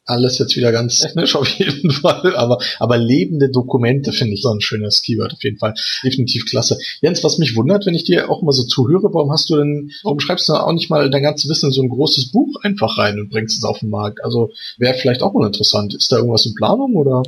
Alles 0.05 0.37
jetzt 0.37 0.55
wieder 0.55 0.71
ganz 0.71 0.99
technisch 0.99 1.35
auf 1.35 1.47
jeden 1.49 1.91
Fall, 1.91 2.33
aber, 2.37 2.59
aber 2.79 2.97
lebende 2.97 3.49
Dokumente 3.49 4.13
finde 4.13 4.35
ich 4.35 4.41
so 4.41 4.49
ein 4.53 4.61
schönes 4.61 5.01
Keyword 5.01 5.33
auf 5.33 5.43
jeden 5.43 5.57
Fall. 5.57 5.73
Definitiv 6.01 6.45
klasse. 6.45 6.77
Jens, 7.01 7.25
was 7.25 7.39
mich 7.39 7.57
wundert, 7.57 7.85
wenn 7.85 7.93
ich 7.93 8.05
dir 8.05 8.29
auch 8.29 8.41
mal 8.41 8.53
so 8.53 8.63
zuhöre, 8.63 9.13
warum 9.13 9.31
hast 9.33 9.49
du 9.49 9.57
denn, 9.57 9.91
warum 10.03 10.21
schreibst 10.21 10.47
du 10.47 10.53
auch 10.53 10.71
nicht 10.71 10.89
mal 10.89 11.09
dein 11.09 11.23
ganzes 11.23 11.49
Wissen 11.49 11.67
in 11.67 11.71
so 11.73 11.81
ein 11.81 11.89
großes 11.89 12.31
Buch 12.31 12.55
einfach 12.63 12.97
rein 12.97 13.19
und 13.19 13.29
bringst 13.29 13.57
es 13.57 13.65
auf 13.65 13.79
den 13.79 13.89
Markt? 13.89 14.23
Also 14.23 14.51
wäre 14.77 14.93
vielleicht 14.93 15.23
auch 15.23 15.33
mal 15.33 15.47
interessant. 15.47 15.93
Ist 15.93 16.09
da 16.09 16.17
irgendwas 16.17 16.45
in 16.45 16.55
Planung 16.55 16.95
oder? 16.95 17.23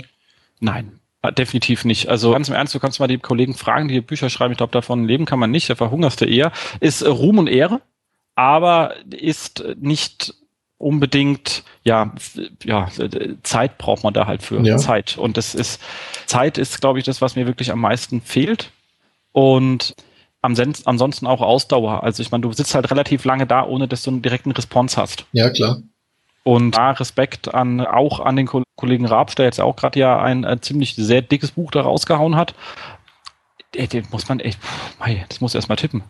Nein, 0.59 0.99
Ah, 1.21 1.31
definitiv 1.31 1.83
nicht. 1.83 2.07
Also 2.07 2.31
ganz 2.31 2.47
im 2.47 2.55
Ernst, 2.55 2.73
du 2.73 2.79
kannst 2.79 2.99
mal 3.01 3.07
die 3.07 3.17
Kollegen 3.17 3.53
fragen, 3.53 3.89
die 3.89 3.99
Bücher 3.99 4.29
schreiben. 4.29 4.53
Ich 4.53 4.57
glaube, 4.57 4.71
davon 4.71 5.05
leben 5.05 5.25
kann 5.25 5.39
man 5.39 5.51
nicht. 5.51 5.69
Da 5.69 5.75
verhungerst 5.75 6.21
du 6.21 6.25
eher. 6.25 6.53
Ist 6.79 7.01
äh, 7.01 7.09
Ruhm 7.09 7.39
und 7.39 7.47
Ehre, 7.47 7.81
aber 8.35 8.95
ist 9.09 9.65
nicht 9.77 10.33
unbedingt, 10.77 11.65
ja, 11.83 12.13
ja, 12.63 12.87
Zeit 13.43 13.77
braucht 13.77 14.05
man 14.05 14.13
da 14.13 14.27
halt 14.27 14.43
für 14.43 14.61
ja. 14.61 14.77
Zeit. 14.77 15.17
Und 15.17 15.35
das 15.35 15.55
ist, 15.55 15.81
Zeit 16.25 16.57
ist, 16.57 16.79
glaube 16.79 16.99
ich, 16.99 17.05
das, 17.05 17.21
was 17.21 17.35
mir 17.35 17.47
wirklich 17.47 17.69
am 17.73 17.81
meisten 17.81 18.21
fehlt. 18.21 18.71
Und 19.33 19.95
ansonsten 20.41 21.27
auch 21.27 21.41
Ausdauer. 21.41 22.01
Also 22.03 22.23
ich 22.23 22.31
meine, 22.31 22.43
du 22.43 22.53
sitzt 22.53 22.75
halt 22.75 22.89
relativ 22.91 23.25
lange 23.25 23.45
da, 23.45 23.65
ohne 23.65 23.89
dass 23.89 24.03
du 24.03 24.11
einen 24.11 24.21
direkten 24.21 24.51
Response 24.51 24.95
hast. 24.95 25.25
Ja, 25.33 25.49
klar. 25.49 25.81
Und 26.49 26.71
da 26.71 26.89
Respekt 26.89 27.53
an 27.53 27.79
auch 27.79 28.19
an 28.19 28.35
den 28.35 28.49
Kollegen 28.75 29.05
Raab, 29.05 29.35
der 29.35 29.45
jetzt 29.45 29.61
auch 29.61 29.75
gerade 29.75 29.99
ja 29.99 30.19
ein, 30.19 30.45
ein, 30.45 30.63
ziemlich 30.63 30.95
sehr 30.95 31.21
dickes 31.21 31.51
Buch 31.51 31.69
da 31.69 31.81
rausgehauen 31.81 32.35
hat. 32.35 32.55
Den 33.75 34.07
muss 34.09 34.27
man 34.27 34.39
echt, 34.39 34.59
mei, 34.97 35.23
das 35.29 35.41
muss 35.41 35.53
erst 35.53 35.69
mal 35.69 35.75
tippen. 35.75 36.01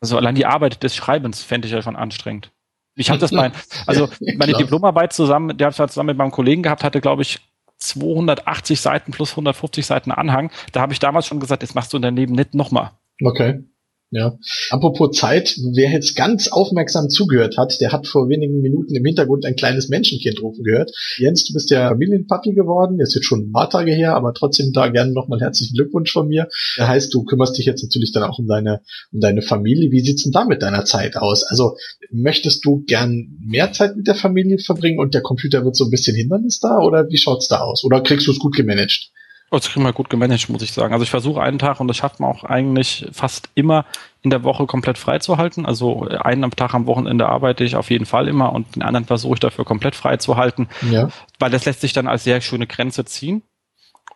Also 0.00 0.16
allein 0.16 0.34
die 0.34 0.44
Arbeit 0.44 0.82
des 0.82 0.96
Schreibens 0.96 1.44
fände 1.44 1.68
ich 1.68 1.72
ja 1.72 1.82
schon 1.82 1.94
anstrengend. 1.94 2.50
Ich 2.96 3.10
habe 3.10 3.20
das 3.20 3.30
mein, 3.30 3.52
also 3.86 4.08
meine 4.36 4.54
Diplomarbeit 4.54 5.12
zusammen, 5.12 5.56
die 5.56 5.62
habe 5.62 5.70
ich 5.70 5.76
zusammen 5.76 6.08
mit 6.08 6.16
meinem 6.16 6.32
Kollegen 6.32 6.64
gehabt, 6.64 6.82
hatte 6.82 7.00
glaube 7.00 7.22
ich 7.22 7.38
280 7.78 8.80
Seiten 8.80 9.12
plus 9.12 9.30
150 9.30 9.86
Seiten 9.86 10.10
Anhang. 10.10 10.50
Da 10.72 10.80
habe 10.80 10.94
ich 10.94 10.98
damals 10.98 11.28
schon 11.28 11.38
gesagt, 11.38 11.62
jetzt 11.62 11.76
machst 11.76 11.92
du 11.92 12.00
daneben 12.00 12.34
nicht 12.34 12.54
nochmal. 12.54 12.90
Okay. 13.22 13.62
Ja. 14.10 14.38
Apropos 14.70 15.16
Zeit, 15.16 15.56
wer 15.74 15.90
jetzt 15.90 16.14
ganz 16.14 16.46
aufmerksam 16.46 17.08
zugehört 17.08 17.58
hat, 17.58 17.80
der 17.80 17.90
hat 17.90 18.06
vor 18.06 18.28
wenigen 18.28 18.60
Minuten 18.62 18.94
im 18.94 19.04
Hintergrund 19.04 19.44
ein 19.44 19.56
kleines 19.56 19.88
Menschenkind 19.88 20.40
rufen 20.40 20.62
gehört. 20.62 20.92
Jens, 21.18 21.44
du 21.44 21.52
bist 21.54 21.70
ja 21.70 21.88
Familienpapi 21.88 22.52
geworden, 22.52 23.00
ist 23.00 23.16
jetzt 23.16 23.26
schon 23.26 23.48
ein 23.48 23.52
paar 23.52 23.68
Tage 23.68 23.92
her, 23.92 24.14
aber 24.14 24.32
trotzdem 24.32 24.72
da 24.72 24.88
gerne 24.88 25.12
nochmal 25.12 25.40
herzlichen 25.40 25.74
Glückwunsch 25.74 26.12
von 26.12 26.28
mir. 26.28 26.46
Das 26.76 26.86
heißt, 26.86 27.14
du 27.14 27.24
kümmerst 27.24 27.58
dich 27.58 27.66
jetzt 27.66 27.82
natürlich 27.82 28.12
dann 28.12 28.22
auch 28.22 28.38
um 28.38 28.46
deine, 28.46 28.80
um 29.12 29.18
deine 29.18 29.42
Familie. 29.42 29.90
Wie 29.90 30.00
sieht's 30.00 30.22
denn 30.22 30.32
da 30.32 30.44
mit 30.44 30.62
deiner 30.62 30.84
Zeit 30.84 31.16
aus? 31.16 31.42
Also, 31.42 31.76
möchtest 32.12 32.64
du 32.64 32.84
gern 32.86 33.36
mehr 33.44 33.72
Zeit 33.72 33.96
mit 33.96 34.06
der 34.06 34.14
Familie 34.14 34.58
verbringen 34.58 35.00
und 35.00 35.14
der 35.14 35.22
Computer 35.22 35.64
wird 35.64 35.74
so 35.74 35.84
ein 35.84 35.90
bisschen 35.90 36.14
Hindernis 36.14 36.60
da 36.60 36.78
oder 36.78 37.08
wie 37.10 37.18
schaut's 37.18 37.48
da 37.48 37.58
aus? 37.58 37.82
Oder 37.82 38.02
kriegst 38.02 38.28
du 38.28 38.30
es 38.30 38.38
gut 38.38 38.54
gemanagt? 38.54 39.10
Oh, 39.50 39.56
das 39.56 39.68
kriegen 39.68 39.84
wir 39.84 39.92
gut 39.92 40.10
gemanagt, 40.10 40.48
muss 40.48 40.62
ich 40.62 40.72
sagen. 40.72 40.92
Also 40.92 41.04
ich 41.04 41.10
versuche 41.10 41.40
einen 41.40 41.60
Tag 41.60 41.78
und 41.78 41.86
das 41.86 41.96
schafft 41.96 42.18
man 42.18 42.30
auch 42.30 42.42
eigentlich 42.42 43.06
fast 43.12 43.48
immer 43.54 43.84
in 44.22 44.30
der 44.30 44.42
Woche 44.42 44.66
komplett 44.66 44.98
freizuhalten. 44.98 45.66
Also 45.66 46.08
einen 46.08 46.50
Tag 46.50 46.74
am 46.74 46.86
Wochenende 46.86 47.28
arbeite 47.28 47.62
ich 47.62 47.76
auf 47.76 47.90
jeden 47.90 48.06
Fall 48.06 48.26
immer 48.26 48.52
und 48.52 48.74
den 48.74 48.82
anderen 48.82 49.06
versuche 49.06 49.34
ich 49.34 49.40
dafür 49.40 49.64
komplett 49.64 49.94
freizuhalten, 49.94 50.68
ja. 50.90 51.10
weil 51.38 51.50
das 51.50 51.64
lässt 51.64 51.80
sich 51.80 51.92
dann 51.92 52.08
als 52.08 52.24
sehr 52.24 52.40
schöne 52.40 52.66
Grenze 52.66 53.04
ziehen. 53.04 53.42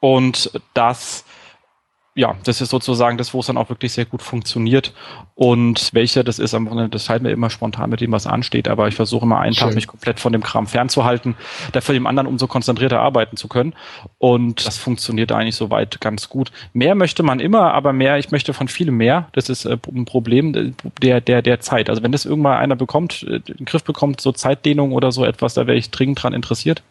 Und 0.00 0.50
das 0.74 1.24
ja, 2.14 2.34
das 2.44 2.60
ist 2.60 2.70
sozusagen 2.70 3.18
das, 3.18 3.32
wo 3.34 3.40
es 3.40 3.46
dann 3.46 3.56
auch 3.56 3.68
wirklich 3.68 3.92
sehr 3.92 4.04
gut 4.04 4.20
funktioniert. 4.20 4.92
Und 5.36 5.90
welcher 5.92 6.24
das 6.24 6.40
ist, 6.40 6.54
am 6.54 6.66
Wochenende, 6.66 6.90
das 6.90 7.08
halt 7.08 7.22
mir 7.22 7.30
immer 7.30 7.50
spontan 7.50 7.88
mit 7.88 8.00
dem, 8.00 8.10
was 8.10 8.26
ansteht. 8.26 8.66
Aber 8.66 8.88
ich 8.88 8.96
versuche 8.96 9.24
immer 9.24 9.38
einen 9.38 9.54
Schön. 9.54 9.68
Tag 9.68 9.74
mich 9.76 9.86
komplett 9.86 10.18
von 10.18 10.32
dem 10.32 10.42
Kram 10.42 10.66
fernzuhalten, 10.66 11.36
dafür 11.72 11.92
dem 11.92 12.06
anderen 12.06 12.26
umso 12.26 12.48
konzentrierter 12.48 13.00
arbeiten 13.00 13.36
zu 13.36 13.46
können. 13.46 13.74
Und 14.18 14.66
das 14.66 14.76
funktioniert 14.76 15.30
eigentlich 15.30 15.54
soweit 15.54 16.00
ganz 16.00 16.28
gut. 16.28 16.50
Mehr 16.72 16.96
möchte 16.96 17.22
man 17.22 17.38
immer, 17.38 17.72
aber 17.74 17.92
mehr, 17.92 18.18
ich 18.18 18.32
möchte 18.32 18.54
von 18.54 18.66
vielem 18.66 18.96
mehr. 18.96 19.28
Das 19.32 19.48
ist 19.48 19.64
äh, 19.64 19.78
ein 19.94 20.04
Problem 20.04 20.74
der, 21.00 21.20
der, 21.20 21.42
der 21.42 21.60
Zeit. 21.60 21.88
Also 21.88 22.02
wenn 22.02 22.12
das 22.12 22.26
irgendwann 22.26 22.58
einer 22.58 22.76
bekommt, 22.76 23.22
äh, 23.22 23.36
in 23.36 23.56
den 23.58 23.66
Griff 23.66 23.84
bekommt, 23.84 24.20
so 24.20 24.32
Zeitdehnung 24.32 24.92
oder 24.92 25.12
so 25.12 25.24
etwas, 25.24 25.54
da 25.54 25.68
wäre 25.68 25.78
ich 25.78 25.90
dringend 25.90 26.22
dran 26.22 26.32
interessiert. 26.32 26.82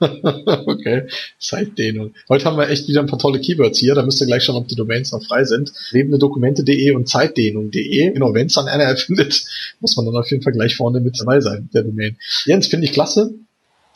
okay, 0.66 1.08
Zeitdehnung. 1.38 2.14
Heute 2.28 2.44
haben 2.44 2.58
wir 2.58 2.68
echt 2.68 2.88
wieder 2.88 3.00
ein 3.00 3.06
paar 3.06 3.18
tolle 3.18 3.40
Keywords 3.40 3.78
hier. 3.78 3.94
Da 3.94 4.02
müsst 4.02 4.20
ihr 4.20 4.26
gleich 4.26 4.44
schauen, 4.44 4.56
ob 4.56 4.68
die 4.68 4.74
Domains 4.74 5.12
noch 5.12 5.24
frei 5.24 5.44
sind. 5.44 5.72
Lebendedokumente.de 5.90 6.90
und 6.92 7.08
Zeitdehnung.de. 7.08 8.12
Genau, 8.12 8.34
wenn 8.34 8.46
es 8.46 8.54
dann 8.54 8.68
einer 8.68 8.84
erfindet, 8.84 9.44
muss 9.80 9.96
man 9.96 10.06
dann 10.06 10.16
auf 10.16 10.30
jeden 10.30 10.42
Fall 10.42 10.52
gleich 10.52 10.76
vorne 10.76 11.00
mit 11.00 11.18
dabei 11.18 11.40
sein, 11.40 11.70
der 11.72 11.82
Domain. 11.82 12.16
Jens, 12.44 12.66
finde 12.66 12.86
ich 12.86 12.92
klasse 12.92 13.34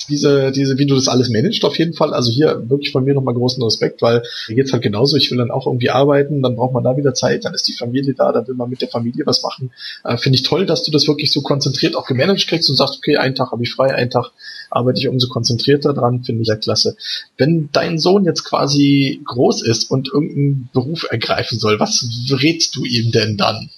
diese, 0.09 0.51
diese, 0.53 0.79
wie 0.79 0.87
du 0.87 0.95
das 0.95 1.09
alles 1.09 1.29
managst 1.31 1.65
auf 1.65 1.79
jeden 1.79 1.95
Fall. 1.95 2.15
Also 2.15 2.31
hier 2.31 2.69
wirklich 2.69 2.93
von 2.93 3.05
mir 3.05 3.15
nochmal 3.15 3.35
großen 3.35 3.63
Respekt, 3.63 4.03
weil 4.03 4.23
mir 4.49 4.55
geht's 4.57 4.73
halt 4.73 4.83
genauso. 4.83 5.17
Ich 5.17 5.31
will 5.31 5.39
dann 5.39 5.51
auch 5.51 5.67
irgendwie 5.67 5.91
arbeiten, 5.91 6.43
dann 6.43 6.57
braucht 6.57 6.73
man 6.73 6.85
da 6.85 6.97
wieder 6.97 7.15
Zeit, 7.15 7.45
dann 7.45 7.55
ist 7.55 7.69
die 7.69 7.73
Familie 7.73 8.15
da, 8.15 8.33
dann 8.33 8.47
will 8.49 8.55
man 8.55 8.71
mit 8.71 8.81
der 8.81 8.89
Familie 8.89 9.27
was 9.27 9.43
machen. 9.43 9.71
Äh, 10.05 10.17
Finde 10.17 10.37
ich 10.37 10.43
toll, 10.43 10.67
dass 10.67 10.83
du 10.83 10.91
das 10.91 11.07
wirklich 11.07 11.31
so 11.31 11.43
konzentriert 11.43 11.97
auch 11.97 12.07
gemanagt 12.07 12.47
kriegst 12.49 12.71
und 12.71 12.77
sagst, 12.77 12.97
okay, 12.99 13.17
einen 13.17 13.35
Tag 13.35 13.53
habe 13.53 13.63
ich 13.63 13.73
frei, 13.73 13.95
einen 13.95 14.11
Tag 14.11 14.31
arbeite 14.71 15.01
ich 15.01 15.09
umso 15.09 15.29
konzentrierter 15.29 15.93
dran, 15.95 16.23
finde 16.25 16.43
ich 16.43 16.49
ja 16.49 16.57
klasse. 16.57 16.97
Wenn 17.37 17.69
dein 17.73 17.99
Sohn 17.99 18.25
jetzt 18.25 18.45
quasi 18.45 19.21
groß 19.25 19.63
ist 19.63 19.91
und 19.91 20.09
irgendeinen 20.09 20.71
Beruf 20.73 21.07
ergreifen 21.11 21.59
soll, 21.59 21.81
was 21.81 22.07
rätst 22.31 22.77
du 22.77 22.85
ihm 22.85 23.11
denn 23.11 23.37
dann? 23.37 23.71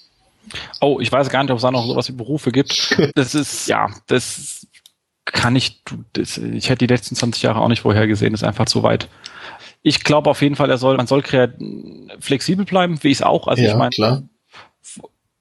Oh, 0.81 0.99
ich 1.01 1.11
weiß 1.11 1.31
gar 1.31 1.43
nicht, 1.43 1.51
ob 1.51 1.57
es 1.57 1.63
da 1.63 1.71
noch 1.71 1.87
sowas 1.87 2.09
wie 2.09 2.13
Berufe 2.13 2.53
gibt. 2.53 2.97
Das 3.15 3.35
ist, 3.35 3.69
ja, 3.69 3.89
das 4.07 4.67
kann 5.33 5.57
ich, 5.57 5.83
das, 6.13 6.39
ich 6.39 6.69
hätte 6.69 6.87
die 6.87 6.93
letzten 6.93 7.17
20 7.17 7.43
Jahre 7.43 7.61
auch 7.61 7.69
nicht 7.69 7.81
vorhergesehen, 7.81 8.35
ist 8.35 8.45
einfach 8.45 8.67
zu 8.67 8.83
weit. 8.83 9.09
Ich 9.83 10.05
glaube 10.05 10.31
auf 10.31 10.43
jeden 10.43 10.57
Fall, 10.57 10.71
er 10.71 10.79
soll, 10.79 10.97
man 10.97 11.07
soll 11.07 11.23
flexibel 12.21 12.65
bleiben, 12.65 13.03
wie 13.03 13.09
ich 13.09 13.19
es 13.19 13.23
auch. 13.23 13.49
Also 13.49 13.63
ja, 13.63 13.71
ich 13.71 13.77
meine, 13.77 13.91
klar. 13.91 14.23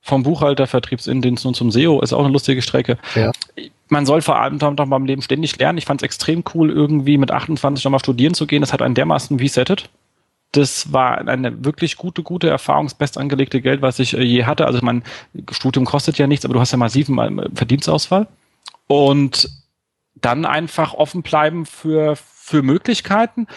vom 0.01 0.23
Buchhalter, 0.23 0.65
Vertriebsindienst 0.65 1.45
und 1.45 1.55
zum 1.55 1.71
SEO 1.71 2.01
ist 2.01 2.13
auch 2.13 2.23
eine 2.23 2.33
lustige 2.33 2.61
Strecke. 2.61 2.97
Ja. 3.15 3.31
Man 3.89 4.05
soll 4.05 4.21
vor 4.21 4.39
allem 4.39 4.57
doch 4.57 4.73
beim 4.75 5.05
Leben 5.05 5.21
ständig 5.21 5.59
lernen. 5.59 5.77
Ich 5.77 5.85
fand 5.85 6.01
es 6.01 6.05
extrem 6.05 6.43
cool, 6.55 6.71
irgendwie 6.71 7.17
mit 7.17 7.29
28 7.29 7.83
nochmal 7.83 7.99
studieren 7.99 8.33
zu 8.33 8.47
gehen. 8.47 8.61
Das 8.61 8.73
hat 8.73 8.81
einen 8.81 8.95
dermaßen 8.95 9.37
resettet. 9.37 9.89
Das 10.53 10.91
war 10.91 11.27
eine 11.27 11.63
wirklich 11.63 11.97
gute, 11.97 12.23
gute 12.23 12.49
Erfahrung, 12.49 12.87
das 12.87 12.93
best 12.93 13.17
angelegte 13.17 13.61
Geld, 13.61 13.81
was 13.81 13.99
ich 13.99 14.17
äh, 14.17 14.21
je 14.21 14.43
hatte. 14.45 14.65
Also 14.65 14.79
mein 14.81 15.03
Studium 15.51 15.85
kostet 15.85 16.17
ja 16.17 16.27
nichts, 16.27 16.43
aber 16.43 16.53
du 16.53 16.59
hast 16.59 16.71
ja 16.71 16.77
massiven 16.77 17.17
äh, 17.39 17.49
Verdienstausfall. 17.53 18.27
Und 18.87 19.49
dann 20.21 20.45
einfach 20.45 20.93
offen 20.93 21.23
bleiben 21.23 21.65
für, 21.65 22.15
für 22.15 22.61
Möglichkeiten. 22.61 23.47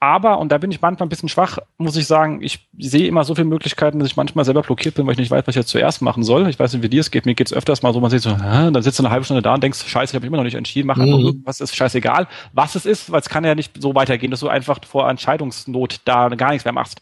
Aber, 0.00 0.38
und 0.38 0.52
da 0.52 0.58
bin 0.58 0.70
ich 0.70 0.80
manchmal 0.80 1.06
ein 1.06 1.08
bisschen 1.08 1.28
schwach, 1.28 1.58
muss 1.76 1.96
ich 1.96 2.06
sagen, 2.06 2.40
ich 2.40 2.68
sehe 2.78 3.08
immer 3.08 3.24
so 3.24 3.34
viele 3.34 3.48
Möglichkeiten, 3.48 3.98
dass 3.98 4.08
ich 4.08 4.16
manchmal 4.16 4.44
selber 4.44 4.62
blockiert 4.62 4.94
bin, 4.94 5.06
weil 5.06 5.14
ich 5.14 5.18
nicht 5.18 5.30
weiß, 5.32 5.44
was 5.44 5.56
ich 5.56 5.60
jetzt 5.60 5.70
zuerst 5.70 6.02
machen 6.02 6.22
soll. 6.22 6.48
Ich 6.48 6.56
weiß 6.56 6.72
nicht, 6.72 6.84
wie 6.84 6.88
dir 6.88 7.00
es 7.00 7.10
geht. 7.10 7.26
Mir 7.26 7.34
geht 7.34 7.48
es 7.48 7.52
öfters 7.52 7.82
mal 7.82 7.92
so, 7.92 7.98
man 7.98 8.10
sieht 8.10 8.20
so, 8.20 8.30
Hä? 8.30 8.70
dann 8.70 8.82
sitzt 8.82 9.00
du 9.00 9.02
eine 9.02 9.10
halbe 9.10 9.24
Stunde 9.24 9.42
da 9.42 9.54
und 9.54 9.62
denkst, 9.62 9.88
scheiße, 9.88 10.12
ich 10.12 10.14
habe 10.14 10.24
immer 10.24 10.36
noch 10.36 10.44
nicht 10.44 10.54
entschieden, 10.54 10.86
mach 10.86 10.98
einfach 10.98 11.18
mhm. 11.18 11.24
irgendwas, 11.24 11.60
ist 11.60 11.74
scheißegal, 11.74 12.28
was 12.52 12.76
es 12.76 12.86
ist, 12.86 13.10
weil 13.10 13.20
es 13.20 13.28
kann 13.28 13.42
ja 13.42 13.56
nicht 13.56 13.82
so 13.82 13.96
weitergehen, 13.96 14.30
dass 14.30 14.38
du 14.38 14.48
einfach 14.48 14.78
vor 14.86 15.10
Entscheidungsnot 15.10 16.02
da 16.04 16.28
gar 16.28 16.50
nichts 16.50 16.64
mehr 16.64 16.74
machst. 16.74 17.00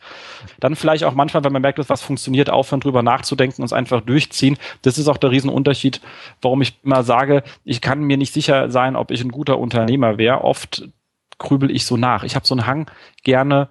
Dann 0.61 0.75
vielleicht 0.75 1.05
auch 1.05 1.15
manchmal, 1.15 1.45
wenn 1.45 1.53
man 1.53 1.61
merkt, 1.61 1.79
dass 1.79 1.91
was 1.91 2.01
funktioniert, 2.01 2.49
aufhören, 2.49 2.81
drüber 2.81 3.03
nachzudenken 3.03 3.61
und 3.61 3.67
es 3.67 3.75
einfach 3.75 4.01
durchziehen. 4.01 4.57
Das 4.81 4.97
ist 4.97 5.09
auch 5.09 5.19
der 5.19 5.33
Riesenunterschied, 5.33 6.01
warum 6.41 6.63
ich 6.63 6.79
immer 6.83 7.03
sage, 7.03 7.43
ich 7.63 7.83
kann 7.83 8.01
mir 8.01 8.17
nicht 8.17 8.33
sicher 8.33 8.71
sein, 8.71 8.97
ob 8.97 9.11
ich 9.11 9.23
ein 9.23 9.31
guter 9.31 9.59
Unternehmer 9.59 10.17
wäre. 10.17 10.43
Oft 10.43 10.89
grübel 11.39 11.71
ich 11.71 11.85
so 11.85 11.97
nach. 11.97 12.25
Ich 12.25 12.35
habe 12.35 12.47
so 12.47 12.55
einen 12.55 12.67
Hang, 12.67 12.91
gerne 13.23 13.69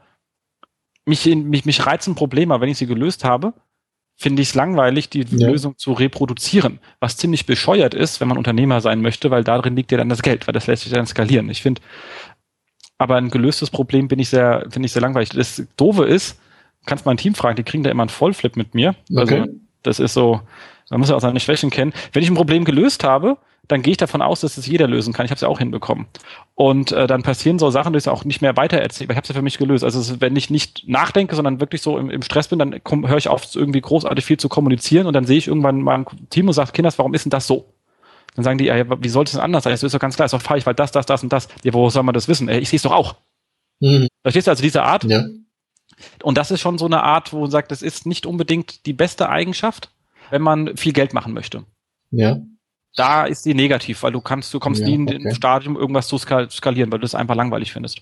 mich, 1.06 1.26
in, 1.28 1.50
mich, 1.50 1.66
mich 1.66 1.86
reizen 1.86 2.16
Probleme, 2.16 2.54
aber 2.54 2.62
wenn 2.62 2.70
ich 2.70 2.78
sie 2.78 2.88
gelöst 2.88 3.24
habe, 3.24 3.54
finde 4.18 4.42
ich 4.42 4.50
es 4.50 4.56
langweilig, 4.56 5.10
die 5.10 5.26
ja. 5.30 5.50
Lösung 5.50 5.78
zu 5.78 5.94
reproduzieren. 5.94 6.80
Was 7.00 7.18
ziemlich 7.18 7.46
bescheuert 7.46 7.94
ist, 7.94 8.22
wenn 8.22 8.28
man 8.28 8.38
Unternehmer 8.38 8.82
sein 8.82 9.02
möchte, 9.02 9.30
weil 9.30 9.44
darin 9.44 9.76
liegt 9.76 9.92
ja 9.92 9.98
dann 9.98 10.10
das 10.10 10.22
Geld, 10.22 10.48
weil 10.48 10.54
das 10.54 10.68
lässt 10.68 10.84
sich 10.84 10.94
dann 10.94 11.06
skalieren. 11.06 11.50
Ich 11.50 11.62
finde, 11.62 11.82
aber 12.98 13.18
ein 13.18 13.30
gelöstes 13.30 13.70
Problem 13.70 14.08
bin 14.08 14.20
ich 14.20 14.30
sehr, 14.30 14.66
finde 14.70 14.86
ich 14.86 14.94
sehr 14.94 15.02
langweilig. 15.02 15.30
Das 15.30 15.62
Doofe 15.76 16.06
ist, 16.06 16.40
kannst 16.86 17.06
mein 17.06 17.18
Team 17.18 17.36
fragen, 17.36 17.58
die 17.58 17.64
kriegen 17.64 17.84
da 17.84 17.92
immer 17.92 18.04
einen 18.04 18.10
Vollflip 18.10 18.56
mit 18.56 18.74
mir. 18.74 18.96
Okay. 19.12 19.42
Also, 19.42 19.52
das 19.84 20.00
ist 20.00 20.14
so, 20.14 20.42
man 20.90 21.00
muss 21.00 21.10
ja 21.10 21.16
auch 21.16 21.22
seine 21.22 21.40
Schwächen 21.40 21.70
kennen. 21.70 21.94
Wenn 22.14 22.24
ich 22.24 22.30
ein 22.30 22.36
Problem 22.36 22.64
gelöst 22.64 23.04
habe, 23.04 23.38
dann 23.68 23.82
gehe 23.82 23.92
ich 23.92 23.98
davon 23.98 24.22
aus, 24.22 24.42
dass 24.42 24.58
es 24.58 24.68
jeder 24.68 24.88
lösen 24.88 25.14
kann. 25.14 25.26
Ich 25.26 25.32
habe 25.32 25.36
es 25.36 25.42
ja 25.42 25.48
auch 25.48 25.60
hinbekommen. 25.60 26.06
Und 26.54 26.92
äh, 26.92 27.08
dann 27.08 27.24
passieren 27.24 27.60
so 27.60 27.70
Sachen, 27.72 27.94
die 27.94 28.00
ich 28.00 28.08
auch 28.08 28.24
nicht 28.24 28.42
mehr 28.42 28.56
weitererzähle, 28.56 29.10
weil 29.10 29.14
ich 29.14 29.18
habe 29.18 29.24
es 29.24 29.30
ja 29.30 29.36
für 29.36 29.42
mich 29.42 29.58
gelöst. 29.58 29.84
Also 29.84 30.22
wenn 30.22 30.36
ich 30.36 30.50
nicht 30.50 30.88
nachdenke, 30.88 31.36
sondern 31.36 31.60
wirklich 31.60 31.82
so 31.82 31.98
im, 31.98 32.10
im 32.10 32.22
Stress 32.22 32.48
bin, 32.48 32.60
dann 32.60 32.74
höre 32.74 33.18
ich 33.18 33.28
auf, 33.28 33.56
irgendwie 33.56 33.82
großartig 33.82 34.24
viel 34.26 34.38
zu 34.38 34.50
kommunizieren 34.50 35.08
und 35.08 35.14
dann 35.14 35.26
sehe 35.26 35.38
ich 35.38 35.48
irgendwann 35.48 35.82
mein 35.82 36.06
Team 36.30 36.48
und 36.48 36.54
sage, 36.54 36.72
Kinders, 36.72 36.98
warum 36.98 37.14
ist 37.14 37.26
denn 37.26 37.32
das 37.32 37.48
so? 37.48 37.74
Dann 38.36 38.44
sagen 38.44 38.58
die, 38.58 38.66
ja, 38.66 38.86
wie 39.02 39.10
sollte 39.10 39.30
es 39.30 39.34
denn 39.34 39.42
anders 39.42 39.64
sein? 39.64 39.72
Das 39.72 39.82
ist 39.82 39.94
doch 39.94 40.00
ganz 40.00 40.16
klar, 40.16 40.26
ist 40.26 40.34
doch 40.34 40.42
falsch, 40.42 40.66
weil 40.66 40.76
das, 40.76 40.92
das, 40.92 41.06
das 41.06 41.24
und 41.24 41.32
das. 41.32 41.48
Ja, 41.64 41.74
wo 41.74 41.90
soll 41.90 42.04
man 42.04 42.14
das 42.14 42.28
wissen? 42.28 42.50
Ich 42.50 42.70
sehe 42.70 42.78
es 42.78 42.84
doch 42.84 42.92
auch. 42.92 43.16
Mhm. 43.80 44.08
Verstehst 44.22 44.48
du 44.48 44.52
also 44.52 44.62
diese 44.62 44.84
Art? 44.84 45.06
Ja. 45.06 45.26
Und 46.22 46.38
das 46.38 46.52
ist 46.52 46.60
schon 46.60 46.78
so 46.78 46.86
eine 46.86 47.04
Art, 47.04 47.32
wo 47.32 47.42
man 47.42 47.52
sagt, 47.52 47.72
das 47.72 47.82
ist 47.82 48.06
nicht 48.06 48.26
unbedingt 48.26 48.86
die 48.86 48.94
beste 48.94 49.30
Eigenschaft, 49.30 49.92
wenn 50.30 50.42
man 50.42 50.76
viel 50.76 50.92
Geld 50.92 51.14
machen 51.14 51.34
möchte. 51.34 51.64
Ja 52.12 52.42
da 52.96 53.26
ist 53.26 53.44
sie 53.44 53.54
negativ, 53.54 54.04
weil 54.04 54.12
du 54.12 54.22
kannst, 54.22 54.54
du 54.54 54.60
kommst 54.60 54.82
ja, 54.82 54.88
nie 54.88 54.96
in 54.96 55.04
okay. 55.04 55.18
den 55.20 55.36
Stadium, 55.36 55.76
irgendwas 55.76 56.08
zu 56.08 56.18
skalieren, 56.18 56.92
weil 56.92 57.00
du 57.00 57.06
es 57.06 57.16
einfach 57.16 57.36
langweilig 57.36 57.72
findest. 57.72 58.02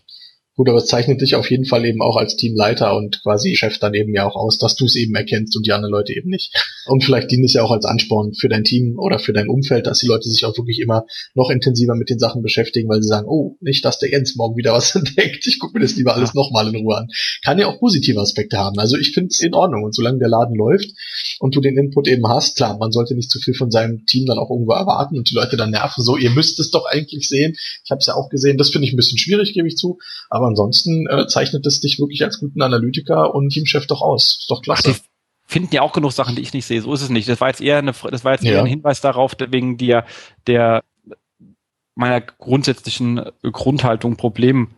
Gut, 0.55 0.69
aber 0.69 0.77
es 0.77 0.85
zeichnet 0.85 1.19
dich 1.19 1.33
auf 1.33 1.49
jeden 1.49 1.65
Fall 1.65 1.83
eben 1.83 2.03
auch 2.03 2.15
als 2.15 2.35
Teamleiter 2.35 2.95
und 2.95 3.23
quasi 3.23 3.55
Chef 3.55 3.79
dann 3.79 3.95
eben 3.95 4.13
ja 4.13 4.27
auch 4.27 4.35
aus, 4.35 4.59
dass 4.59 4.75
du 4.75 4.85
es 4.85 4.95
eben 4.95 5.15
erkennst 5.15 5.57
und 5.57 5.65
die 5.65 5.71
anderen 5.71 5.91
Leute 5.91 6.13
eben 6.13 6.29
nicht. 6.29 6.53
Und 6.85 7.03
vielleicht 7.03 7.31
dient 7.31 7.43
es 7.43 7.53
ja 7.53 7.63
auch 7.63 7.71
als 7.71 7.85
Ansporn 7.85 8.33
für 8.33 8.49
dein 8.49 8.63
Team 8.63 8.99
oder 8.99 9.17
für 9.17 9.33
dein 9.33 9.49
Umfeld, 9.49 9.87
dass 9.87 9.99
die 9.99 10.07
Leute 10.07 10.29
sich 10.29 10.45
auch 10.45 10.55
wirklich 10.55 10.79
immer 10.79 11.05
noch 11.33 11.49
intensiver 11.49 11.95
mit 11.95 12.11
den 12.11 12.19
Sachen 12.19 12.43
beschäftigen, 12.43 12.87
weil 12.87 13.01
sie 13.01 13.07
sagen, 13.07 13.27
oh, 13.27 13.57
nicht, 13.61 13.83
dass 13.83 13.97
der 13.97 14.11
Jens 14.11 14.35
morgen 14.35 14.55
wieder 14.55 14.73
was 14.73 14.93
entdeckt. 14.95 15.47
Ich 15.47 15.57
gucke 15.57 15.73
mir 15.73 15.83
das 15.83 15.95
lieber 15.95 16.15
alles 16.15 16.35
nochmal 16.35 16.67
in 16.67 16.75
Ruhe 16.75 16.97
an. 16.97 17.07
Kann 17.43 17.57
ja 17.57 17.65
auch 17.65 17.79
positive 17.79 18.19
Aspekte 18.19 18.57
haben. 18.57 18.77
Also 18.77 18.95
ich 18.97 19.11
finde 19.11 19.29
es 19.31 19.39
in 19.39 19.55
Ordnung. 19.55 19.83
Und 19.83 19.95
solange 19.95 20.19
der 20.19 20.29
Laden 20.29 20.55
läuft 20.55 20.91
und 21.39 21.55
du 21.55 21.61
den 21.61 21.77
Input 21.77 22.07
eben 22.07 22.27
hast, 22.27 22.57
klar, 22.57 22.77
man 22.77 22.91
sollte 22.91 23.15
nicht 23.15 23.31
zu 23.31 23.39
viel 23.39 23.55
von 23.55 23.71
seinem 23.71 24.05
Team 24.05 24.27
dann 24.27 24.37
auch 24.37 24.51
irgendwo 24.51 24.73
erwarten 24.73 25.17
und 25.17 25.31
die 25.31 25.35
Leute 25.35 25.57
dann 25.57 25.71
nerven. 25.71 26.03
So, 26.03 26.15
ihr 26.15 26.29
müsst 26.29 26.59
es 26.59 26.69
doch 26.69 26.85
eigentlich 26.85 27.27
sehen. 27.27 27.55
Ich 27.83 27.89
habe 27.89 27.99
es 27.99 28.05
ja 28.05 28.13
auch 28.13 28.29
gesehen. 28.29 28.57
Das 28.57 28.69
finde 28.69 28.87
ich 28.87 28.93
ein 28.93 28.97
bisschen 28.97 29.17
schwierig, 29.17 29.53
gebe 29.53 29.67
ich 29.67 29.77
zu. 29.77 29.97
Aber 30.29 30.42
ansonsten 30.43 31.07
äh, 31.07 31.27
zeichnet 31.27 31.65
es 31.65 31.79
dich 31.79 31.99
wirklich 31.99 32.23
als 32.23 32.39
guten 32.39 32.61
Analytiker 32.61 33.33
und 33.33 33.49
Teamchef 33.49 33.87
doch 33.87 34.01
aus. 34.01 34.37
Ist 34.39 34.51
doch 34.51 34.61
klasse. 34.61 34.95
Ach, 34.95 34.99
finden 35.45 35.73
ja 35.75 35.81
auch 35.81 35.93
genug 35.93 36.11
Sachen, 36.11 36.35
die 36.35 36.41
ich 36.41 36.53
nicht 36.53 36.65
sehe. 36.65 36.81
So 36.81 36.93
ist 36.93 37.01
es 37.01 37.09
nicht. 37.09 37.27
Das 37.27 37.41
war 37.41 37.49
jetzt 37.49 37.61
eher 37.61 37.77
eine, 37.77 37.93
das 38.09 38.25
war 38.25 38.33
jetzt 38.33 38.43
eher 38.43 38.59
ein 38.59 38.65
Hinweis 38.65 39.01
darauf, 39.01 39.35
wegen 39.39 39.77
der, 39.77 40.05
der 40.47 40.83
meiner 41.95 42.21
grundsätzlichen 42.21 43.21
Grundhaltung 43.43 44.15
Problem 44.15 44.69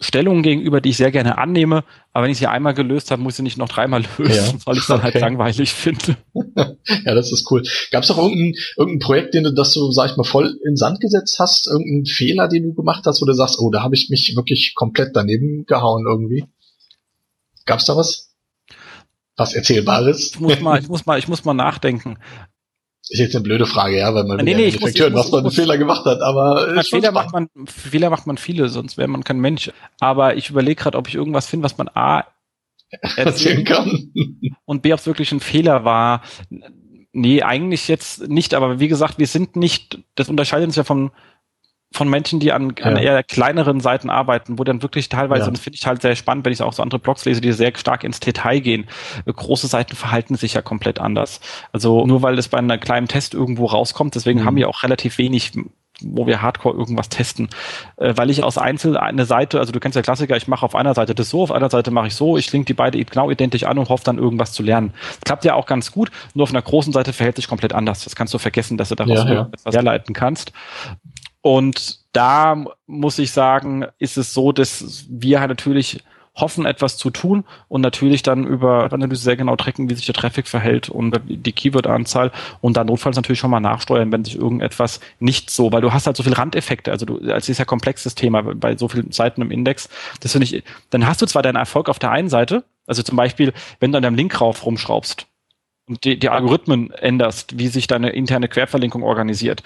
Stellungen 0.00 0.44
gegenüber, 0.44 0.80
die 0.80 0.90
ich 0.90 0.96
sehr 0.96 1.10
gerne 1.10 1.38
annehme, 1.38 1.82
aber 2.12 2.24
wenn 2.24 2.30
ich 2.30 2.38
sie 2.38 2.46
einmal 2.46 2.72
gelöst 2.72 3.10
habe, 3.10 3.20
muss 3.20 3.32
ich 3.32 3.36
sie 3.38 3.42
nicht 3.42 3.58
noch 3.58 3.68
dreimal 3.68 4.04
lösen, 4.18 4.58
ja. 4.58 4.66
weil 4.66 4.76
ich 4.76 4.82
es 4.82 4.86
dann 4.86 5.02
halt 5.02 5.14
okay. 5.14 5.22
halt 5.22 5.32
langweilig 5.32 5.72
finde. 5.72 6.16
ja, 7.04 7.14
das 7.14 7.32
ist 7.32 7.50
cool. 7.50 7.64
Gab 7.90 8.04
es 8.04 8.10
auch 8.10 8.18
irgendein, 8.18 8.54
irgendein 8.76 9.00
Projekt, 9.00 9.34
den 9.34 9.44
du 9.44 9.52
das 9.52 9.72
so, 9.72 9.90
sag 9.90 10.10
ich 10.10 10.16
mal, 10.16 10.22
voll 10.22 10.56
in 10.64 10.76
Sand 10.76 11.00
gesetzt 11.00 11.38
hast? 11.40 11.66
Irgendeinen 11.66 12.06
Fehler, 12.06 12.46
den 12.46 12.62
du 12.62 12.74
gemacht 12.74 13.04
hast, 13.06 13.20
wo 13.20 13.26
du 13.26 13.32
sagst, 13.32 13.58
oh, 13.58 13.70
da 13.70 13.82
habe 13.82 13.96
ich 13.96 14.08
mich 14.08 14.36
wirklich 14.36 14.74
komplett 14.76 15.16
daneben 15.16 15.66
gehauen 15.66 16.06
irgendwie? 16.08 16.44
Gab's 17.66 17.84
da 17.84 17.96
was? 17.96 18.30
Was 19.36 19.54
Erzählbares? 19.54 20.32
Ich 20.34 20.40
muss 20.40 20.60
mal, 20.60 20.78
ich 20.80 20.88
muss 20.88 21.06
mal, 21.06 21.18
ich 21.18 21.28
muss 21.28 21.44
mal 21.44 21.54
nachdenken. 21.54 22.18
Ist 23.10 23.18
jetzt 23.18 23.34
eine 23.34 23.42
blöde 23.42 23.66
Frage, 23.66 23.98
ja, 23.98 24.14
weil 24.14 24.24
man 24.24 24.36
nee, 24.44 24.54
nee, 24.54 24.66
ich 24.66 24.80
muss, 24.80 24.98
hören, 24.98 25.14
was 25.14 25.30
man 25.30 25.40
einen 25.40 25.50
Fehler 25.50 25.78
gemacht 25.78 26.04
hat, 26.04 26.20
aber 26.20 26.82
Fehler 26.84 27.12
macht 27.12 27.32
man 27.32 27.48
Fehler 27.66 28.10
macht 28.10 28.26
man 28.26 28.36
viele, 28.36 28.68
sonst 28.68 28.98
wäre 28.98 29.08
man 29.08 29.24
kein 29.24 29.38
Mensch. 29.38 29.72
Aber 30.00 30.36
ich 30.36 30.50
überlege 30.50 30.82
gerade, 30.82 30.98
ob 30.98 31.08
ich 31.08 31.14
irgendwas 31.14 31.46
finde, 31.46 31.64
was 31.64 31.78
man 31.78 31.88
A 31.94 32.26
erzählen 33.16 33.64
kann 33.64 34.12
und 34.64 34.82
B, 34.82 34.92
ob 34.92 34.98
es 34.98 35.06
wirklich 35.06 35.32
ein 35.32 35.40
Fehler 35.40 35.84
war. 35.84 36.22
Nee, 37.12 37.42
eigentlich 37.42 37.88
jetzt 37.88 38.28
nicht, 38.28 38.54
aber 38.54 38.78
wie 38.80 38.88
gesagt, 38.88 39.18
wir 39.18 39.26
sind 39.26 39.56
nicht, 39.56 39.98
das 40.14 40.28
unterscheidet 40.28 40.66
uns 40.66 40.76
ja 40.76 40.84
von 40.84 41.10
von 41.92 42.08
Menschen, 42.08 42.38
die 42.38 42.52
an, 42.52 42.74
an 42.82 42.96
eher 42.96 43.22
kleineren 43.22 43.80
Seiten 43.80 44.10
arbeiten, 44.10 44.58
wo 44.58 44.64
dann 44.64 44.82
wirklich 44.82 45.08
teilweise, 45.08 45.42
ja. 45.42 45.46
und 45.48 45.56
das 45.56 45.64
finde 45.64 45.76
ich 45.76 45.86
halt 45.86 46.02
sehr 46.02 46.16
spannend, 46.16 46.44
wenn 46.44 46.52
ich 46.52 46.62
auch 46.62 46.72
so 46.72 46.82
andere 46.82 47.00
Blogs 47.00 47.24
lese, 47.24 47.40
die 47.40 47.52
sehr 47.52 47.72
stark 47.76 48.04
ins 48.04 48.20
Detail 48.20 48.60
gehen. 48.60 48.86
Große 49.24 49.66
Seiten 49.66 49.96
verhalten 49.96 50.36
sich 50.36 50.54
ja 50.54 50.62
komplett 50.62 51.00
anders. 51.00 51.40
Also 51.72 52.06
nur 52.06 52.22
weil 52.22 52.36
das 52.36 52.48
bei 52.48 52.58
einem 52.58 52.78
kleinen 52.78 53.08
Test 53.08 53.34
irgendwo 53.34 53.66
rauskommt, 53.66 54.14
deswegen 54.14 54.40
mhm. 54.40 54.44
haben 54.44 54.56
wir 54.56 54.68
auch 54.68 54.82
relativ 54.82 55.18
wenig 55.18 55.52
wo 56.00 56.26
wir 56.26 56.42
hardcore 56.42 56.76
irgendwas 56.76 57.08
testen. 57.08 57.48
Äh, 57.96 58.14
weil 58.16 58.30
ich 58.30 58.42
aus 58.42 58.58
Einzel 58.58 58.96
eine 58.96 59.24
Seite, 59.24 59.58
also 59.58 59.72
du 59.72 59.80
kennst 59.80 59.96
ja 59.96 60.02
Klassiker, 60.02 60.36
ich 60.36 60.48
mache 60.48 60.64
auf 60.64 60.74
einer 60.74 60.94
Seite 60.94 61.14
das 61.14 61.30
so, 61.30 61.42
auf 61.42 61.52
einer 61.52 61.70
Seite 61.70 61.90
mache 61.90 62.08
ich 62.08 62.14
so, 62.14 62.36
ich 62.36 62.52
link 62.52 62.66
die 62.66 62.74
beide 62.74 63.02
genau 63.04 63.30
identisch 63.30 63.64
an 63.64 63.78
und 63.78 63.88
hoffe 63.88 64.04
dann 64.04 64.18
irgendwas 64.18 64.52
zu 64.52 64.62
lernen. 64.62 64.94
Das 65.00 65.20
klappt 65.24 65.44
ja 65.44 65.54
auch 65.54 65.66
ganz 65.66 65.92
gut, 65.92 66.10
nur 66.34 66.44
auf 66.44 66.50
einer 66.50 66.62
großen 66.62 66.92
Seite 66.92 67.12
verhält 67.12 67.36
sich 67.36 67.48
komplett 67.48 67.74
anders. 67.74 68.04
Das 68.04 68.14
kannst 68.14 68.32
du 68.34 68.38
vergessen, 68.38 68.76
dass 68.76 68.90
du 68.90 68.94
daraus 68.94 69.24
ja, 69.24 69.32
ja. 69.32 69.48
etwas 69.52 69.74
herleiten 69.74 70.14
kannst. 70.14 70.52
Und 71.48 72.00
da 72.12 72.62
muss 72.86 73.18
ich 73.18 73.32
sagen, 73.32 73.86
ist 73.98 74.18
es 74.18 74.34
so, 74.34 74.52
dass 74.52 75.06
wir 75.08 75.40
halt 75.40 75.48
natürlich 75.48 76.04
hoffen, 76.34 76.66
etwas 76.66 76.98
zu 76.98 77.08
tun 77.08 77.42
und 77.68 77.80
natürlich 77.80 78.22
dann 78.22 78.46
über 78.46 78.92
Analyse 78.92 79.22
sehr 79.22 79.36
genau 79.38 79.56
tracken, 79.56 79.88
wie 79.88 79.94
sich 79.94 80.04
der 80.04 80.14
Traffic 80.14 80.46
verhält 80.46 80.90
und 80.90 81.18
die 81.26 81.52
Keyword-Anzahl 81.52 82.32
und 82.60 82.76
dann 82.76 82.88
notfalls 82.88 83.16
natürlich 83.16 83.38
schon 83.38 83.50
mal 83.50 83.60
nachsteuern, 83.60 84.12
wenn 84.12 84.26
sich 84.26 84.36
irgendetwas 84.36 85.00
nicht 85.20 85.48
so, 85.48 85.72
weil 85.72 85.80
du 85.80 85.90
hast 85.90 86.06
halt 86.06 86.18
so 86.18 86.22
viele 86.22 86.36
Randeffekte, 86.36 86.90
also 86.90 87.06
du, 87.06 87.32
als 87.32 87.48
ist 87.48 87.56
ja 87.56 87.64
komplexes 87.64 88.14
Thema 88.14 88.42
bei 88.42 88.76
so 88.76 88.88
vielen 88.88 89.12
Seiten 89.12 89.40
im 89.40 89.50
Index, 89.50 89.88
das 90.20 90.32
finde 90.32 90.44
ich, 90.44 90.62
dann 90.90 91.06
hast 91.06 91.22
du 91.22 91.26
zwar 91.26 91.40
deinen 91.40 91.56
Erfolg 91.56 91.88
auf 91.88 91.98
der 91.98 92.10
einen 92.10 92.28
Seite, 92.28 92.62
also 92.86 93.02
zum 93.02 93.16
Beispiel, 93.16 93.54
wenn 93.80 93.90
du 93.90 93.96
an 93.96 94.02
deinem 94.02 94.16
Link 94.16 94.38
rauf 94.38 94.66
rumschraubst 94.66 95.26
und 95.88 96.04
die, 96.04 96.18
die 96.18 96.28
Algorithmen 96.28 96.90
änderst, 96.90 97.58
wie 97.58 97.68
sich 97.68 97.86
deine 97.86 98.10
interne 98.10 98.48
Querverlinkung 98.48 99.02
organisiert, 99.02 99.62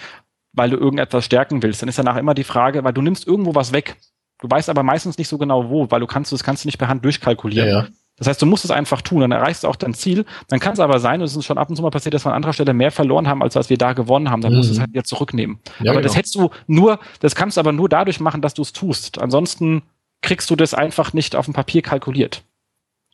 weil 0.53 0.71
du 0.71 0.77
irgendetwas 0.77 1.25
stärken 1.25 1.63
willst, 1.63 1.83
dann 1.83 1.89
ist 1.89 1.99
danach 1.99 2.17
immer 2.17 2.35
die 2.35 2.45
Frage, 2.45 2.85
weil 2.85 2.93
du 2.93 3.03
nimmst 3.03 3.27
irgendwo 3.27 3.55
was 3.55 3.73
weg. 3.73 3.97
Du 4.41 4.51
weißt 4.51 4.69
aber 4.69 4.83
meistens 4.83 5.19
nicht 5.19 5.29
so 5.29 5.39
genau 5.39 5.71
wo, 5.71 5.91
weil 5.91 6.01
du 6.01 6.07
kannst 6.07 6.33
das 6.33 6.43
kannst 6.43 6.65
du 6.65 6.69
nicht 6.69 6.79
per 6.79 6.89
Hand 6.89 7.05
durchkalkulieren. 7.05 7.69
Ja, 7.69 7.83
ja. 7.83 7.89
Das 8.19 8.27
heißt, 8.29 8.43
du 8.43 8.47
musst 8.47 8.65
es 8.65 8.71
einfach 8.71 9.01
tun, 9.01 9.21
dann 9.21 9.33
erreichst 9.33 9.65
du 9.65 9.69
auch 9.69 9.77
dein 9.77 9.95
Ziel. 9.95 10.25
Dann 10.49 10.61
kann 10.61 10.75
es 10.75 10.81
aber 10.81 11.01
sein, 11.01 11.21
und 11.21 11.25
es 11.25 11.35
ist 11.35 11.45
schon 11.45 11.59
ab 11.59 11.71
und 11.71 11.77
zu 11.77 11.83
mal 11.83 11.91
passiert, 11.91 12.15
dass 12.15 12.25
wir 12.25 12.31
an 12.31 12.37
anderer 12.37 12.53
Stelle 12.53 12.75
mehr 12.75 12.93
verloren 12.93 13.27
haben, 13.27 13.43
als 13.43 13.55
was 13.57 13.71
wir 13.71 13.79
da 13.79 13.95
gewonnen 13.95 14.31
haben. 14.31 14.43
Dann 14.43 14.53
mhm. 14.53 14.59
musst 14.59 14.71
du 14.71 14.75
es 14.75 14.81
halt 14.81 14.93
wieder 14.93 15.05
zurücknehmen. 15.05 15.61
Ja, 15.81 15.93
aber 15.93 16.01
genau. 16.01 16.03
das 16.03 16.17
hättest 16.17 16.35
du 16.35 16.51
nur, 16.67 17.01
das 17.21 17.35
kannst 17.35 17.57
du 17.57 17.61
aber 17.61 17.73
nur 17.73 17.89
dadurch 17.89 18.21
machen, 18.21 18.43
dass 18.43 18.55
du 18.55 18.63
es 18.63 18.73
tust. 18.73 19.21
Ansonsten 19.21 19.83
kriegst 20.21 20.51
du 20.51 20.57
das 20.57 20.75
einfach 20.75 21.13
nicht 21.15 21.35
auf 21.35 21.47
dem 21.47 21.55
Papier 21.55 21.83
kalkuliert. 21.83 22.43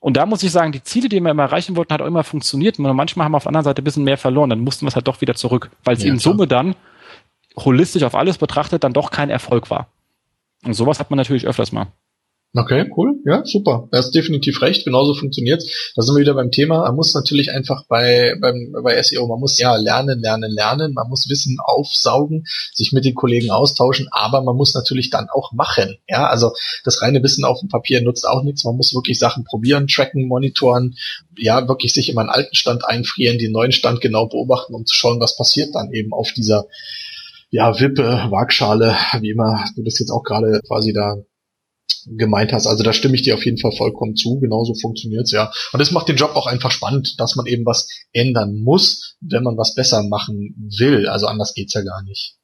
Und 0.00 0.16
da 0.16 0.26
muss 0.26 0.42
ich 0.42 0.52
sagen, 0.52 0.72
die 0.72 0.82
Ziele, 0.82 1.08
die 1.08 1.20
wir 1.20 1.30
immer 1.30 1.42
erreichen 1.42 1.76
wollten, 1.76 1.92
hat 1.92 2.02
auch 2.02 2.06
immer 2.06 2.24
funktioniert. 2.24 2.78
Nur 2.78 2.92
manchmal 2.94 3.24
haben 3.24 3.32
wir 3.32 3.38
auf 3.38 3.44
der 3.44 3.50
anderen 3.50 3.64
Seite 3.64 3.82
ein 3.82 3.84
bisschen 3.84 4.04
mehr 4.04 4.18
verloren. 4.18 4.50
Dann 4.50 4.60
mussten 4.60 4.84
wir 4.84 4.88
es 4.88 4.94
halt 4.94 5.08
doch 5.08 5.20
wieder 5.20 5.34
zurück, 5.34 5.70
weil 5.84 5.96
es 5.96 6.04
ja, 6.04 6.10
in 6.10 6.18
Summe 6.18 6.46
dann 6.46 6.74
holistisch 7.64 8.02
auf 8.02 8.14
alles 8.14 8.38
betrachtet 8.38 8.84
dann 8.84 8.92
doch 8.92 9.10
kein 9.10 9.30
Erfolg 9.30 9.70
war. 9.70 9.88
Und 10.64 10.74
sowas 10.74 10.98
hat 10.98 11.10
man 11.10 11.16
natürlich 11.16 11.46
öfters 11.46 11.72
mal. 11.72 11.88
Okay, 12.54 12.90
cool. 12.96 13.20
Ja, 13.26 13.44
super. 13.44 13.88
Du 13.92 13.98
hast 13.98 14.12
definitiv 14.12 14.62
recht. 14.62 14.86
Genauso 14.86 15.12
funktioniert's. 15.12 15.92
Da 15.94 16.00
sind 16.00 16.14
wir 16.14 16.22
wieder 16.22 16.32
beim 16.32 16.50
Thema. 16.50 16.80
Man 16.84 16.96
muss 16.96 17.12
natürlich 17.12 17.52
einfach 17.52 17.84
bei, 17.88 18.36
beim, 18.40 18.74
bei 18.82 19.00
SEO, 19.02 19.26
man 19.26 19.38
muss 19.38 19.58
ja 19.58 19.76
lernen, 19.76 20.20
lernen, 20.20 20.50
lernen. 20.50 20.94
Man 20.94 21.08
muss 21.10 21.28
Wissen 21.28 21.58
aufsaugen, 21.62 22.46
sich 22.72 22.92
mit 22.92 23.04
den 23.04 23.14
Kollegen 23.14 23.50
austauschen, 23.50 24.08
aber 24.10 24.42
man 24.42 24.56
muss 24.56 24.74
natürlich 24.74 25.10
dann 25.10 25.28
auch 25.28 25.52
machen. 25.52 25.98
Ja, 26.08 26.26
also 26.28 26.52
das 26.84 27.02
reine 27.02 27.22
Wissen 27.22 27.44
auf 27.44 27.60
dem 27.60 27.68
Papier 27.68 28.00
nutzt 28.00 28.26
auch 28.26 28.42
nichts. 28.42 28.64
Man 28.64 28.76
muss 28.76 28.94
wirklich 28.94 29.18
Sachen 29.18 29.44
probieren, 29.44 29.86
tracken, 29.86 30.26
monitoren, 30.26 30.96
ja, 31.36 31.68
wirklich 31.68 31.92
sich 31.92 32.08
immer 32.08 32.22
einen 32.22 32.30
alten 32.30 32.54
Stand 32.54 32.82
einfrieren, 32.86 33.38
den 33.38 33.52
neuen 33.52 33.72
Stand 33.72 34.00
genau 34.00 34.26
beobachten, 34.26 34.74
um 34.74 34.86
zu 34.86 34.94
schauen, 34.94 35.20
was 35.20 35.36
passiert 35.36 35.74
dann 35.74 35.92
eben 35.92 36.14
auf 36.14 36.32
dieser 36.32 36.66
ja, 37.50 37.80
Wippe, 37.80 38.26
Waagschale, 38.30 38.96
wie 39.20 39.30
immer 39.30 39.64
du 39.74 39.82
das 39.82 39.98
jetzt 39.98 40.10
auch 40.10 40.22
gerade 40.22 40.60
quasi 40.66 40.92
da 40.92 41.16
gemeint 42.06 42.52
hast. 42.52 42.66
Also 42.66 42.82
da 42.82 42.92
stimme 42.92 43.14
ich 43.14 43.22
dir 43.22 43.34
auf 43.34 43.44
jeden 43.44 43.58
Fall 43.58 43.72
vollkommen 43.72 44.16
zu. 44.16 44.38
Genauso 44.40 44.74
funktioniert's 44.74 45.32
ja. 45.32 45.50
Und 45.72 45.80
es 45.80 45.90
macht 45.90 46.08
den 46.08 46.16
Job 46.16 46.36
auch 46.36 46.46
einfach 46.46 46.70
spannend, 46.70 47.18
dass 47.18 47.36
man 47.36 47.46
eben 47.46 47.64
was 47.66 47.88
ändern 48.12 48.58
muss, 48.58 49.16
wenn 49.20 49.42
man 49.42 49.56
was 49.56 49.74
besser 49.74 50.02
machen 50.02 50.54
will. 50.78 51.08
Also 51.08 51.26
anders 51.26 51.54
geht's 51.54 51.74
ja 51.74 51.82
gar 51.82 52.02
nicht. 52.02 52.36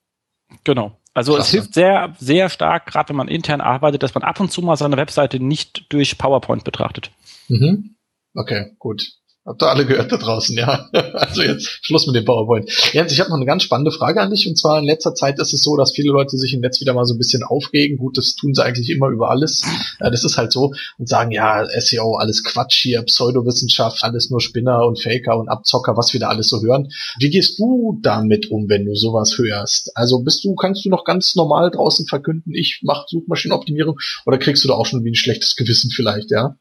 Genau. 0.65 0.99
Also 1.15 1.35
Klasse. 1.35 1.47
es 1.47 1.53
hilft 1.53 1.75
sehr, 1.75 2.15
sehr 2.19 2.49
stark, 2.49 2.87
gerade 2.87 3.11
wenn 3.11 3.17
man 3.17 3.29
intern 3.29 3.61
arbeitet, 3.61 4.03
dass 4.03 4.15
man 4.15 4.25
ab 4.25 4.41
und 4.41 4.51
zu 4.51 4.63
mal 4.63 4.77
seine 4.77 4.97
Webseite 4.97 5.39
nicht 5.39 5.87
durch 5.91 6.19
PowerPoint 6.19 6.65
betrachtet. 6.65 7.11
Mhm. 7.49 7.97
Okay, 8.35 8.75
gut. 8.79 9.05
Habt 9.47 9.63
ihr 9.63 9.69
alle 9.69 9.85
gehört 9.85 10.11
da 10.11 10.17
draußen, 10.17 10.57
ja. 10.57 10.89
Also 11.15 11.43
jetzt 11.43 11.79
Schluss 11.83 12.07
mit 12.07 12.17
dem 12.17 12.25
PowerPoint. 12.25 12.71
Jens, 12.93 13.13
ich 13.13 13.21
habe 13.21 13.29
noch 13.31 13.37
eine 13.37 13.47
ganz 13.47 13.63
spannende 13.63 13.93
Frage 13.93 14.21
an 14.21 14.31
dich. 14.31 14.49
Und 14.49 14.57
zwar 14.57 14.79
in 14.79 14.87
letzter 14.87 15.15
Zeit 15.15 15.39
ist 15.39 15.53
es 15.53 15.63
so, 15.63 15.77
dass 15.77 15.93
viele 15.93 16.13
Leute 16.13 16.37
sich 16.37 16.55
im 16.55 16.61
Netz 16.61 16.81
wieder 16.81 16.95
mal 16.95 17.05
so 17.05 17.15
ein 17.15 17.19
bisschen 17.19 17.43
aufregen. 17.43 17.99
Gut, 17.99 18.17
das 18.17 18.37
tun 18.37 18.55
sie 18.55 18.65
eigentlich 18.65 18.89
immer 18.89 19.09
über 19.09 19.31
alles. 19.31 19.63
Ja, 20.01 20.11
das 20.11 20.25
ist 20.25 20.39
halt 20.39 20.51
so. 20.51 20.73
Und 20.99 21.09
sagen, 21.09 21.31
ja, 21.31 21.65
SEO, 21.79 22.17
alles 22.17 22.43
Quatsch 22.43 22.83
hier, 22.83 23.03
Pseudowissenschaft, 23.03 24.03
alles 24.03 24.31
nur 24.31 24.41
Spinner 24.41 24.87
und 24.87 25.01
Faker 25.01 25.39
und 25.39 25.49
Abzocker, 25.49 25.97
was 25.97 26.13
wir 26.15 26.21
da 26.21 26.29
alles 26.29 26.49
so 26.49 26.63
hören. 26.63 26.91
Wie 27.19 27.31
gehst 27.31 27.59
du 27.59 27.99
damit 28.03 28.51
um, 28.51 28.69
wenn 28.69 28.87
du 28.87 28.95
sowas 28.95 29.37
hörst? 29.37 29.95
Also 29.95 30.21
bist 30.21 30.43
du, 30.45 30.55
kannst 30.55 30.85
du 30.85 30.89
noch 30.89 31.05
ganz 31.05 31.35
normal 31.35 31.71
draußen 31.71 32.07
verkünden, 32.07 32.55
ich 32.55 32.81
mache 32.83 33.07
Suchmaschinenoptimierung 33.09 33.99
oder 34.25 34.39
kriegst 34.39 34.65
du 34.65 34.69
da 34.69 34.75
auch 34.75 34.87
schon 34.87 35.05
wie 35.05 35.11
ein 35.11 35.15
schlechtes 35.15 35.55
Gewissen 35.57 35.91
vielleicht, 35.91 36.31
ja? 36.31 36.57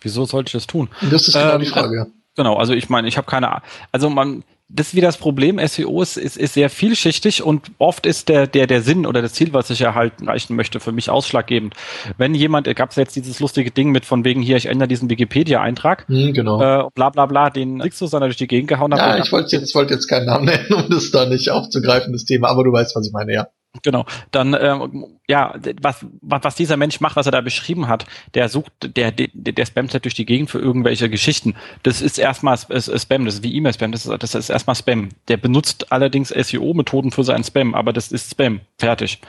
Wieso 0.00 0.24
sollte 0.24 0.48
ich 0.48 0.52
das 0.52 0.66
tun? 0.66 0.88
Das 1.10 1.26
ist 1.28 1.34
genau 1.34 1.54
ähm, 1.54 1.60
die 1.60 1.66
Frage. 1.66 2.06
Genau, 2.36 2.56
also 2.56 2.74
ich 2.74 2.88
meine, 2.88 3.08
ich 3.08 3.16
habe 3.16 3.26
keine, 3.26 3.62
also 3.92 4.10
man, 4.10 4.44
das 4.68 4.88
ist 4.88 4.94
wie 4.94 5.00
das 5.00 5.16
Problem, 5.16 5.60
SEO 5.64 6.02
ist, 6.02 6.16
ist, 6.16 6.36
ist 6.36 6.54
sehr 6.54 6.68
vielschichtig 6.68 7.42
und 7.42 7.70
oft 7.78 8.04
ist 8.04 8.28
der, 8.28 8.46
der, 8.48 8.66
der 8.66 8.82
Sinn 8.82 9.06
oder 9.06 9.22
das 9.22 9.32
Ziel, 9.32 9.52
was 9.52 9.70
ich 9.70 9.80
erhalten 9.80 10.26
erreichen 10.26 10.56
möchte, 10.56 10.80
für 10.80 10.90
mich 10.90 11.08
ausschlaggebend. 11.08 11.74
Wenn 12.18 12.34
jemand, 12.34 12.66
gab 12.74 12.90
es 12.90 12.96
jetzt 12.96 13.14
dieses 13.14 13.38
lustige 13.38 13.70
Ding 13.70 13.90
mit 13.90 14.04
von 14.04 14.24
wegen 14.24 14.42
hier, 14.42 14.56
ich 14.56 14.66
ändere 14.66 14.88
diesen 14.88 15.08
Wikipedia-Eintrag, 15.08 16.06
hm, 16.08 16.32
genau. 16.34 16.60
äh, 16.60 16.88
bla 16.94 17.10
bla 17.10 17.26
bla, 17.26 17.48
den 17.48 17.80
Sixus-Sander 17.80 18.26
durch 18.26 18.36
die 18.36 18.48
Gegend 18.48 18.68
gehauen 18.68 18.92
hat. 18.92 18.98
Ja, 19.00 19.24
ich 19.24 19.30
wollte 19.30 19.56
jetzt, 19.56 19.74
wollte 19.74 19.94
jetzt 19.94 20.08
keinen 20.08 20.26
Namen 20.26 20.46
nennen, 20.46 20.72
um 20.74 20.90
das 20.90 21.12
da 21.12 21.26
nicht 21.26 21.50
aufzugreifen, 21.50 22.12
das 22.12 22.24
Thema, 22.24 22.48
aber 22.48 22.64
du 22.64 22.72
weißt, 22.72 22.96
was 22.96 23.06
ich 23.06 23.12
meine, 23.12 23.32
ja. 23.32 23.46
Genau. 23.82 24.06
Dann 24.30 24.54
ähm, 24.58 25.18
ja, 25.28 25.54
was, 25.80 26.06
was 26.20 26.54
dieser 26.54 26.76
Mensch 26.76 27.00
macht, 27.00 27.16
was 27.16 27.26
er 27.26 27.32
da 27.32 27.40
beschrieben 27.40 27.88
hat, 27.88 28.06
der 28.34 28.48
sucht, 28.48 28.72
der 28.96 29.12
der, 29.12 29.28
der 29.34 29.66
spammt 29.66 29.92
halt 29.92 30.04
durch 30.04 30.14
die 30.14 30.26
Gegend 30.26 30.50
für 30.50 30.58
irgendwelche 30.58 31.10
Geschichten. 31.10 31.54
Das 31.82 32.00
ist 32.02 32.18
erstmal 32.18 32.56
Spam, 32.58 33.24
das 33.24 33.34
ist 33.36 33.42
wie 33.42 33.54
E-Mail-Spam, 33.56 33.92
das 33.92 34.06
ist, 34.06 34.22
das 34.22 34.34
ist 34.34 34.50
erstmal 34.50 34.76
Spam. 34.76 35.10
Der 35.28 35.36
benutzt 35.36 35.92
allerdings 35.92 36.28
SEO-Methoden 36.30 37.10
für 37.10 37.24
seinen 37.24 37.44
Spam, 37.44 37.74
aber 37.74 37.92
das 37.92 38.12
ist 38.12 38.30
Spam. 38.30 38.60
Fertig. 38.78 39.20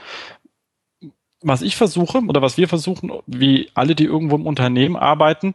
was 1.40 1.62
ich 1.62 1.76
versuche 1.76 2.18
oder 2.26 2.42
was 2.42 2.56
wir 2.56 2.68
versuchen, 2.68 3.12
wie 3.26 3.70
alle, 3.74 3.94
die 3.94 4.04
irgendwo 4.04 4.36
im 4.36 4.46
Unternehmen 4.46 4.96
arbeiten, 4.96 5.54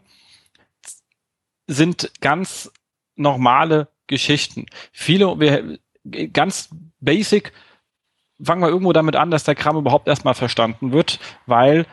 sind 1.67 2.11
ganz 2.21 2.71
normale 3.15 3.87
Geschichten. 4.07 4.65
Viele, 4.91 5.39
wir, 5.39 5.79
ganz 6.31 6.69
basic, 6.99 7.53
fangen 8.43 8.61
wir 8.61 8.69
irgendwo 8.69 8.93
damit 8.93 9.15
an, 9.15 9.31
dass 9.31 9.43
der 9.43 9.55
Kram 9.55 9.77
überhaupt 9.77 10.07
erstmal 10.07 10.33
verstanden 10.33 10.91
wird, 10.91 11.19
weil 11.45 11.85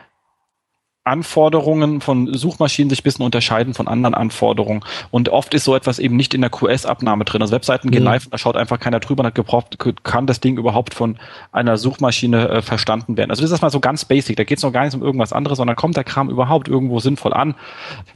Anforderungen 1.03 1.99
von 1.99 2.31
Suchmaschinen 2.31 2.91
sich 2.91 2.99
ein 2.99 3.03
bisschen 3.03 3.25
unterscheiden 3.25 3.73
von 3.73 3.87
anderen 3.87 4.13
Anforderungen. 4.13 4.83
Und 5.09 5.29
oft 5.29 5.53
ist 5.55 5.63
so 5.63 5.75
etwas 5.75 5.97
eben 5.97 6.15
nicht 6.15 6.35
in 6.35 6.41
der 6.41 6.51
QS-Abnahme 6.51 7.25
drin. 7.25 7.41
Also 7.41 7.53
Webseiten 7.53 7.89
gehen 7.89 8.03
mhm. 8.03 8.09
live, 8.09 8.27
da 8.29 8.37
schaut 8.37 8.55
einfach 8.55 8.79
keiner 8.79 8.99
drüber 8.99 9.21
und 9.21 9.27
hat 9.27 9.35
gebraucht, 9.35 9.77
kann 10.03 10.27
das 10.27 10.41
Ding 10.41 10.57
überhaupt 10.57 10.93
von 10.93 11.17
einer 11.51 11.77
Suchmaschine 11.77 12.49
äh, 12.49 12.61
verstanden 12.61 13.17
werden. 13.17 13.31
Also 13.31 13.41
das 13.41 13.51
ist 13.51 13.61
mal 13.63 13.71
so 13.71 13.79
ganz 13.79 14.05
basic. 14.05 14.37
Da 14.37 14.43
geht 14.43 14.59
es 14.59 14.63
noch 14.63 14.71
gar 14.71 14.85
nicht 14.85 14.93
um 14.93 15.01
irgendwas 15.01 15.33
anderes, 15.33 15.57
sondern 15.57 15.75
kommt 15.75 15.97
der 15.97 16.03
Kram 16.03 16.29
überhaupt 16.29 16.67
irgendwo 16.67 16.99
sinnvoll 16.99 17.33
an. 17.33 17.55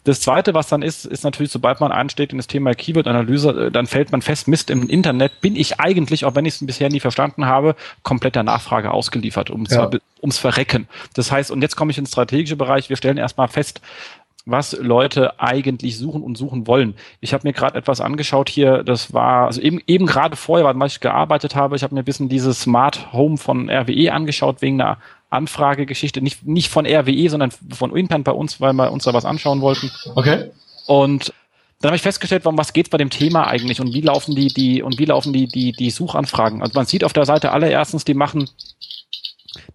Das 0.04 0.22
zweite, 0.22 0.54
was 0.54 0.68
dann 0.68 0.84
ist, 0.84 1.06
ist 1.06 1.24
natürlich, 1.24 1.52
sobald 1.52 1.80
man 1.80 1.92
einsteht 1.92 2.34
in 2.34 2.38
das 2.38 2.46
Thema 2.46 2.76
Keyword-Analyse, 2.76 3.50
äh, 3.50 3.72
dann 3.72 3.88
fällt 3.88 4.12
man 4.12 4.22
fest, 4.22 4.48
Mist, 4.48 4.70
im 4.70 4.88
Internet 4.88 5.42
bin 5.42 5.56
ich 5.56 5.80
eigentlich, 5.80 6.24
auch 6.24 6.36
wenn 6.36 6.46
ich 6.46 6.56
es 6.56 6.66
bisher 6.66 6.90
nie 6.90 7.00
verstanden 7.00 7.48
habe, 7.48 7.76
komplett 8.04 8.36
der 8.36 8.44
Nachfrage 8.44 8.92
ausgeliefert, 8.92 9.50
um 9.50 9.66
ja. 9.66 9.90
Ums 10.26 10.38
Verrecken. 10.38 10.88
Das 11.14 11.32
heißt, 11.32 11.52
und 11.52 11.62
jetzt 11.62 11.76
komme 11.76 11.92
ich 11.92 11.98
ins 11.98 12.10
strategische 12.10 12.56
Bereich. 12.56 12.90
Wir 12.90 12.98
stellen 12.98 13.18
erstmal 13.18 13.48
fest, 13.48 13.82
was 14.46 14.74
Leute 14.80 15.40
eigentlich 15.40 15.98
suchen 15.98 16.22
und 16.22 16.38
suchen 16.38 16.68
wollen. 16.68 16.96
Ich 17.20 17.34
habe 17.34 17.48
mir 17.48 17.54
gerade 17.54 17.78
etwas 17.78 18.00
angeschaut 18.00 18.50
hier, 18.50 18.84
das 18.84 19.12
war, 19.12 19.48
also 19.48 19.60
eben, 19.60 19.82
eben 19.88 20.06
gerade 20.06 20.36
vorher, 20.36 20.66
weil 20.66 20.88
ich 20.88 21.00
gearbeitet 21.00 21.56
habe, 21.56 21.76
ich 21.76 21.84
habe 21.84 21.96
mir 21.96 22.02
ein 22.02 22.06
bisschen 22.06 22.30
dieses 22.30 22.62
Smart 22.62 23.12
Home 23.12 23.38
von 23.38 23.70
RWE 23.70 24.14
angeschaut, 24.14 24.62
wegen 24.62 24.80
einer 24.80 24.98
Anfragegeschichte, 25.32 26.22
nicht, 26.22 26.46
nicht 26.46 26.70
von 26.70 26.86
RWE, 26.86 27.30
sondern 27.30 27.52
von 27.52 27.96
Inpan 27.96 28.24
bei 28.24 28.32
uns, 28.32 28.62
weil 28.62 28.74
wir 28.74 28.92
uns 28.92 29.04
da 29.06 29.14
was 29.14 29.26
anschauen 29.26 29.62
wollten. 29.62 29.90
Okay. 30.14 30.52
Und 30.86 31.34
dann 31.82 31.90
habe 31.90 31.98
ich 31.98 32.04
festgestellt, 32.04 32.46
warum 32.46 32.58
was 32.58 32.74
geht 32.74 32.90
bei 32.90 32.98
dem 32.98 33.10
Thema 33.10 33.48
eigentlich 33.48 33.82
und 33.82 33.94
wie 33.94 34.02
laufen 34.02 34.36
die, 34.36 34.48
die, 34.48 34.82
und 34.82 34.98
wie 34.98 35.06
laufen 35.06 35.34
die, 35.34 35.48
die, 35.48 35.72
die 35.72 35.90
Suchanfragen. 35.90 36.62
Also 36.62 36.74
man 36.76 36.86
sieht 36.86 37.04
auf 37.04 37.14
der 37.14 37.26
Seite 37.26 37.52
allererstens, 37.52 38.06
die 38.06 38.14
machen 38.14 38.50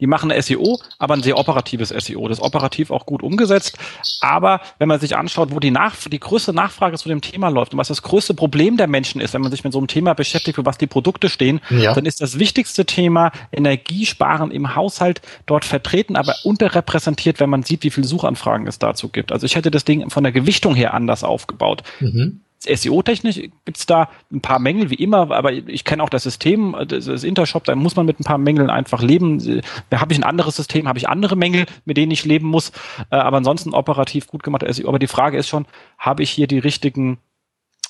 die 0.01 0.07
machen 0.07 0.33
SEO, 0.41 0.81
aber 0.99 1.15
ein 1.15 1.23
sehr 1.23 1.39
operatives 1.39 1.91
SEO. 1.91 2.29
Das 2.29 2.39
ist 2.39 2.45
operativ 2.45 2.91
auch 2.91 3.07
gut 3.07 3.23
umgesetzt. 3.23 3.79
Aber 4.21 4.61
wenn 4.79 4.89
man 4.89 4.99
sich 5.01 5.17
anschaut, 5.17 5.51
wo 5.53 5.61
die, 5.61 5.71
Nach 5.71 5.95
die 5.97 6.21
größte 6.21 6.53
Nachfrage 6.53 6.97
zu 6.97 7.09
dem 7.09 7.21
Thema 7.21 7.49
läuft 7.49 7.73
und 7.73 7.79
was 7.79 7.89
das 7.89 8.03
größte 8.03 8.35
Problem 8.35 8.77
der 8.77 8.87
Menschen 8.87 9.21
ist, 9.21 9.35
wenn 9.35 9.43
man 9.43 9.51
sich 9.51 9.65
mit 9.65 9.73
so 9.73 9.79
einem 9.79 9.89
Thema 9.89 10.15
beschäftigt, 10.15 10.57
für 10.57 10.67
was 10.67 10.79
die 10.79 10.87
Produkte 10.87 11.29
stehen, 11.29 11.61
ja. 11.71 11.95
dann 11.95 12.07
ist 12.07 12.21
das 12.21 12.39
wichtigste 12.39 12.87
Thema 12.87 13.33
Energiesparen 13.53 14.51
im 14.51 14.75
Haushalt 14.75 15.21
dort 15.47 15.65
vertreten, 15.65 16.17
aber 16.17 16.35
unterrepräsentiert, 16.45 17.41
wenn 17.41 17.51
man 17.51 17.63
sieht, 17.63 17.83
wie 17.83 17.91
viele 17.91 18.07
Suchanfragen 18.07 18.67
es 18.67 18.79
dazu 18.79 19.09
gibt. 19.09 19.33
Also 19.33 19.47
ich 19.47 19.57
hätte 19.57 19.71
das 19.71 19.85
Ding 19.85 20.11
von 20.11 20.23
der 20.23 20.33
Gewichtung 20.33 20.75
her 20.75 20.95
anders 20.95 21.25
aufgebaut. 21.25 21.83
Mhm. 22.01 22.41
SEO-technisch 22.63 23.37
gibt's 23.65 23.87
da 23.87 24.11
ein 24.31 24.43
paar 24.43 24.59
Mängel, 24.59 24.91
wie 24.91 24.97
immer, 24.97 25.31
aber 25.31 25.53
ich 25.53 25.85
kenne 25.85 26.03
auch 26.03 26.11
das 26.11 26.25
System, 26.25 26.77
das, 26.87 27.07
das 27.07 27.25
Intershop, 27.25 27.65
da 27.65 27.75
muss 27.75 27.97
man 27.97 28.05
mit 28.05 28.21
ein 28.21 28.25
paar 28.25 28.39
Mängeln 28.39 28.69
einfach 28.69 29.03
leben. 29.03 29.63
Da 29.89 30.01
habe 30.01 30.13
ich 30.13 30.19
ein 30.19 30.25
anderes 30.25 30.57
System, 30.57 30.87
habe 30.87 30.99
ich 30.99 31.09
andere 31.09 31.37
Mängel, 31.37 31.65
mit 31.87 31.97
denen 31.97 32.13
ich 32.13 32.25
leben 32.25 32.47
muss, 32.47 32.71
äh, 33.11 33.17
aber 33.17 33.39
ansonsten 33.39 33.73
operativ 33.73 34.27
gut 34.27 34.43
gemacht 34.43 34.65
SEO. 34.69 34.89
Aber 34.89 34.99
die 34.99 35.07
Frage 35.07 35.39
ist 35.39 35.49
schon, 35.49 35.67
habe 35.99 36.23
ich 36.23 36.31
hier 36.31 36.47
die 36.47 36.59
richtigen, 36.59 37.19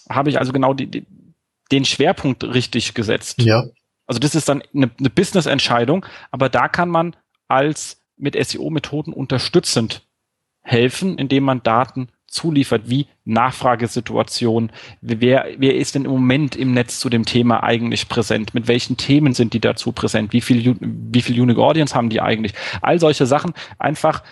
habe 0.09 0.31
ich 0.31 0.39
also 0.39 0.53
genau 0.53 0.73
die, 0.73 0.87
die, 0.87 1.07
den 1.73 1.85
Schwerpunkt 1.85 2.45
richtig 2.45 2.95
gesetzt? 2.95 3.43
Ja. 3.43 3.65
Also 4.07 4.21
das 4.21 4.35
ist 4.37 4.49
dann 4.49 4.63
eine, 4.75 4.91
eine 4.99 5.11
Business-Entscheidung, 5.11 6.07
aber 6.31 6.49
da 6.49 6.69
kann 6.69 6.91
man 6.91 7.17
als 7.49 8.03
mit 8.17 8.37
SEO-Methoden 8.37 9.13
unterstützend 9.13 10.07
helfen, 10.63 11.19
indem 11.19 11.45
man 11.45 11.63
Daten 11.63 12.09
zuliefert, 12.31 12.89
wie 12.89 13.07
Nachfragesituation, 13.25 14.71
wer, 15.01 15.47
wer 15.59 15.75
ist 15.75 15.95
denn 15.95 16.05
im 16.05 16.13
Moment 16.13 16.57
im 16.57 16.73
Netz 16.73 17.01
zu 17.01 17.11
dem 17.11 17.25
Thema 17.25 17.63
eigentlich 17.63 18.09
präsent, 18.09 18.55
mit 18.55 18.69
welchen 18.69 18.97
Themen 18.97 19.35
sind 19.35 19.53
die 19.53 19.61
dazu 19.61 19.93
präsent, 19.93 20.33
wie 20.33 20.41
viel, 20.41 20.77
wie 20.81 21.23
viel 21.23 21.41
Unique 21.41 21.59
Audience 21.59 21.95
haben 21.95 22.09
die 22.09 22.21
eigentlich, 22.21 22.55
all 22.81 22.99
solche 22.99 23.27
Sachen, 23.27 23.53
einfach 23.79 24.23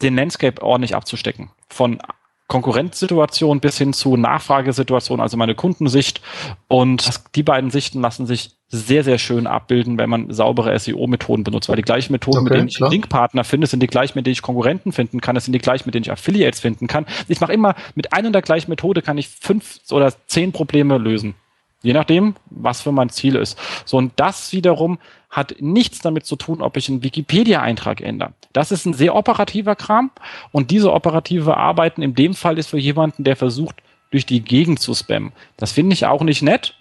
den 0.00 0.14
Landscape 0.14 0.62
ordentlich 0.62 0.94
abzustecken. 0.94 1.50
Von 1.68 1.98
Konkurrenzsituation 2.46 3.60
bis 3.60 3.76
hin 3.76 3.92
zu 3.92 4.16
Nachfragesituation, 4.16 5.20
also 5.20 5.36
meine 5.36 5.54
Kundensicht. 5.54 6.22
Und 6.66 7.34
die 7.34 7.42
beiden 7.42 7.70
Sichten 7.70 8.00
lassen 8.00 8.26
sich 8.26 8.57
sehr, 8.70 9.02
sehr 9.02 9.18
schön 9.18 9.46
abbilden, 9.46 9.96
wenn 9.96 10.10
man 10.10 10.30
saubere 10.32 10.78
SEO-Methoden 10.78 11.42
benutzt, 11.42 11.68
weil 11.68 11.76
die 11.76 11.82
gleichen 11.82 12.12
Methoden, 12.12 12.38
okay, 12.38 12.44
mit 12.44 12.54
denen 12.54 12.68
ich 12.68 12.76
klar. 12.76 12.90
Linkpartner 12.90 13.44
finde, 13.44 13.66
sind 13.66 13.82
die 13.82 13.86
gleichen, 13.86 14.18
mit 14.18 14.26
denen 14.26 14.32
ich 14.32 14.42
Konkurrenten 14.42 14.92
finden 14.92 15.20
kann, 15.20 15.34
das 15.34 15.44
sind 15.44 15.54
die 15.54 15.58
gleichen, 15.58 15.84
mit 15.86 15.94
denen 15.94 16.04
ich 16.04 16.12
Affiliates 16.12 16.60
finden 16.60 16.86
kann. 16.86 17.06
Ich 17.28 17.40
mache 17.40 17.52
immer 17.52 17.74
mit 17.94 18.12
einer 18.12 18.30
der 18.30 18.42
gleichen 18.42 18.70
Methode 18.70 19.00
kann 19.00 19.16
ich 19.16 19.28
fünf 19.28 19.80
oder 19.90 20.12
zehn 20.26 20.52
Probleme 20.52 20.98
lösen. 20.98 21.34
Je 21.82 21.92
nachdem, 21.92 22.34
was 22.50 22.82
für 22.82 22.92
mein 22.92 23.08
Ziel 23.08 23.36
ist. 23.36 23.56
So, 23.84 23.96
und 23.96 24.12
das 24.16 24.52
wiederum 24.52 24.98
hat 25.30 25.56
nichts 25.60 26.00
damit 26.00 26.26
zu 26.26 26.36
tun, 26.36 26.60
ob 26.60 26.76
ich 26.76 26.88
einen 26.88 27.02
Wikipedia-Eintrag 27.02 28.00
ändere. 28.00 28.32
Das 28.52 28.72
ist 28.72 28.84
ein 28.84 28.94
sehr 28.94 29.14
operativer 29.14 29.76
Kram 29.76 30.10
und 30.50 30.70
diese 30.70 30.92
operative 30.92 31.56
Arbeiten 31.56 32.02
in 32.02 32.14
dem 32.14 32.34
Fall 32.34 32.58
ist 32.58 32.68
für 32.68 32.78
jemanden, 32.78 33.24
der 33.24 33.36
versucht, 33.36 33.76
durch 34.10 34.26
die 34.26 34.40
Gegend 34.40 34.80
zu 34.80 34.94
spammen. 34.94 35.32
Das 35.56 35.72
finde 35.72 35.92
ich 35.92 36.06
auch 36.06 36.22
nicht 36.22 36.42
nett. 36.42 36.77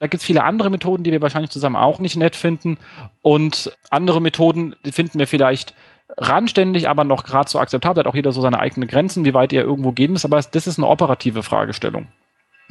Da 0.00 0.06
gibt 0.06 0.22
es 0.22 0.26
viele 0.26 0.44
andere 0.44 0.70
Methoden, 0.70 1.04
die 1.04 1.12
wir 1.12 1.20
wahrscheinlich 1.20 1.50
zusammen 1.50 1.76
auch 1.76 1.98
nicht 1.98 2.16
nett 2.16 2.34
finden. 2.34 2.78
Und 3.20 3.70
andere 3.90 4.20
Methoden, 4.20 4.74
finden 4.90 5.18
wir 5.18 5.26
vielleicht 5.26 5.74
randständig, 6.16 6.88
aber 6.88 7.04
noch 7.04 7.22
gerade 7.22 7.50
so 7.50 7.58
akzeptabel. 7.58 8.00
Hat 8.00 8.10
auch 8.10 8.14
jeder 8.14 8.32
so 8.32 8.40
seine 8.40 8.58
eigenen 8.58 8.88
Grenzen, 8.88 9.26
wie 9.26 9.34
weit 9.34 9.52
er 9.52 9.62
irgendwo 9.62 9.92
gehen 9.92 10.12
muss. 10.12 10.24
Aber 10.24 10.40
das 10.40 10.66
ist 10.66 10.78
eine 10.78 10.88
operative 10.88 11.42
Fragestellung. 11.42 12.08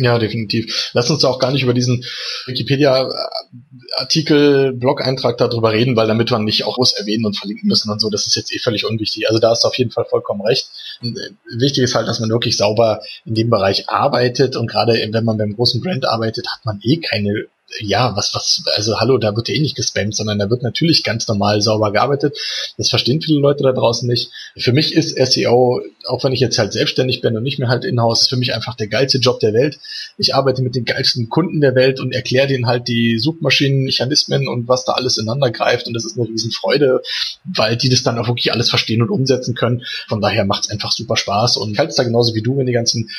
Ja, 0.02 0.18
definitiv. 0.18 0.92
Lass 0.94 1.12
uns 1.12 1.26
auch 1.26 1.40
gar 1.40 1.52
nicht 1.52 1.64
über 1.64 1.74
diesen 1.74 2.06
Wikipedia-Artikel, 2.46 4.72
Blog-Eintrag 4.72 5.38
darüber 5.38 5.74
reden, 5.74 5.98
weil 5.98 6.08
damit 6.08 6.32
wir 6.32 6.40
nicht 6.40 6.64
auch 6.64 6.76
groß 6.76 6.94
erwähnen 6.94 7.26
und 7.26 7.38
verlinken 7.38 7.68
müssen 7.68 7.92
und 7.92 8.00
so. 8.00 8.10
Das 8.10 8.26
ist 8.26 8.38
jetzt 8.38 8.56
eh 8.56 8.60
völlig 8.60 8.86
unwichtig. 8.86 9.28
Also 9.28 9.42
da 9.42 9.50
hast 9.50 9.66
du 9.66 9.68
auf 9.68 9.78
jeden 9.78 9.92
Fall 9.92 10.06
vollkommen 10.06 10.40
recht. 10.40 10.70
Äh, 11.02 11.12
wichtig 11.58 11.84
ist 11.84 11.96
halt, 11.96 12.08
dass 12.08 12.22
man 12.22 12.30
wirklich 12.30 12.56
sauber 12.56 13.02
in 13.26 13.36
dem 13.36 13.50
Bereich 13.50 13.90
arbeitet 13.90 14.56
und 14.56 14.68
gerade 14.68 14.94
wenn 14.94 15.26
man 15.26 15.38
beim 15.38 15.54
großen 15.54 15.82
Brand 15.82 16.08
arbeitet, 16.08 16.48
hat 16.48 16.64
man 16.64 16.80
eh 16.82 17.02
keine 17.02 17.48
ja, 17.82 18.16
was, 18.16 18.34
was, 18.34 18.64
also 18.76 19.00
hallo, 19.00 19.18
da 19.18 19.36
wird 19.36 19.48
ja 19.48 19.56
eh 19.56 19.60
nicht 19.60 19.76
gespammt, 19.76 20.16
sondern 20.16 20.40
da 20.40 20.50
wird 20.50 20.64
natürlich 20.64 21.04
ganz 21.04 21.28
normal 21.28 21.62
sauber 21.62 21.92
gearbeitet. 21.92 22.38
Das 22.78 22.90
verstehen 22.90 23.22
viele 23.22 23.40
Leute 23.40 23.64
da 23.64 23.72
draußen 23.72 24.08
nicht. 24.08 24.32
Für 24.58 24.74
mich 24.74 24.94
ist 24.94 25.18
SEO, 25.18 25.82
auch 26.08 26.24
wenn 26.24 26.34
ich 26.34 26.40
jetzt 26.40 26.58
halt 26.58 26.74
selbstständig 26.74 27.22
bin 27.22 27.38
und 27.38 27.44
nicht 27.44 27.60
mehr 27.60 27.70
halt 27.70 27.86
in-house, 27.86 28.28
für 28.28 28.38
mich 28.38 28.54
einfach 28.54 28.76
der 28.76 28.88
geilste 28.88 29.20
Job 29.20 29.40
der 29.40 29.54
Welt. 29.54 29.80
Ich 30.18 30.36
arbeite 30.36 30.62
mit 30.62 30.76
den 30.76 30.86
geilsten 30.86 31.30
Kunden 31.30 31.62
der 31.62 31.76
Welt 31.76 32.00
und 32.00 32.14
erkläre 32.14 32.48
denen 32.48 32.68
halt 32.68 32.88
die 32.88 33.18
Suchmaschinenmechanismen 33.20 34.48
und 34.48 34.68
was 34.68 34.86
da 34.86 34.94
alles 34.94 35.18
ineinander 35.18 35.52
greift 35.52 35.88
und 35.88 35.94
das 35.94 36.06
ist 36.06 36.18
eine 36.18 36.28
Riesenfreude, 36.28 37.02
weil 37.44 37.78
die 37.78 37.90
das 37.90 38.04
dann 38.04 38.18
auch 38.18 38.28
wirklich 38.28 38.52
alles 38.52 38.70
verstehen 38.70 39.02
und 39.02 39.10
umsetzen 39.10 39.56
können. 39.56 39.84
Von 40.08 40.22
daher 40.22 40.46
macht 40.46 40.66
es 40.66 40.72
einfach 40.72 40.92
super 40.92 41.18
Spaß 41.18 41.58
und 41.58 41.72
ich 41.72 41.80
halte 41.80 41.92
es 41.92 41.96
da 41.96 42.04
genauso 42.04 42.34
wie 42.36 42.42
du, 42.42 42.58
wenn 42.58 42.66
die 42.66 42.74
ganzen 42.74 43.10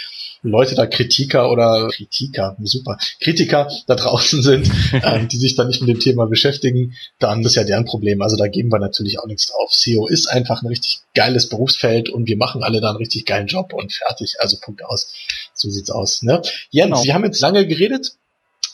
Leute 0.42 0.74
da 0.74 0.86
Kritiker 0.86 1.50
oder 1.50 1.88
Kritiker, 1.92 2.56
super, 2.62 2.96
Kritiker 3.20 3.70
da 3.86 3.94
draußen 3.94 4.42
sind, 4.42 4.70
ähm, 4.92 5.28
die 5.28 5.36
sich 5.36 5.54
dann 5.54 5.68
nicht 5.68 5.80
mit 5.80 5.90
dem 5.90 6.00
Thema 6.00 6.26
beschäftigen, 6.26 6.94
dann 7.18 7.42
ist 7.44 7.56
ja 7.56 7.64
deren 7.64 7.84
Problem. 7.84 8.22
Also 8.22 8.36
da 8.36 8.48
geben 8.48 8.70
wir 8.72 8.78
natürlich 8.78 9.18
auch 9.18 9.26
nichts 9.26 9.48
drauf. 9.48 9.72
SEO 9.72 10.06
ist 10.06 10.28
einfach 10.28 10.62
ein 10.62 10.68
richtig 10.68 11.00
geiles 11.14 11.48
Berufsfeld 11.48 12.08
und 12.08 12.26
wir 12.26 12.36
machen 12.36 12.62
alle 12.62 12.80
da 12.80 12.88
einen 12.88 12.98
richtig 12.98 13.26
geilen 13.26 13.46
Job 13.46 13.72
und 13.72 13.92
fertig. 13.92 14.36
Also 14.38 14.56
Punkt 14.60 14.84
aus. 14.84 15.12
So 15.54 15.68
sieht's 15.68 15.90
aus. 15.90 16.22
Ne? 16.22 16.40
Jens, 16.70 16.90
genau. 16.92 17.04
wir 17.04 17.14
haben 17.14 17.24
jetzt 17.24 17.40
lange 17.40 17.66
geredet. 17.66 18.12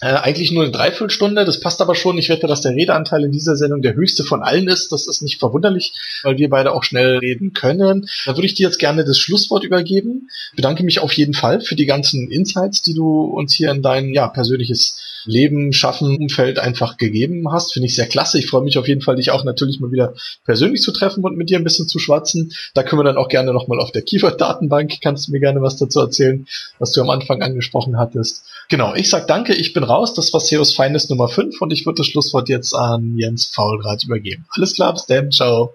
Äh, 0.01 0.09
eigentlich 0.09 0.53
nur 0.53 0.63
eine 0.63 0.73
Dreiviertelstunde, 0.73 1.47
das 1.47 1.61
passt 1.61 1.81
aber 1.81 1.95
schon. 1.95 2.19
Ich 2.19 2.29
wette, 2.29 2.47
dass 2.47 2.61
der 2.61 2.73
Redeanteil 2.73 3.25
in 3.25 3.33
dieser 3.33 3.57
Sendung 3.57 3.81
der 3.81 3.95
höchste 3.95 4.25
von 4.25 4.43
allen 4.43 4.69
ist. 4.69 4.93
Das 4.93 5.07
ist 5.07 5.23
nicht 5.23 5.39
verwunderlich, 5.39 5.95
weil 6.23 6.37
wir 6.37 6.51
beide 6.51 6.73
auch 6.73 6.85
schnell 6.85 7.19
reden 7.19 7.55
können. 7.55 8.07
Da 8.27 8.37
würde 8.37 8.47
ich 8.47 8.55
dir 8.55 8.67
jetzt 8.67 8.79
gerne 8.79 9.05
das 9.05 9.19
Schlusswort 9.19 9.65
übergeben. 9.65 10.29
Bedanke 10.55 10.85
mich 10.85 11.01
auf 11.01 11.13
jeden 11.15 11.33
Fall 11.33 11.63
für 11.63 11.77
die 11.77 11.87
ganzen 11.87 12.31
Insights, 12.31 12.83
die 12.83 12.93
du 12.93 13.25
uns 13.25 13.55
hier 13.55 13.71
in 13.71 13.81
dein 13.81 14.13
ja, 14.13 14.29
persönliches 14.29 15.01
Leben, 15.27 15.73
Schaffen, 15.73 16.17
Umfeld 16.17 16.59
einfach 16.59 16.97
gegeben 16.97 17.51
hast. 17.51 17.73
Finde 17.73 17.87
ich 17.87 17.95
sehr 17.95 18.07
klasse. 18.07 18.39
Ich 18.39 18.47
freue 18.47 18.63
mich 18.63 18.79
auf 18.79 18.89
jeden 18.89 19.01
Fall, 19.01 19.17
dich 19.17 19.31
auch 19.31 19.45
natürlich 19.45 19.81
mal 19.81 19.93
wieder 19.93 20.15
persönlich 20.45 20.83
zu 20.83 20.93
treffen 20.93 21.25
und 21.25 21.37
mit 21.37 21.51
dir 21.51 21.59
ein 21.59 21.65
bisschen 21.65 21.89
zu 21.89 21.99
schwatzen. 21.99 22.53
Da 22.75 22.83
können 22.83 23.01
wir 23.01 23.05
dann 23.05 23.17
auch 23.17 23.29
gerne 23.29 23.53
nochmal 23.53 23.81
auf 23.81 23.93
der 23.93 24.03
Keyword-Datenbank. 24.03 25.01
Kannst 25.01 25.27
du 25.27 25.33
mir 25.33 25.41
gerne 25.41 25.63
was 25.63 25.77
dazu 25.77 26.01
erzählen, 26.01 26.47
was 26.79 26.93
du 26.93 27.01
am 27.01 27.11
Anfang 27.11 27.43
angesprochen 27.43 27.99
hattest. 27.99 28.45
Genau, 28.69 28.95
ich 28.95 29.11
sag 29.11 29.27
danke, 29.27 29.55
ich 29.55 29.73
bin 29.73 29.85
raus. 29.87 30.15
Das 30.15 30.33
war 30.33 30.41
SEOs 30.41 30.75
Feines 30.75 31.09
Nummer 31.09 31.29
5 31.29 31.61
und 31.61 31.73
ich 31.73 31.87
würde 31.87 31.99
das 31.99 32.07
Schlusswort 32.07 32.49
jetzt 32.49 32.75
an 32.75 33.17
Jens 33.17 33.47
Faulrad 33.47 34.05
übergeben. 34.05 34.47
Alles 34.51 34.75
klar, 34.75 34.93
bis 34.93 35.07
dann, 35.07 35.31
ciao. 35.31 35.75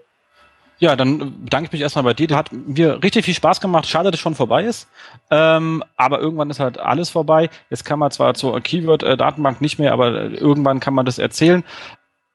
Ja, 0.82 0.96
dann 0.96 1.44
bedanke 1.44 1.66
ich 1.66 1.72
mich 1.72 1.80
erstmal 1.80 2.02
bei 2.02 2.14
dir. 2.14 2.26
Der 2.26 2.36
hat 2.36 2.50
mir 2.52 3.00
richtig 3.04 3.24
viel 3.24 3.34
Spaß 3.34 3.60
gemacht. 3.60 3.86
Schade, 3.86 4.10
dass 4.10 4.18
es 4.18 4.20
schon 4.20 4.34
vorbei 4.34 4.64
ist. 4.64 4.88
Ähm, 5.30 5.84
aber 5.96 6.18
irgendwann 6.18 6.50
ist 6.50 6.58
halt 6.58 6.76
alles 6.76 7.08
vorbei. 7.08 7.50
Jetzt 7.70 7.84
kann 7.84 8.00
man 8.00 8.10
zwar 8.10 8.34
zur 8.34 8.60
Keyword-Datenbank 8.60 9.60
nicht 9.60 9.78
mehr, 9.78 9.92
aber 9.92 10.12
irgendwann 10.12 10.80
kann 10.80 10.92
man 10.92 11.06
das 11.06 11.18
erzählen. 11.18 11.62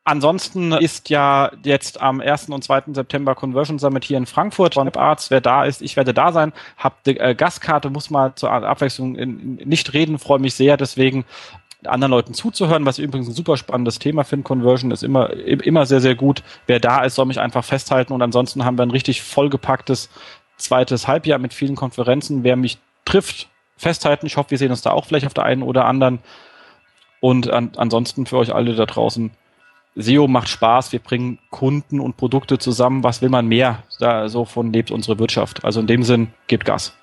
Ansonsten 0.05 0.71
ist 0.71 1.09
ja 1.09 1.51
jetzt 1.65 1.99
am 1.99 2.21
1. 2.21 2.47
und 2.47 2.63
2. 2.63 2.83
September 2.93 3.35
Conversion 3.35 3.79
Summit 3.79 4.05
hier 4.05 4.17
in 4.17 4.25
Frankfurt 4.25 4.75
von 4.75 4.87
Arts. 4.95 5.29
Wer 5.29 5.41
da 5.41 5.65
ist, 5.65 5.81
ich 5.81 5.97
werde 5.97 6.13
da 6.13 6.31
sein. 6.31 6.53
Hab 6.77 7.03
die 7.03 7.19
äh, 7.19 7.35
Gastkarte, 7.35 7.89
muss 7.89 8.09
mal 8.09 8.33
zur 8.35 8.49
Abwechslung 8.49 9.11
nicht 9.11 9.93
reden, 9.93 10.19
freue 10.19 10.39
mich 10.39 10.55
sehr. 10.55 10.77
Deswegen 10.77 11.25
anderen 11.87 12.11
Leuten 12.11 12.33
zuzuhören, 12.33 12.85
was 12.85 12.97
ich 12.97 13.05
übrigens 13.05 13.27
ein 13.27 13.33
super 13.33 13.57
spannendes 13.57 13.99
Thema 13.99 14.23
finde. 14.23 14.43
Conversion 14.43 14.91
ist 14.91 15.03
immer, 15.03 15.31
immer 15.31 15.85
sehr, 15.85 16.01
sehr 16.01 16.15
gut. 16.15 16.43
Wer 16.65 16.79
da 16.79 17.03
ist, 17.03 17.15
soll 17.15 17.25
mich 17.25 17.39
einfach 17.39 17.63
festhalten. 17.63 18.13
Und 18.13 18.21
ansonsten 18.21 18.65
haben 18.65 18.77
wir 18.77 18.83
ein 18.83 18.91
richtig 18.91 19.21
vollgepacktes 19.21 20.09
zweites 20.57 21.07
Halbjahr 21.07 21.39
mit 21.39 21.53
vielen 21.53 21.75
Konferenzen. 21.75 22.43
Wer 22.43 22.55
mich 22.55 22.77
trifft, 23.05 23.49
festhalten. 23.77 24.25
Ich 24.25 24.37
hoffe, 24.37 24.51
wir 24.51 24.57
sehen 24.57 24.71
uns 24.71 24.81
da 24.81 24.91
auch 24.91 25.05
vielleicht 25.05 25.25
auf 25.25 25.33
der 25.33 25.45
einen 25.45 25.63
oder 25.63 25.85
anderen. 25.85 26.19
Und 27.19 27.49
an, 27.49 27.71
ansonsten 27.77 28.25
für 28.25 28.37
euch 28.37 28.53
alle 28.53 28.75
da 28.75 28.85
draußen, 28.85 29.31
SEO 29.95 30.27
macht 30.27 30.49
Spaß, 30.49 30.91
wir 30.91 30.99
bringen 30.99 31.39
Kunden 31.49 31.99
und 31.99 32.17
Produkte 32.17 32.59
zusammen. 32.59 33.03
Was 33.03 33.21
will 33.21 33.29
man 33.29 33.47
mehr? 33.47 33.83
Da, 33.99 34.29
so 34.29 34.45
von 34.45 34.71
lebt 34.71 34.91
unsere 34.91 35.17
Wirtschaft. 35.17 35.65
Also 35.65 35.79
in 35.79 35.87
dem 35.87 36.03
Sinn, 36.03 36.27
gebt 36.47 36.65
Gas. 36.65 36.95